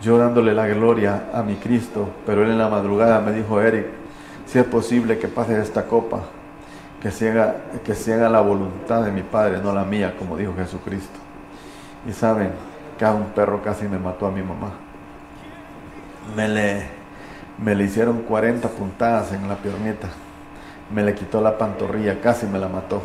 Yo 0.02 0.18
dándole 0.18 0.52
la 0.52 0.66
gloria 0.66 1.30
a 1.32 1.42
mi 1.42 1.56
Cristo, 1.56 2.10
pero 2.26 2.42
él 2.42 2.50
en 2.50 2.58
la 2.58 2.68
madrugada 2.68 3.20
me 3.20 3.32
dijo, 3.32 3.60
Eric, 3.60 3.87
si 4.46 4.58
es 4.58 4.64
posible 4.64 5.18
que 5.18 5.28
pase 5.28 5.60
esta 5.60 5.87
copa, 5.87 6.20
que 7.00 7.10
se, 7.10 7.30
haga, 7.30 7.56
que 7.84 7.94
la 8.16 8.40
voluntad 8.40 9.02
de 9.02 9.12
mi 9.12 9.22
Padre, 9.22 9.58
no 9.62 9.72
la 9.72 9.84
mía, 9.84 10.14
como 10.18 10.37
dijo 10.37 10.54
Jesucristo. 10.56 11.18
Y 12.08 12.12
saben, 12.12 12.50
que 12.98 13.04
un 13.04 13.26
perro 13.34 13.62
casi 13.62 13.88
me 13.88 13.98
mató 13.98 14.26
a 14.26 14.30
mi 14.30 14.42
mamá. 14.42 14.72
Me 16.37 16.48
le, 16.48 16.87
me 17.58 17.74
le 17.74 17.84
hicieron 17.84 18.22
40 18.22 18.68
puntadas 18.68 19.32
en 19.32 19.48
la 19.48 19.56
piernita. 19.56 20.08
Me 20.94 21.02
le 21.02 21.14
quitó 21.14 21.40
la 21.40 21.58
pantorrilla, 21.58 22.20
casi 22.20 22.46
me 22.46 22.58
la 22.58 22.68
mató. 22.68 23.02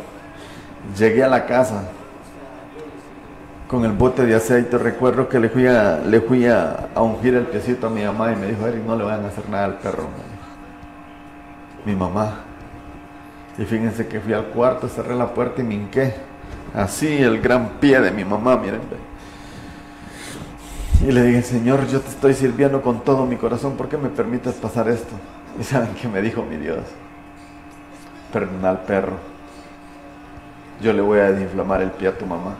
Llegué 0.96 1.24
a 1.24 1.28
la 1.28 1.44
casa, 1.46 1.82
con 3.70 3.84
el 3.84 3.92
bote 3.92 4.26
de 4.26 4.34
aceite. 4.34 4.76
Recuerdo 4.76 5.28
que 5.28 5.38
le 5.38 5.48
fui 5.48 5.66
a, 5.68 5.98
le 5.98 6.20
fui 6.20 6.44
a, 6.46 6.88
ungir 6.96 7.36
el 7.36 7.46
piecito 7.46 7.86
a 7.86 7.90
mi 7.90 8.02
mamá 8.02 8.32
y 8.32 8.36
me 8.36 8.48
dijo, 8.48 8.66
Eric, 8.66 8.84
no 8.84 8.96
le 8.96 9.04
van 9.04 9.24
a 9.24 9.28
hacer 9.28 9.48
nada 9.48 9.66
al 9.66 9.78
perro. 9.78 10.08
Mi 11.86 11.94
mamá. 11.94 12.40
Y 13.56 13.64
fíjense 13.64 14.08
que 14.08 14.18
fui 14.18 14.32
al 14.32 14.46
cuarto, 14.46 14.88
cerré 14.88 15.14
la 15.14 15.32
puerta 15.32 15.60
y 15.60 15.64
me 15.64 15.74
hinqué. 15.74 16.14
Así 16.74 17.22
el 17.22 17.40
gran 17.40 17.78
pie 17.80 18.00
de 18.00 18.10
mi 18.10 18.24
mamá, 18.24 18.56
miren. 18.56 18.80
Y 21.06 21.12
le 21.12 21.22
dije, 21.22 21.42
Señor, 21.42 21.86
yo 21.86 22.00
te 22.00 22.08
estoy 22.08 22.34
sirviendo 22.34 22.82
con 22.82 23.04
todo 23.04 23.24
mi 23.24 23.36
corazón, 23.36 23.76
¿por 23.76 23.88
qué 23.88 23.96
me 23.96 24.08
permites 24.08 24.54
pasar 24.54 24.88
esto? 24.88 25.14
Y 25.58 25.62
saben 25.62 25.94
que 25.94 26.08
me 26.08 26.20
dijo 26.20 26.42
mi 26.42 26.56
Dios, 26.56 26.80
perdona 28.32 28.70
al 28.70 28.80
perro. 28.80 29.16
Yo 30.80 30.92
le 30.92 31.02
voy 31.02 31.20
a 31.20 31.30
desinflamar 31.30 31.82
el 31.82 31.92
pie 31.92 32.08
a 32.08 32.18
tu 32.18 32.26
mamá. 32.26 32.56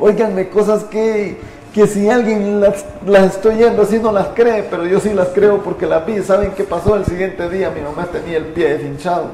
Óiganme, 0.00 0.48
cosas 0.48 0.84
que, 0.84 1.38
que 1.72 1.86
si 1.86 2.08
alguien 2.08 2.60
las, 2.60 2.84
las, 3.06 3.36
estoy 3.36 3.56
yendo 3.56 3.82
así 3.82 3.98
no 3.98 4.10
las 4.10 4.28
cree, 4.28 4.64
pero 4.64 4.86
yo 4.86 4.98
sí 5.00 5.12
las 5.12 5.28
creo 5.28 5.62
porque 5.62 5.86
las 5.86 6.04
vi. 6.04 6.20
¿Saben 6.22 6.52
qué 6.52 6.64
pasó 6.64 6.96
el 6.96 7.04
siguiente 7.04 7.48
día? 7.48 7.70
Mi 7.70 7.80
mamá 7.80 8.06
tenía 8.06 8.38
el 8.38 8.46
pie 8.46 8.76
deshinchado. 8.76 9.30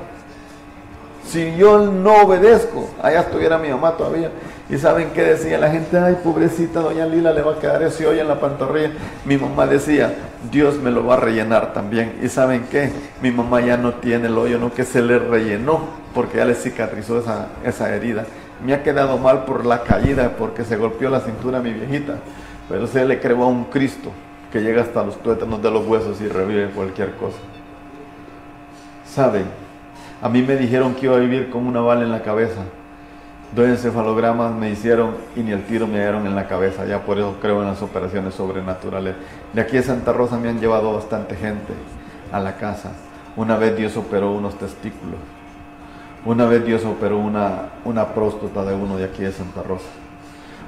Si 1.26 1.56
yo 1.56 1.78
no 1.78 2.22
obedezco, 2.22 2.90
allá 3.02 3.20
estuviera 3.20 3.56
mi 3.56 3.68
mamá 3.68 3.96
todavía. 3.96 4.30
Y 4.68 4.78
saben 4.78 5.10
qué 5.14 5.22
decía 5.22 5.58
la 5.58 5.70
gente, 5.70 5.98
ay 5.98 6.18
pobrecita 6.22 6.80
doña 6.80 7.06
Lila 7.06 7.32
le 7.32 7.42
va 7.42 7.54
a 7.54 7.58
quedar 7.58 7.82
ese 7.82 8.06
hoy 8.06 8.20
en 8.20 8.28
la 8.28 8.38
pantorrilla. 8.38 8.92
Mi 9.24 9.36
mamá 9.36 9.66
decía, 9.66 10.14
Dios 10.50 10.76
me 10.76 10.90
lo 10.90 11.04
va 11.06 11.14
a 11.14 11.20
rellenar 11.20 11.72
también. 11.72 12.18
Y 12.22 12.28
saben 12.28 12.66
qué, 12.70 12.90
mi 13.22 13.30
mamá 13.30 13.60
ya 13.60 13.76
no 13.76 13.94
tiene 13.94 14.26
el 14.26 14.36
hoyo, 14.36 14.58
no 14.58 14.72
que 14.72 14.84
se 14.84 15.02
le 15.02 15.18
rellenó, 15.18 15.80
porque 16.14 16.38
ya 16.38 16.44
le 16.44 16.54
cicatrizó 16.54 17.18
esa, 17.18 17.48
esa 17.64 17.94
herida 17.94 18.26
me 18.64 18.74
ha 18.74 18.82
quedado 18.82 19.18
mal 19.18 19.44
por 19.44 19.64
la 19.66 19.82
caída, 19.82 20.36
porque 20.36 20.64
se 20.64 20.76
golpeó 20.76 21.10
la 21.10 21.20
cintura 21.20 21.58
a 21.58 21.62
mi 21.62 21.72
viejita, 21.72 22.16
pero 22.68 22.86
se 22.86 23.04
le 23.04 23.20
creó 23.20 23.44
a 23.44 23.46
un 23.48 23.64
Cristo 23.64 24.10
que 24.52 24.60
llega 24.60 24.82
hasta 24.82 25.04
los 25.04 25.16
tuétanos 25.22 25.62
de 25.62 25.70
los 25.70 25.86
huesos 25.86 26.20
y 26.20 26.28
revive 26.28 26.70
cualquier 26.70 27.14
cosa. 27.16 27.38
¿Saben? 29.06 29.44
A 30.22 30.28
mí 30.28 30.42
me 30.42 30.56
dijeron 30.56 30.94
que 30.94 31.06
iba 31.06 31.16
a 31.16 31.20
vivir 31.20 31.50
con 31.50 31.66
una 31.66 31.80
bala 31.80 32.02
en 32.02 32.10
la 32.10 32.22
cabeza. 32.22 32.62
Dos 33.54 33.66
encefalogramas 33.66 34.52
me 34.54 34.70
hicieron 34.70 35.14
y 35.34 35.40
ni 35.40 35.50
el 35.50 35.64
tiro 35.64 35.86
me 35.86 35.98
dieron 35.98 36.26
en 36.26 36.36
la 36.36 36.46
cabeza. 36.46 36.84
Ya 36.84 37.04
por 37.04 37.18
eso 37.18 37.36
creo 37.40 37.62
en 37.62 37.68
las 37.68 37.82
operaciones 37.82 38.34
sobrenaturales. 38.34 39.14
De 39.52 39.60
aquí 39.60 39.78
a 39.78 39.82
Santa 39.82 40.12
Rosa 40.12 40.38
me 40.38 40.48
han 40.48 40.60
llevado 40.60 40.92
bastante 40.92 41.34
gente 41.36 41.72
a 42.30 42.38
la 42.38 42.56
casa. 42.56 42.92
Una 43.36 43.56
vez 43.56 43.76
Dios 43.76 43.96
operó 43.96 44.32
unos 44.32 44.56
testículos. 44.56 45.18
Una 46.24 46.44
vez 46.44 46.64
Dios 46.64 46.84
operó 46.84 47.18
una, 47.18 47.70
una 47.84 48.08
próstata 48.08 48.64
de 48.64 48.74
uno 48.74 48.96
de 48.98 49.04
aquí 49.04 49.22
de 49.22 49.32
Santa 49.32 49.62
Rosa. 49.62 49.88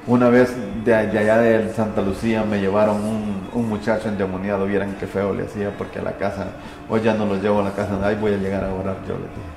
Una 0.07 0.31
vez 0.31 0.57
de, 0.85 0.95
allá 0.95 1.39
de 1.39 1.73
Santa 1.75 2.01
Lucía 2.01 2.43
me 2.43 2.59
llevaron 2.59 2.97
un, 3.05 3.49
un, 3.53 3.69
muchacho 3.69 4.09
endemoniado, 4.09 4.67
vieran 4.67 4.97
qué 4.99 5.07
feo 5.07 5.33
le 5.33 5.45
hacía, 5.45 5.77
porque 5.77 6.01
a 6.01 6.03
la 6.03 6.13
casa, 6.13 6.47
hoy 6.89 7.03
ya 7.03 7.15
no 7.15 7.27
lo 7.27 7.37
llevo 7.37 7.61
a 7.61 7.65
la 7.65 7.73
casa, 7.73 7.99
ahí 8.03 8.17
voy 8.17 8.33
a 8.33 8.39
llegar 8.39 8.65
a 8.65 8.75
orar, 8.75 8.97
yo 9.07 9.15
le 9.15 9.21
dije. 9.21 9.53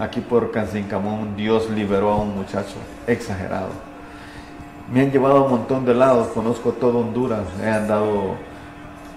Aquí 0.00 0.20
por 0.20 0.50
Cancincamón 0.50 1.36
Dios 1.36 1.70
liberó 1.70 2.10
a 2.10 2.16
un 2.16 2.34
muchacho 2.34 2.74
exagerado. 3.06 3.68
Me 4.92 5.02
han 5.02 5.12
llevado 5.12 5.36
a 5.36 5.42
un 5.44 5.50
montón 5.50 5.84
de 5.84 5.94
lados, 5.94 6.28
conozco 6.28 6.72
todo 6.72 6.98
Honduras, 6.98 7.44
he 7.62 7.68
andado 7.68 8.34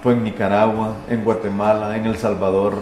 fue 0.03 0.13
en 0.13 0.23
Nicaragua, 0.23 0.93
en 1.09 1.23
Guatemala, 1.23 1.97
en 1.97 2.05
El 2.05 2.17
Salvador, 2.17 2.75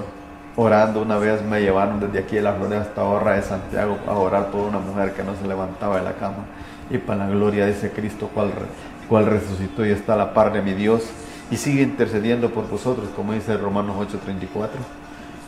orando. 0.56 1.02
Una 1.02 1.18
vez 1.18 1.42
me 1.44 1.62
llevaron 1.62 2.00
desde 2.00 2.20
aquí 2.20 2.36
de 2.36 2.42
la 2.42 2.54
Florida 2.54 2.82
hasta 2.82 3.34
de 3.36 3.42
Santiago 3.42 3.98
a 4.08 4.14
orar 4.14 4.48
por 4.52 4.62
una 4.62 4.80
mujer 4.80 5.14
que 5.14 5.24
no 5.24 5.36
se 5.36 5.48
levantaba 5.48 5.98
de 5.98 6.04
la 6.04 6.14
cama. 6.14 6.46
Y 6.90 6.98
para 6.98 7.26
la 7.26 7.30
gloria 7.30 7.66
de 7.66 7.72
ese 7.72 7.92
Cristo 7.92 8.30
cual, 8.34 9.26
resucitó 9.26 9.86
y 9.86 9.90
está 9.92 10.14
a 10.14 10.18
la 10.18 10.34
par 10.34 10.54
de 10.54 10.62
mi 10.62 10.74
Dios 10.74 11.04
y 11.52 11.58
sigue 11.58 11.84
intercediendo 11.84 12.50
por 12.50 12.68
vosotros, 12.70 13.10
como 13.16 13.34
dice 13.34 13.58
Romanos 13.58 13.96
8:34. 13.98 14.70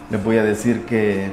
Les 0.09 0.23
voy 0.23 0.37
a 0.37 0.43
decir 0.43 0.85
que, 0.85 1.29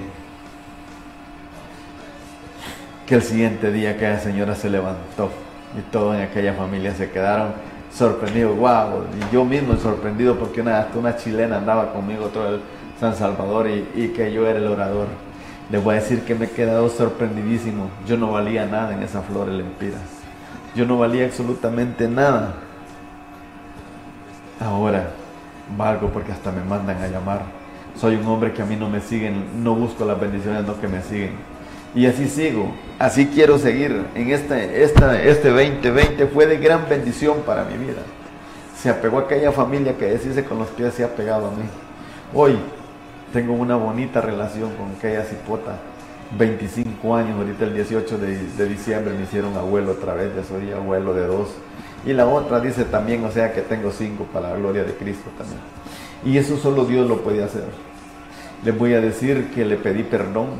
que 3.07 3.14
el 3.14 3.22
siguiente 3.22 3.70
día 3.70 3.91
aquella 3.91 4.18
señora 4.18 4.55
se 4.55 4.68
levantó 4.68 5.31
y 5.79 5.83
todos 5.91 6.16
en 6.16 6.22
aquella 6.22 6.55
familia 6.55 6.95
se 6.95 7.11
quedaron 7.11 7.53
sorprendidos, 7.93 8.57
wow, 8.59 9.05
y 9.16 9.33
yo 9.33 9.45
mismo 9.45 9.77
sorprendido 9.77 10.37
porque 10.37 10.61
una, 10.61 10.89
una 10.97 11.16
chilena 11.16 11.59
andaba 11.59 11.93
conmigo 11.93 12.27
todo 12.27 12.57
el 12.57 12.61
San 13.01 13.16
Salvador 13.16 13.68
y, 13.68 14.09
que 14.09 14.32
yo 14.32 14.47
era 14.47 14.59
el 14.59 14.66
orador. 14.66 15.07
Les 15.70 15.82
voy 15.82 15.97
a 15.97 16.01
decir 16.01 16.22
que 16.22 16.34
me 16.34 16.47
he 16.47 16.51
quedado 16.51 16.88
sorprendidísimo. 16.88 17.90
Yo 18.07 18.16
no 18.16 18.32
valía 18.32 18.66
nada 18.66 18.95
en 18.95 19.03
esa 19.03 19.22
flor 19.22 19.47
de 19.47 19.55
lempiras. 19.55 20.01
Yo 20.74 20.86
no 20.86 20.99
valía 20.99 21.24
absolutamente 21.24 22.09
nada. 22.09 22.55
Ahora 24.61 25.11
valgo 25.76 26.09
porque 26.11 26.32
hasta 26.32 26.53
me 26.53 26.62
mandan 26.62 27.03
a 27.03 27.09
llamar. 27.09 27.42
Soy 27.97 28.16
un 28.16 28.26
hombre 28.26 28.53
que 28.53 28.62
a 28.62 28.66
mí 28.66 28.76
no 28.76 28.88
me 28.88 29.01
siguen, 29.01 29.62
no 29.62 29.74
busco 29.74 30.05
las 30.05 30.20
bendiciones, 30.20 30.64
no 30.64 30.80
que 30.80 30.88
me 30.88 31.01
siguen. 31.03 31.32
Y 31.95 32.07
así 32.07 32.28
sigo, 32.28 32.74
así 32.99 33.26
quiero 33.26 33.57
seguir. 33.57 34.05
En 34.14 34.30
este, 34.30 34.82
esta, 34.82 35.22
este 35.22 35.51
2020 35.51 36.26
fue 36.26 36.47
de 36.47 36.59
gran 36.59 36.88
bendición 36.88 37.38
para 37.47 37.64
mi 37.64 37.76
vida. 37.76 38.03
Se 38.76 38.90
apegó 38.90 39.18
a 39.18 39.22
aquella 39.22 39.53
familia 39.53 39.97
que 39.97 40.07
decirse 40.07 40.45
con 40.45 40.59
los 40.59 40.68
pies 40.68 40.95
se 40.95 41.05
ha 41.05 41.14
pegado 41.14 41.47
a 41.47 41.51
mí. 41.51 41.64
Hoy 42.34 42.59
tengo 43.35 43.53
una 43.55 43.74
bonita 43.74 44.20
relación 44.20 44.70
con 44.76 44.93
aquella 44.97 45.24
cipota. 45.24 45.72
25 46.39 47.16
años, 47.16 47.37
ahorita 47.37 47.64
el 47.64 47.74
18 47.74 48.18
de, 48.18 48.66
diciembre 48.66 49.12
me 49.12 49.24
hicieron 49.24 49.57
abuelo 49.57 49.93
otra 49.93 50.14
vez, 50.14 50.30
ya 50.37 50.45
soy 50.45 50.70
abuelo 50.70 51.12
de 51.12 51.26
dos. 51.26 51.49
Y 52.07 52.12
la 52.12 52.26
otra 52.26 52.61
dice 52.61 52.85
también, 52.85 53.24
o 53.24 53.32
sea 53.32 53.53
que 53.53 53.62
tengo 53.62 53.91
cinco 53.91 54.24
para 54.32 54.51
la 54.51 54.57
gloria 54.57 54.85
de 54.85 54.95
Cristo 54.95 55.30
también. 55.37 55.59
Y 56.24 56.39
eso 56.39 56.57
solo 56.57 56.85
Dios 56.85 57.09
lo 57.09 57.22
puede 57.22 57.43
hacer. 57.43 57.64
Les 58.64 58.78
voy 58.78 58.95
a 58.95 59.01
decir 59.01 59.51
que 59.53 59.64
le 59.64 59.76
pedí 59.76 60.05
perdón 60.05 60.51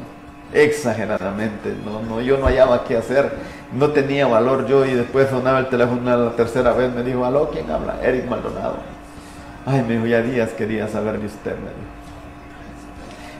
exageradamente. 0.53 1.75
No, 1.85 2.03
no, 2.03 2.21
yo 2.21 2.39
no 2.39 2.47
hallaba 2.47 2.83
qué 2.85 2.97
hacer. 2.97 3.33
No 3.73 3.91
tenía 3.91 4.27
valor 4.27 4.67
yo 4.67 4.85
y 4.85 4.95
después 4.95 5.31
sonaba 5.31 5.61
el 5.61 5.69
teléfono 5.69 6.17
la 6.17 6.33
tercera 6.33 6.73
vez. 6.73 6.93
Me 6.93 7.05
dijo, 7.05 7.25
aló, 7.25 7.51
¿quién 7.51 7.71
habla? 7.71 8.01
Eric 8.03 8.29
Maldonado. 8.29 8.79
Ay, 9.65 9.83
me 9.87 9.95
dijo, 9.95 10.07
ya 10.07 10.23
días 10.23 10.51
quería 10.51 10.89
saber 10.89 11.21
de 11.21 11.27
usted. 11.27 11.53
Me 11.53 11.71
dijo. 11.71 12.04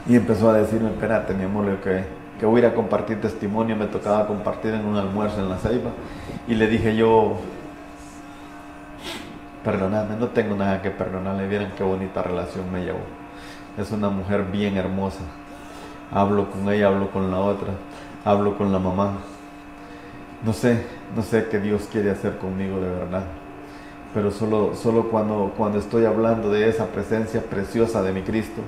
Y 0.07 0.15
empezó 0.15 0.49
a 0.49 0.53
decirme, 0.53 0.89
espérate, 0.89 1.33
mi 1.33 1.45
amor, 1.45 1.77
que, 1.77 2.03
que 2.39 2.45
voy 2.45 2.61
a 2.61 2.65
ir 2.65 2.71
a 2.71 2.75
compartir 2.75 3.19
testimonio. 3.21 3.75
Me 3.75 3.87
tocaba 3.87 4.27
compartir 4.27 4.73
en 4.73 4.85
un 4.85 4.95
almuerzo 4.95 5.39
en 5.39 5.49
la 5.49 5.57
ceiba. 5.57 5.91
Y 6.47 6.53
le 6.53 6.67
dije 6.67 6.95
yo, 6.95 7.37
perdonadme, 9.63 10.15
no 10.17 10.27
tengo 10.27 10.55
nada 10.55 10.79
que 10.83 10.91
perdonarle, 10.91 11.47
vieran 11.47 11.71
qué 11.75 11.83
bonita 11.83 12.21
relación 12.21 12.71
me 12.71 12.85
llevó. 12.85 12.99
Es 13.79 13.91
una 13.91 14.09
mujer 14.09 14.43
bien 14.43 14.77
hermosa. 14.77 15.21
Hablo 16.11 16.51
con 16.51 16.71
ella, 16.71 16.87
hablo 16.87 17.09
con 17.09 17.31
la 17.31 17.39
otra, 17.39 17.73
hablo 18.23 18.57
con 18.59 18.71
la 18.71 18.77
mamá. 18.77 19.13
No 20.45 20.53
sé, 20.53 20.85
no 21.15 21.23
sé 21.23 21.47
qué 21.49 21.59
Dios 21.59 21.89
quiere 21.91 22.11
hacer 22.11 22.37
conmigo 22.37 22.79
de 22.79 22.89
verdad. 22.89 23.23
Pero 24.13 24.29
solo, 24.29 24.75
solo 24.75 25.09
cuando, 25.09 25.51
cuando 25.57 25.79
estoy 25.79 26.05
hablando 26.05 26.51
de 26.51 26.69
esa 26.69 26.85
presencia 26.85 27.41
preciosa 27.41 28.03
de 28.03 28.13
mi 28.13 28.21
Cristo, 28.21 28.61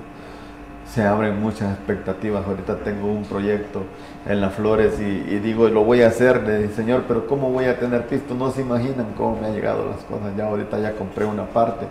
se 0.92 1.04
abren 1.04 1.40
muchas 1.40 1.74
expectativas. 1.76 2.46
Ahorita 2.46 2.76
tengo 2.78 3.08
un 3.08 3.24
proyecto 3.24 3.82
en 4.26 4.40
las 4.40 4.54
flores 4.54 4.98
y, 5.00 5.38
digo, 5.38 5.68
lo 5.68 5.84
voy 5.84 6.02
a 6.02 6.08
hacer, 6.08 6.42
le 6.46 6.68
Señor, 6.70 7.04
pero 7.06 7.26
¿cómo 7.26 7.50
voy 7.50 7.66
a 7.66 7.78
tener 7.78 8.06
Cristo? 8.06 8.34
No 8.34 8.50
se 8.50 8.62
imaginan 8.62 9.12
cómo 9.16 9.38
me 9.40 9.48
han 9.48 9.54
llegado 9.54 9.86
las 9.86 10.00
cosas. 10.04 10.34
Ya 10.36 10.46
ahorita 10.46 10.78
ya 10.78 10.92
compré 10.92 11.24
una 11.24 11.44
parte. 11.44 11.86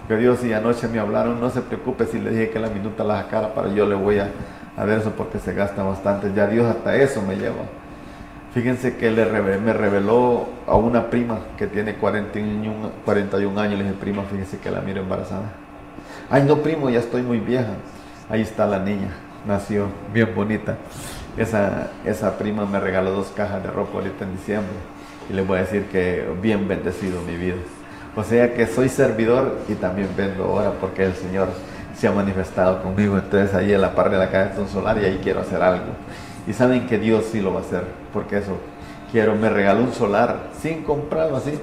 Porque 0.00 0.16
Dios 0.16 0.44
y 0.44 0.52
anoche 0.52 0.88
me 0.88 0.98
hablaron, 0.98 1.40
no 1.40 1.50
se 1.50 1.62
preocupe 1.62 2.06
si 2.06 2.18
le 2.18 2.30
dije 2.30 2.50
que 2.50 2.58
la 2.58 2.68
minuta 2.68 3.04
la 3.04 3.22
sacara 3.22 3.54
para 3.54 3.68
yo 3.68 3.86
le 3.86 3.94
voy 3.94 4.18
a, 4.18 4.28
a 4.76 4.84
ver 4.84 4.98
eso 4.98 5.10
porque 5.10 5.38
se 5.38 5.54
gasta 5.54 5.82
bastante. 5.82 6.32
Ya 6.34 6.46
Dios 6.48 6.66
hasta 6.66 6.96
eso 6.96 7.22
me 7.22 7.36
lleva. 7.36 7.62
Fíjense 8.52 8.96
que 8.96 9.12
le 9.12 9.26
me 9.58 9.72
reveló 9.72 10.48
a 10.66 10.74
una 10.74 11.08
prima 11.08 11.38
que 11.56 11.68
tiene 11.68 11.94
41, 11.94 12.90
41 13.04 13.60
años. 13.60 13.78
Le 13.78 13.84
dije, 13.84 13.96
prima, 14.00 14.24
fíjense 14.24 14.58
que 14.58 14.72
la 14.72 14.80
miro 14.80 15.00
embarazada. 15.00 15.52
Ay, 16.28 16.42
no, 16.44 16.56
primo, 16.56 16.90
ya 16.90 16.98
estoy 16.98 17.22
muy 17.22 17.38
vieja. 17.38 17.74
Ahí 18.30 18.42
está 18.42 18.64
la 18.64 18.78
niña, 18.78 19.08
nació 19.44 19.88
bien 20.14 20.32
bonita. 20.36 20.76
Esa, 21.36 21.90
esa 22.04 22.38
prima 22.38 22.64
me 22.64 22.78
regaló 22.78 23.10
dos 23.10 23.32
cajas 23.34 23.60
de 23.60 23.70
ropa 23.70 23.98
ahorita 23.98 24.24
en 24.24 24.36
diciembre 24.36 24.72
y 25.28 25.32
les 25.32 25.44
voy 25.44 25.58
a 25.58 25.62
decir 25.62 25.86
que 25.86 26.24
bien 26.40 26.68
bendecido 26.68 27.20
mi 27.22 27.34
vida. 27.34 27.56
O 28.14 28.22
sea 28.22 28.54
que 28.54 28.68
soy 28.68 28.88
servidor 28.88 29.58
y 29.68 29.74
también 29.74 30.10
vendo 30.16 30.44
ahora 30.44 30.70
porque 30.80 31.06
el 31.06 31.14
Señor 31.14 31.48
se 31.96 32.06
ha 32.06 32.12
manifestado 32.12 32.84
conmigo. 32.84 33.18
Entonces 33.18 33.52
ahí 33.52 33.72
en 33.72 33.80
la 33.80 33.96
parte 33.96 34.14
de 34.14 34.18
la 34.24 34.30
caja 34.30 34.50
está 34.50 34.60
un 34.60 34.68
solar 34.68 34.96
y 35.02 35.06
ahí 35.06 35.20
quiero 35.20 35.40
hacer 35.40 35.60
algo. 35.60 35.86
Y 36.46 36.52
saben 36.52 36.86
que 36.86 36.98
Dios 36.98 37.24
sí 37.32 37.40
lo 37.40 37.52
va 37.52 37.58
a 37.58 37.62
hacer, 37.62 37.82
porque 38.12 38.38
eso 38.38 38.56
quiero, 39.10 39.34
me 39.34 39.50
regaló 39.50 39.82
un 39.82 39.92
solar 39.92 40.50
sin 40.62 40.84
comprarlo 40.84 41.36
así, 41.36 41.58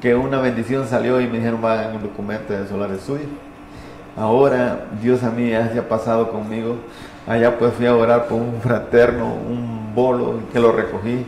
que 0.00 0.14
una 0.14 0.40
bendición 0.40 0.88
salió 0.88 1.20
y 1.20 1.26
me 1.26 1.36
dijeron, 1.36 1.60
va 1.62 1.90
un 1.94 2.02
documento 2.02 2.54
de 2.54 2.66
solar 2.66 2.90
es 2.92 3.02
suyo 3.02 3.26
Ahora 4.16 4.86
Dios 5.02 5.22
a 5.24 5.30
mí 5.30 5.50
ya 5.50 5.68
se 5.68 5.78
ha 5.78 5.88
pasado 5.88 6.30
conmigo. 6.30 6.76
Allá 7.26 7.58
pues 7.58 7.74
fui 7.74 7.84
a 7.86 7.94
orar 7.94 8.28
por 8.28 8.40
un 8.40 8.60
fraterno, 8.62 9.26
un 9.26 9.94
bolo 9.94 10.40
que 10.52 10.58
lo 10.58 10.72
recogí. 10.72 11.26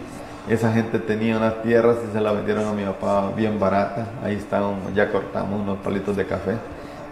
Esa 0.48 0.72
gente 0.72 0.98
tenía 0.98 1.36
unas 1.36 1.60
tierras 1.62 1.96
y 2.08 2.12
se 2.12 2.20
las 2.20 2.34
vendieron 2.34 2.66
a 2.66 2.72
mi 2.72 2.84
papá 2.84 3.30
bien 3.36 3.60
barata. 3.60 4.06
Ahí 4.24 4.36
están, 4.36 4.94
ya 4.94 5.12
cortamos 5.12 5.60
unos 5.60 5.78
palitos 5.78 6.16
de 6.16 6.24
café. 6.24 6.52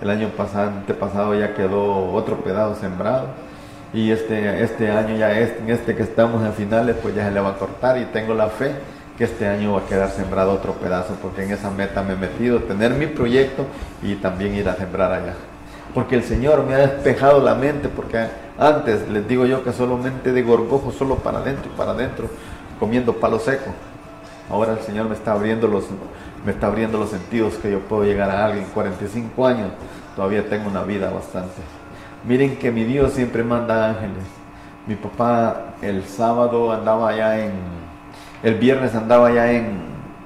El 0.00 0.08
año 0.08 0.28
pasado, 0.28 1.34
ya 1.34 1.52
quedó 1.52 2.10
otro 2.12 2.36
pedazo 2.36 2.80
sembrado. 2.80 3.26
Y 3.92 4.10
este, 4.10 4.62
este 4.62 4.90
año 4.90 5.14
ya 5.16 5.38
este, 5.38 5.62
en 5.62 5.70
este 5.70 5.94
que 5.94 6.02
estamos 6.02 6.42
en 6.44 6.54
finales 6.54 6.96
pues 7.02 7.14
ya 7.14 7.26
se 7.26 7.30
le 7.30 7.40
va 7.40 7.50
a 7.50 7.58
cortar 7.58 7.98
y 7.98 8.06
tengo 8.06 8.34
la 8.34 8.48
fe 8.48 8.72
que 9.16 9.24
este 9.24 9.46
año 9.46 9.74
va 9.74 9.80
a 9.80 9.86
quedar 9.86 10.10
sembrado 10.10 10.52
otro 10.52 10.72
pedazo 10.72 11.14
porque 11.22 11.44
en 11.44 11.52
esa 11.52 11.70
meta 11.70 12.02
me 12.02 12.14
he 12.14 12.16
metido, 12.16 12.60
tener 12.60 12.92
mi 12.92 13.06
proyecto 13.06 13.64
y 14.02 14.16
también 14.16 14.54
ir 14.54 14.68
a 14.68 14.74
sembrar 14.74 15.12
allá 15.12 15.34
porque 15.94 16.16
el 16.16 16.24
Señor 16.24 16.64
me 16.64 16.74
ha 16.74 16.78
despejado 16.78 17.40
la 17.42 17.54
mente, 17.54 17.88
porque 17.88 18.26
antes 18.58 19.08
les 19.08 19.26
digo 19.26 19.46
yo 19.46 19.64
que 19.64 19.72
solamente 19.72 20.32
de 20.32 20.42
gorgojo, 20.42 20.92
solo 20.92 21.16
para 21.16 21.38
adentro 21.38 21.70
y 21.72 21.76
para 21.76 21.92
adentro, 21.92 22.28
comiendo 22.78 23.14
palo 23.14 23.38
seco. 23.38 23.70
Ahora 24.50 24.72
el 24.72 24.80
Señor 24.80 25.08
me 25.08 25.14
está 25.14 25.32
abriendo 25.32 25.66
los, 25.66 25.84
me 26.44 26.52
está 26.52 26.68
abriendo 26.68 26.98
los 26.98 27.10
sentidos 27.10 27.54
que 27.54 27.70
yo 27.70 27.80
puedo 27.80 28.04
llegar 28.04 28.30
a 28.30 28.44
alguien. 28.44 28.66
45 28.72 29.46
años, 29.46 29.68
todavía 30.14 30.48
tengo 30.48 30.68
una 30.68 30.82
vida 30.82 31.10
bastante. 31.10 31.54
Miren 32.26 32.56
que 32.56 32.70
mi 32.70 32.84
Dios 32.84 33.12
siempre 33.12 33.42
manda 33.42 33.88
ángeles. 33.88 34.24
Mi 34.86 34.94
papá 34.94 35.74
el 35.82 36.04
sábado 36.04 36.72
andaba 36.72 37.08
allá 37.08 37.44
en, 37.44 37.52
el 38.42 38.54
viernes 38.54 38.94
andaba 38.94 39.28
allá 39.28 39.50
en, 39.50 39.78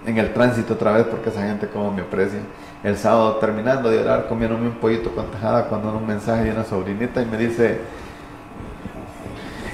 en 0.07 0.19
el 0.19 0.33
tránsito 0.35 0.75
otra 0.75 0.93
vez 0.93 1.07
porque 1.07 1.31
esa 1.31 1.43
gente 1.43 1.67
como 1.69 1.91
me 1.93 2.03
aprecia 2.03 2.41
el 2.83 2.97
sábado 2.97 3.37
terminando 3.37 3.91
de 3.91 4.01
orar, 4.01 4.27
comiéndome 4.29 4.67
un 4.67 4.75
pollito 4.75 5.11
con 5.11 5.27
tajada 5.31 5.67
cuando 5.67 5.97
un 5.97 6.07
mensaje 6.07 6.45
de 6.45 6.53
una 6.53 6.65
sobrinita 6.65 7.21
y 7.21 7.27
me 7.27 7.37
dice, 7.37 7.81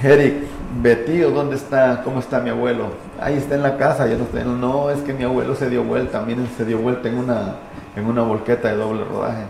Eric, 0.03 0.35
Betío, 0.81 1.31
¿dónde 1.31 1.55
está? 1.55 2.01
¿Cómo 2.03 2.19
está 2.19 2.39
mi 2.39 2.49
abuelo? 2.49 2.89
Ahí 3.19 3.35
está 3.35 3.55
en 3.55 3.63
la 3.63 3.77
casa, 3.77 4.07
yo 4.07 4.17
no 4.17 4.25
estoy. 4.25 4.43
No, 4.43 4.91
es 4.91 4.99
que 5.01 5.13
mi 5.13 5.23
abuelo 5.23 5.55
se 5.55 5.69
dio 5.69 5.83
vuelta, 5.83 6.21
miren, 6.21 6.47
se 6.57 6.65
dio 6.65 6.77
vuelta 6.77 7.07
en 7.07 7.17
una, 7.17 7.55
en 7.95 8.05
una 8.05 8.21
volqueta 8.21 8.67
de 8.67 8.75
doble 8.75 9.03
rodaje. 9.05 9.43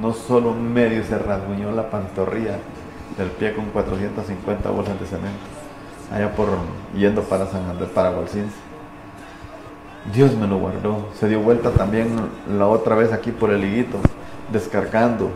No 0.00 0.12
solo 0.12 0.54
medio 0.54 1.04
se 1.04 1.18
rasguñó 1.18 1.70
la 1.72 1.90
pantorrilla 1.90 2.56
del 3.16 3.28
pie 3.28 3.54
con 3.54 3.66
450 3.66 4.70
bolsas 4.70 4.98
de 4.98 5.06
cemento, 5.06 5.38
allá 6.12 6.34
por 6.34 6.48
yendo 6.94 7.22
para 7.22 7.46
San 7.46 7.68
Andrés, 7.68 7.90
para 7.90 8.10
Bolsins. 8.10 8.52
Dios 10.12 10.34
me 10.36 10.46
lo 10.46 10.58
guardó. 10.58 11.08
Se 11.18 11.28
dio 11.28 11.40
vuelta 11.40 11.70
también 11.70 12.08
la 12.56 12.66
otra 12.66 12.94
vez 12.94 13.12
aquí 13.12 13.30
por 13.30 13.50
el 13.50 13.64
higuito, 13.64 13.98
descargando. 14.52 15.30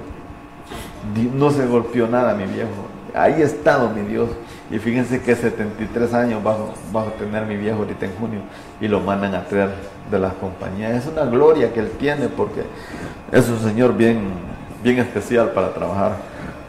No 1.34 1.50
se 1.50 1.66
golpeó 1.66 2.06
nada, 2.06 2.34
mi 2.34 2.44
viejo. 2.44 2.70
Ahí 3.14 3.42
ha 3.42 3.44
estado 3.44 3.90
mi 3.90 4.02
Dios. 4.02 4.30
Y 4.70 4.78
fíjense 4.78 5.20
que 5.20 5.36
73 5.36 6.14
años 6.14 6.42
bajo, 6.42 6.72
bajo 6.92 7.10
tener 7.12 7.44
mi 7.44 7.56
viejo 7.56 7.80
ahorita 7.80 8.06
en 8.06 8.14
junio 8.14 8.40
y 8.80 8.88
lo 8.88 9.00
mandan 9.00 9.34
a 9.34 9.44
traer 9.44 9.70
de 10.10 10.18
las 10.18 10.32
compañías. 10.34 10.92
Es 10.92 11.06
una 11.06 11.24
gloria 11.26 11.72
que 11.74 11.80
él 11.80 11.90
tiene 11.98 12.28
porque 12.28 12.62
es 13.30 13.48
un 13.50 13.58
señor 13.58 13.94
bien, 13.94 14.30
bien 14.82 14.98
especial 14.98 15.50
para 15.50 15.74
trabajar, 15.74 16.16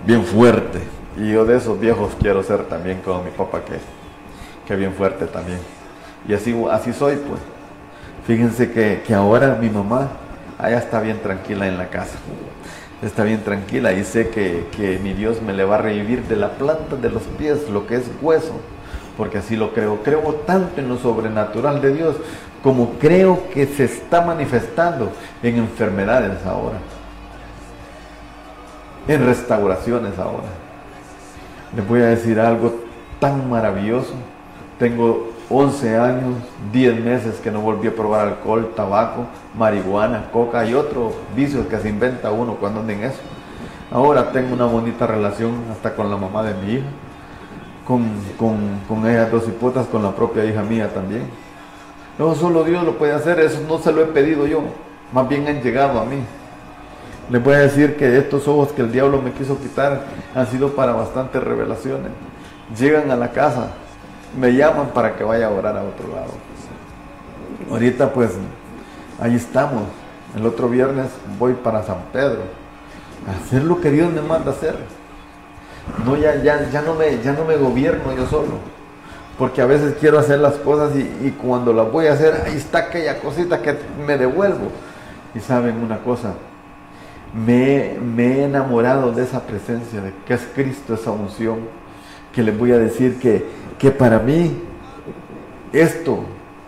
bien 0.05 0.23
fuerte. 0.25 0.79
Y 1.17 1.31
yo 1.31 1.45
de 1.45 1.55
esos 1.55 1.79
viejos 1.79 2.11
quiero 2.19 2.43
ser 2.43 2.63
también 2.65 2.99
como 3.05 3.23
mi 3.23 3.31
papá 3.31 3.61
que, 3.61 3.75
que 4.67 4.75
bien 4.75 4.93
fuerte 4.93 5.25
también. 5.25 5.59
Y 6.27 6.33
así, 6.33 6.53
así 6.71 6.91
soy 6.91 7.15
pues. 7.15 7.39
Fíjense 8.25 8.71
que, 8.71 9.03
que 9.05 9.13
ahora 9.13 9.57
mi 9.59 9.69
mamá 9.69 10.09
allá 10.57 10.77
está 10.77 11.01
bien 11.01 11.19
tranquila 11.21 11.67
en 11.67 11.77
la 11.77 11.89
casa. 11.89 12.17
Está 13.01 13.23
bien 13.23 13.43
tranquila 13.43 13.91
y 13.91 14.05
sé 14.05 14.29
que, 14.29 14.67
que 14.75 14.97
mi 14.99 15.13
Dios 15.13 15.41
me 15.41 15.51
le 15.51 15.65
va 15.65 15.75
a 15.75 15.79
revivir 15.79 16.23
de 16.23 16.37
la 16.37 16.51
planta 16.51 16.95
de 16.95 17.09
los 17.09 17.23
pies 17.23 17.69
lo 17.69 17.85
que 17.85 17.97
es 17.97 18.03
hueso, 18.21 18.53
porque 19.17 19.39
así 19.39 19.57
lo 19.57 19.73
creo. 19.73 20.01
Creo 20.03 20.21
tanto 20.45 20.79
en 20.79 20.87
lo 20.87 20.97
sobrenatural 20.97 21.81
de 21.81 21.93
Dios 21.93 22.15
como 22.63 22.91
creo 22.91 23.49
que 23.53 23.65
se 23.65 23.83
está 23.83 24.21
manifestando 24.21 25.11
en 25.43 25.57
enfermedades 25.57 26.45
ahora, 26.45 26.77
en 29.05 29.25
restauraciones 29.25 30.17
ahora. 30.17 30.47
Les 31.75 31.85
voy 31.85 31.99
a 31.99 32.05
decir 32.05 32.39
algo 32.39 32.73
tan 33.19 33.49
maravilloso. 33.49 34.13
Tengo 34.79 35.32
11 35.49 35.97
años, 35.97 36.35
10 36.71 37.03
meses 37.03 37.35
que 37.35 37.51
no 37.51 37.61
volví 37.61 37.87
a 37.87 37.95
probar 37.95 38.27
alcohol, 38.27 38.71
tabaco, 38.75 39.25
marihuana, 39.57 40.29
coca 40.31 40.65
y 40.65 40.73
otros 40.73 41.13
vicios 41.35 41.67
que 41.67 41.77
se 41.79 41.89
inventa 41.89 42.31
uno 42.31 42.55
cuando 42.55 42.79
anda 42.79 42.93
en 42.93 43.03
eso. 43.03 43.19
Ahora 43.91 44.31
tengo 44.31 44.53
una 44.53 44.65
bonita 44.65 45.05
relación 45.05 45.53
hasta 45.71 45.95
con 45.95 46.09
la 46.09 46.17
mamá 46.17 46.43
de 46.43 46.53
mi 46.55 46.73
hija, 46.73 46.85
con, 47.85 48.09
con, 48.87 49.07
ellas 49.07 49.31
dos 49.31 49.47
hipotas, 49.47 49.85
con 49.87 50.01
la 50.01 50.11
propia 50.11 50.45
hija 50.45 50.63
mía 50.63 50.91
también. 50.93 51.29
No, 52.17 52.33
solo 52.33 52.63
Dios 52.63 52.83
lo 52.83 52.97
puede 52.97 53.13
hacer, 53.13 53.39
eso 53.39 53.59
no 53.67 53.77
se 53.77 53.91
lo 53.91 54.01
he 54.01 54.05
pedido 54.05 54.47
yo, 54.47 54.61
más 55.11 55.27
bien 55.27 55.47
han 55.47 55.61
llegado 55.61 55.99
a 55.99 56.05
mí. 56.05 56.17
Les 57.29 57.43
voy 57.43 57.53
a 57.53 57.59
decir 57.59 57.95
que 57.95 58.17
estos 58.17 58.47
ojos 58.47 58.71
que 58.71 58.81
el 58.81 58.91
diablo 58.91 59.21
me 59.21 59.31
quiso 59.31 59.59
quitar 59.59 60.03
han 60.33 60.47
sido 60.47 60.69
para 60.75 60.93
bastantes 60.93 61.43
revelaciones. 61.43 62.11
Llegan 62.77 63.11
a 63.11 63.15
la 63.15 63.31
casa, 63.31 63.69
me 64.39 64.53
llaman 64.53 64.87
para 64.87 65.15
que 65.15 65.23
vaya 65.23 65.47
a 65.47 65.51
orar 65.51 65.77
a 65.77 65.83
otro 65.83 66.07
lado. 66.09 66.31
Ahorita 67.69 68.11
pues 68.11 68.31
ahí 69.19 69.35
estamos. 69.35 69.83
El 70.35 70.45
otro 70.45 70.67
viernes 70.67 71.07
voy 71.37 71.53
para 71.53 71.83
San 71.83 72.01
Pedro 72.11 72.41
a 73.27 73.43
hacer 73.43 73.63
lo 73.63 73.79
que 73.79 73.91
Dios 73.91 74.11
me 74.11 74.21
manda 74.21 74.51
hacer. 74.51 74.75
No, 76.05 76.15
ya, 76.15 76.41
ya, 76.41 76.69
ya, 76.71 76.81
no, 76.81 76.95
me, 76.95 77.21
ya 77.21 77.33
no 77.33 77.45
me 77.45 77.55
gobierno 77.55 78.15
yo 78.15 78.25
solo. 78.25 78.73
Porque 79.37 79.61
a 79.61 79.65
veces 79.65 79.95
quiero 79.99 80.19
hacer 80.19 80.39
las 80.39 80.55
cosas 80.55 80.95
y, 80.95 81.31
cuando 81.31 81.73
las 81.73 81.91
voy 81.91 82.07
a 82.07 82.13
hacer, 82.13 82.43
ahí 82.45 82.55
está 82.55 82.79
aquella 82.79 83.19
cosita 83.19 83.61
que 83.61 83.75
me 84.05 84.17
devuelvo. 84.17 84.71
Y 85.35 85.39
saben 85.39 85.83
una 85.83 85.99
cosa, 85.99 86.33
me, 87.33 87.97
me 87.99 88.39
he 88.39 88.43
enamorado 88.45 89.11
de 89.11 89.23
esa 89.23 89.41
presencia, 89.41 90.01
de 90.01 90.13
que 90.25 90.35
es 90.35 90.47
Cristo, 90.53 90.93
esa 90.93 91.11
unción, 91.11 91.59
que 92.31 92.43
les 92.43 92.57
voy 92.57 92.71
a 92.71 92.77
decir 92.77 93.19
que 93.19 93.45
que 93.77 93.91
para 93.91 94.19
mí 94.19 94.61
esto, 95.71 96.19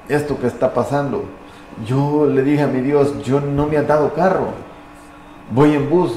esto 0.08 0.40
que 0.40 0.48
está 0.48 0.74
pasando, 0.74 1.26
yo 1.86 2.26
le 2.26 2.44
dije 2.44 2.64
a 2.64 2.68
mi 2.68 2.82
Dios, 2.82 3.22
yo 3.24 3.40
no 3.42 3.68
me 3.68 3.78
ha 3.78 3.84
dado 3.84 4.14
carro, 4.14 4.48
voy 5.52 5.74
en 5.74 5.90
bus, 5.90 6.14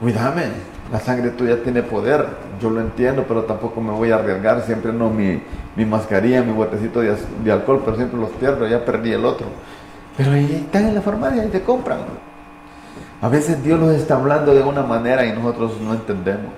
cuídame, 0.00 0.44
la 0.92 0.98
sangre 0.98 1.30
tuya 1.30 1.62
tiene 1.62 1.82
poder, 1.82 2.26
yo 2.60 2.70
lo 2.70 2.80
entiendo, 2.80 3.24
pero 3.26 3.44
tampoco 3.44 3.80
me 3.80 3.92
voy 3.92 4.10
a 4.10 4.16
arriesgar, 4.16 4.62
siempre 4.62 4.92
no 4.92 5.08
mi, 5.08 5.40
mi 5.76 5.84
mascarilla, 5.84 6.42
mi 6.42 6.52
botecito 6.52 7.00
de, 7.00 7.16
de, 7.44 7.52
alcohol, 7.52 7.82
pero 7.84 7.96
siempre 7.96 8.18
los 8.18 8.30
pierdo, 8.30 8.66
ya 8.66 8.84
perdí 8.84 9.12
el 9.12 9.24
otro. 9.24 9.46
Pero 10.16 10.32
ahí 10.32 10.64
están 10.66 10.86
en 10.88 10.94
la 10.96 11.00
farmacia 11.00 11.44
y 11.44 11.48
te 11.48 11.62
compran. 11.62 12.00
A 13.22 13.28
veces 13.28 13.62
Dios 13.62 13.78
nos 13.78 13.94
está 13.94 14.16
hablando 14.16 14.54
de 14.54 14.62
una 14.62 14.82
manera 14.82 15.24
y 15.24 15.32
nosotros 15.32 15.80
no 15.80 15.92
entendemos. 15.94 16.52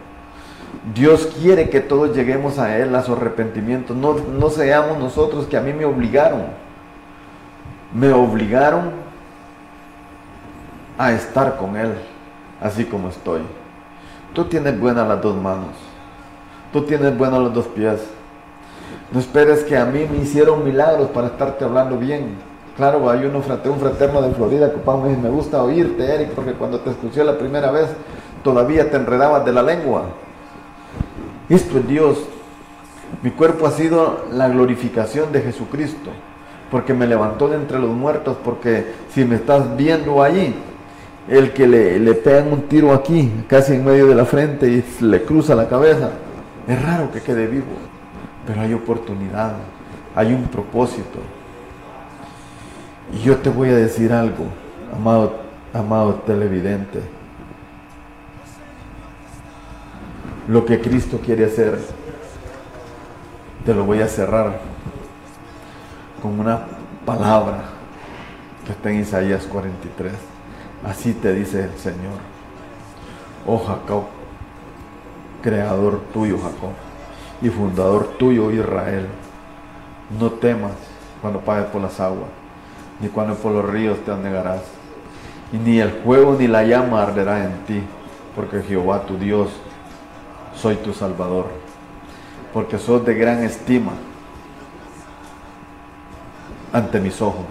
Dios 0.94 1.28
quiere 1.40 1.70
que 1.70 1.80
todos 1.80 2.14
lleguemos 2.14 2.58
a 2.58 2.76
Él, 2.76 2.94
a 2.94 3.02
su 3.02 3.12
arrepentimiento. 3.12 3.94
No, 3.94 4.14
no 4.14 4.50
seamos 4.50 4.98
nosotros 4.98 5.46
que 5.46 5.56
a 5.56 5.60
mí 5.60 5.72
me 5.72 5.84
obligaron. 5.84 6.42
Me 7.94 8.12
obligaron 8.12 8.90
a 10.98 11.12
estar 11.12 11.56
con 11.56 11.76
Él, 11.76 11.94
así 12.60 12.84
como 12.84 13.08
estoy. 13.08 13.42
Tú 14.32 14.44
tienes 14.44 14.78
buenas 14.78 15.06
las 15.06 15.20
dos 15.20 15.36
manos. 15.36 15.74
Tú 16.72 16.82
tienes 16.82 17.16
buenos 17.16 17.42
los 17.42 17.54
dos 17.54 17.66
pies. 17.66 18.00
No 19.12 19.20
esperes 19.20 19.62
que 19.62 19.76
a 19.76 19.84
mí 19.84 20.06
me 20.10 20.18
hicieron 20.18 20.64
milagros 20.64 21.10
para 21.10 21.28
estarte 21.28 21.64
hablando 21.64 21.98
bien. 21.98 22.36
Claro, 22.76 23.10
hay 23.10 23.26
uno, 23.26 23.38
un 23.38 23.78
fraterno 23.78 24.22
de 24.22 24.34
Florida 24.34 24.72
que 24.72 24.78
me 24.90 25.08
dice, 25.10 25.20
me 25.20 25.28
gusta 25.28 25.62
oírte, 25.62 26.02
Eric, 26.02 26.30
porque 26.30 26.52
cuando 26.52 26.80
te 26.80 26.90
escuché 26.90 27.22
la 27.22 27.36
primera 27.36 27.70
vez 27.70 27.88
todavía 28.42 28.90
te 28.90 28.96
enredabas 28.96 29.44
de 29.44 29.52
la 29.52 29.62
lengua. 29.62 30.04
Esto 31.52 31.80
es 31.80 31.86
Dios. 31.86 32.18
Mi 33.22 33.30
cuerpo 33.30 33.66
ha 33.66 33.72
sido 33.72 34.24
la 34.32 34.48
glorificación 34.48 35.32
de 35.32 35.42
Jesucristo, 35.42 36.08
porque 36.70 36.94
me 36.94 37.06
levantó 37.06 37.46
de 37.46 37.56
entre 37.56 37.78
los 37.78 37.90
muertos, 37.90 38.38
porque 38.42 38.86
si 39.12 39.26
me 39.26 39.34
estás 39.34 39.76
viendo 39.76 40.22
allí, 40.22 40.54
el 41.28 41.52
que 41.52 41.66
le, 41.66 41.98
le 41.98 42.14
pegan 42.14 42.50
un 42.54 42.62
tiro 42.62 42.94
aquí, 42.94 43.30
casi 43.48 43.74
en 43.74 43.84
medio 43.84 44.06
de 44.06 44.14
la 44.14 44.24
frente 44.24 44.66
y 44.66 45.04
le 45.04 45.24
cruza 45.24 45.54
la 45.54 45.68
cabeza, 45.68 46.12
es 46.66 46.82
raro 46.82 47.12
que 47.12 47.20
quede 47.20 47.46
vivo, 47.46 47.66
pero 48.46 48.62
hay 48.62 48.72
oportunidad, 48.72 49.52
hay 50.16 50.32
un 50.32 50.44
propósito. 50.44 51.18
Y 53.12 53.24
yo 53.24 53.36
te 53.36 53.50
voy 53.50 53.68
a 53.68 53.76
decir 53.76 54.10
algo, 54.10 54.46
amado, 54.96 55.34
amado 55.74 56.14
televidente. 56.26 57.00
Lo 60.48 60.64
que 60.64 60.80
Cristo 60.80 61.20
quiere 61.24 61.44
hacer, 61.44 61.78
te 63.64 63.74
lo 63.74 63.84
voy 63.84 64.00
a 64.00 64.08
cerrar 64.08 64.60
con 66.20 66.38
una 66.38 66.66
palabra 67.06 67.64
que 68.66 68.72
está 68.72 68.90
en 68.90 69.00
Isaías 69.00 69.44
43. 69.44 70.12
Así 70.84 71.12
te 71.14 71.32
dice 71.32 71.64
el 71.64 71.78
Señor. 71.78 72.18
Oh 73.46 73.58
Jacob, 73.58 74.04
creador 75.42 76.00
tuyo 76.12 76.38
Jacob 76.38 76.72
y 77.40 77.48
fundador 77.48 78.06
tuyo 78.18 78.50
Israel, 78.52 79.06
no 80.18 80.30
temas 80.30 80.72
cuando 81.20 81.40
pagues 81.40 81.66
por 81.66 81.82
las 81.82 81.98
aguas, 81.98 82.30
ni 83.00 83.08
cuando 83.08 83.34
por 83.34 83.52
los 83.52 83.68
ríos 83.68 83.98
te 84.04 84.12
anegarás, 84.12 84.62
y 85.52 85.56
ni 85.56 85.80
el 85.80 85.90
fuego 85.90 86.36
ni 86.38 86.46
la 86.46 86.62
llama 86.62 87.02
arderá 87.02 87.44
en 87.44 87.64
ti, 87.66 87.82
porque 88.36 88.62
Jehová 88.62 89.02
tu 89.02 89.18
Dios 89.18 89.50
soy 90.54 90.76
tu 90.76 90.92
Salvador, 90.92 91.46
porque 92.52 92.78
sos 92.78 93.04
de 93.04 93.14
gran 93.14 93.42
estima 93.42 93.92
ante 96.72 97.00
mis 97.00 97.20
ojos. 97.20 97.46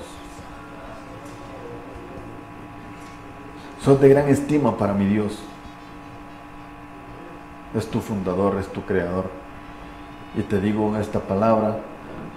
Sos 3.84 4.00
de 4.00 4.10
gran 4.10 4.30
estima 4.30 4.78
para 4.78 4.94
mi 4.94 5.06
Dios. 5.06 5.40
Es 7.74 7.88
tu 7.90 8.00
fundador, 8.00 8.58
es 8.60 8.68
tu 8.68 8.84
creador. 8.84 9.30
Y 10.36 10.42
te 10.42 10.60
digo 10.60 10.96
esta 10.98 11.20
palabra 11.20 11.80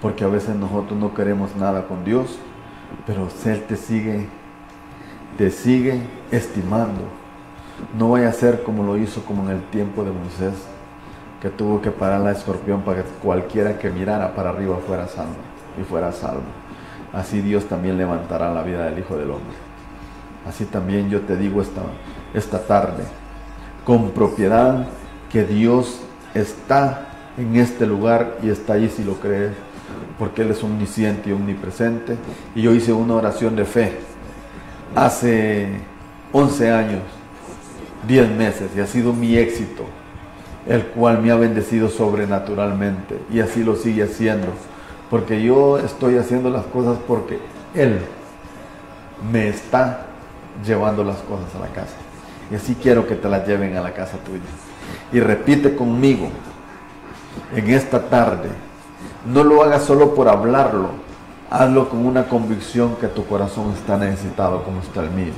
porque 0.01 0.23
a 0.23 0.27
veces 0.27 0.55
nosotros 0.55 0.99
no 0.99 1.13
queremos 1.13 1.55
nada 1.55 1.87
con 1.87 2.03
Dios, 2.03 2.37
pero 3.05 3.27
Él 3.45 3.63
te 3.63 3.75
sigue, 3.75 4.27
te 5.37 5.51
sigue 5.51 6.01
estimando 6.31 7.01
no 7.97 8.11
vaya 8.11 8.29
a 8.29 8.33
ser 8.33 8.63
como 8.63 8.83
lo 8.83 8.97
hizo 8.97 9.23
como 9.23 9.43
en 9.43 9.57
el 9.57 9.63
tiempo 9.63 10.03
de 10.03 10.11
Moisés, 10.11 10.53
que 11.41 11.49
tuvo 11.49 11.81
que 11.81 11.91
parar 11.91 12.21
la 12.21 12.31
escorpión 12.31 12.81
para 12.81 13.03
que 13.03 13.09
cualquiera 13.21 13.77
que 13.77 13.89
mirara 13.89 14.33
para 14.33 14.49
arriba 14.49 14.77
fuera 14.85 15.07
salvo 15.07 15.35
y 15.79 15.83
fuera 15.83 16.11
salvo. 16.11 16.43
Así 17.13 17.41
Dios 17.41 17.65
también 17.65 17.97
levantará 17.97 18.53
la 18.53 18.63
vida 18.63 18.85
del 18.85 18.99
Hijo 18.99 19.15
del 19.15 19.31
Hombre. 19.31 19.55
Así 20.47 20.65
también 20.65 21.09
yo 21.09 21.21
te 21.21 21.35
digo 21.37 21.61
esta, 21.61 21.81
esta 22.33 22.59
tarde, 22.59 23.03
con 23.85 24.11
propiedad, 24.11 24.87
que 25.31 25.43
Dios 25.43 26.01
está 26.33 27.07
en 27.37 27.55
este 27.55 27.85
lugar 27.85 28.37
y 28.41 28.49
está 28.49 28.73
ahí 28.73 28.89
si 28.89 29.03
lo 29.03 29.15
crees, 29.15 29.53
porque 30.17 30.43
Él 30.43 30.51
es 30.51 30.63
omnisciente 30.63 31.29
y 31.29 31.33
omnipresente. 31.33 32.17
Y 32.53 32.61
yo 32.61 32.73
hice 32.73 32.93
una 32.93 33.15
oración 33.15 33.55
de 33.55 33.65
fe 33.65 33.97
hace 34.95 35.79
11 36.31 36.71
años 36.71 37.01
10 38.07 38.31
meses 38.31 38.71
y 38.75 38.79
ha 38.79 38.87
sido 38.87 39.13
mi 39.13 39.37
éxito, 39.37 39.83
el 40.67 40.85
cual 40.87 41.21
me 41.21 41.31
ha 41.31 41.35
bendecido 41.35 41.89
sobrenaturalmente 41.89 43.19
y 43.31 43.39
así 43.39 43.63
lo 43.63 43.75
sigue 43.75 44.03
haciendo, 44.03 44.47
porque 45.09 45.41
yo 45.41 45.77
estoy 45.79 46.17
haciendo 46.17 46.49
las 46.49 46.65
cosas 46.65 46.97
porque 47.07 47.39
Él 47.73 47.99
me 49.31 49.47
está 49.47 50.07
llevando 50.65 51.03
las 51.03 51.17
cosas 51.17 51.53
a 51.55 51.59
la 51.59 51.67
casa. 51.67 51.95
Y 52.51 52.55
así 52.55 52.75
quiero 52.75 53.07
que 53.07 53.15
te 53.15 53.27
las 53.27 53.47
lleven 53.47 53.75
a 53.75 53.81
la 53.81 53.93
casa 53.93 54.17
tuya. 54.17 54.41
Y 55.11 55.19
repite 55.19 55.75
conmigo 55.75 56.29
en 57.55 57.69
esta 57.69 58.07
tarde, 58.07 58.49
no 59.25 59.43
lo 59.43 59.63
hagas 59.63 59.83
solo 59.83 60.13
por 60.13 60.29
hablarlo, 60.29 60.89
hazlo 61.49 61.89
con 61.89 62.05
una 62.05 62.27
convicción 62.27 62.95
que 62.97 63.07
tu 63.07 63.25
corazón 63.25 63.73
está 63.73 63.97
necesitado 63.97 64.63
como 64.63 64.81
está 64.81 65.01
el 65.01 65.09
mío 65.09 65.33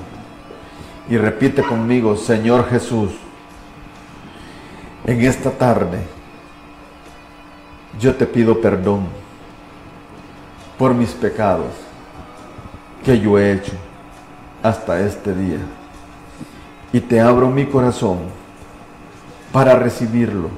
y 1.09 1.17
repite 1.17 1.63
conmigo, 1.63 2.15
Señor 2.15 2.69
Jesús, 2.69 3.11
en 5.05 5.21
esta 5.21 5.51
tarde 5.51 5.99
yo 7.99 8.15
te 8.15 8.25
pido 8.25 8.59
perdón 8.59 9.07
por 10.77 10.93
mis 10.93 11.11
pecados 11.11 11.73
que 13.03 13.19
yo 13.19 13.39
he 13.39 13.53
hecho 13.53 13.71
hasta 14.61 14.99
este 14.99 15.33
día. 15.33 15.59
Y 16.91 16.99
te 16.99 17.19
abro 17.19 17.49
mi 17.49 17.65
corazón 17.65 18.19
para 19.51 19.75
recibirlo 19.75 20.49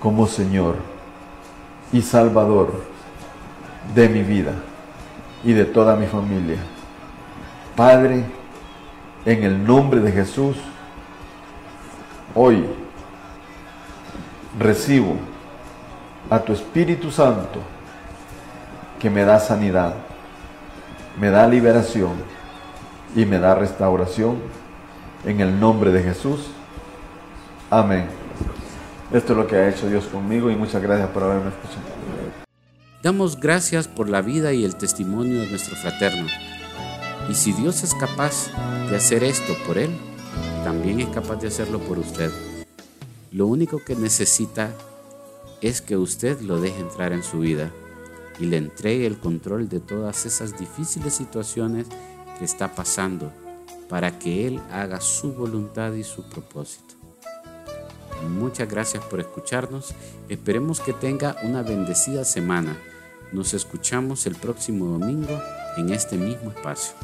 como 0.00 0.26
Señor 0.26 0.76
y 1.92 2.02
Salvador 2.02 2.82
de 3.94 4.08
mi 4.08 4.22
vida 4.22 4.52
y 5.44 5.52
de 5.52 5.64
toda 5.64 5.96
mi 5.96 6.06
familia. 6.06 6.58
Padre, 7.74 8.24
en 9.26 9.42
el 9.42 9.66
nombre 9.66 10.00
de 10.00 10.12
Jesús, 10.12 10.56
hoy 12.32 12.64
recibo 14.56 15.16
a 16.30 16.38
tu 16.38 16.52
Espíritu 16.52 17.10
Santo 17.10 17.60
que 19.00 19.10
me 19.10 19.24
da 19.24 19.40
sanidad, 19.40 19.94
me 21.20 21.30
da 21.30 21.46
liberación 21.48 22.12
y 23.16 23.24
me 23.24 23.40
da 23.40 23.56
restauración 23.56 24.38
en 25.24 25.40
el 25.40 25.58
nombre 25.58 25.90
de 25.90 26.04
Jesús. 26.04 26.46
Amén. 27.68 28.06
Esto 29.12 29.32
es 29.32 29.38
lo 29.38 29.46
que 29.48 29.56
ha 29.56 29.68
hecho 29.68 29.88
Dios 29.88 30.06
conmigo 30.06 30.52
y 30.52 30.56
muchas 30.56 30.80
gracias 30.80 31.08
por 31.08 31.24
haberme 31.24 31.48
escuchado. 31.48 31.84
Damos 33.02 33.38
gracias 33.38 33.88
por 33.88 34.08
la 34.08 34.22
vida 34.22 34.52
y 34.52 34.64
el 34.64 34.76
testimonio 34.76 35.40
de 35.40 35.50
nuestro 35.50 35.76
fraterno. 35.76 36.26
Y 37.28 37.34
si 37.34 37.52
Dios 37.52 37.82
es 37.82 37.94
capaz 37.94 38.50
de 38.88 38.96
hacer 38.96 39.24
esto 39.24 39.54
por 39.66 39.78
él, 39.78 39.90
también 40.64 41.00
es 41.00 41.08
capaz 41.08 41.36
de 41.36 41.48
hacerlo 41.48 41.80
por 41.80 41.98
usted. 41.98 42.30
Lo 43.32 43.46
único 43.46 43.84
que 43.84 43.96
necesita 43.96 44.72
es 45.60 45.80
que 45.80 45.96
usted 45.96 46.40
lo 46.40 46.60
deje 46.60 46.80
entrar 46.80 47.12
en 47.12 47.22
su 47.22 47.40
vida 47.40 47.72
y 48.38 48.44
le 48.46 48.58
entregue 48.58 49.06
el 49.06 49.18
control 49.18 49.68
de 49.68 49.80
todas 49.80 50.26
esas 50.26 50.58
difíciles 50.58 51.14
situaciones 51.14 51.86
que 52.38 52.44
está 52.44 52.74
pasando 52.74 53.32
para 53.88 54.18
que 54.18 54.46
Él 54.46 54.60
haga 54.70 55.00
su 55.00 55.32
voluntad 55.32 55.92
y 55.94 56.04
su 56.04 56.28
propósito. 56.28 56.94
Muchas 58.28 58.68
gracias 58.68 59.04
por 59.04 59.20
escucharnos. 59.20 59.94
Esperemos 60.28 60.80
que 60.80 60.92
tenga 60.92 61.36
una 61.42 61.62
bendecida 61.62 62.24
semana. 62.24 62.76
Nos 63.32 63.54
escuchamos 63.54 64.26
el 64.26 64.34
próximo 64.34 64.86
domingo 64.86 65.40
en 65.76 65.92
este 65.92 66.16
mismo 66.16 66.50
espacio. 66.50 66.94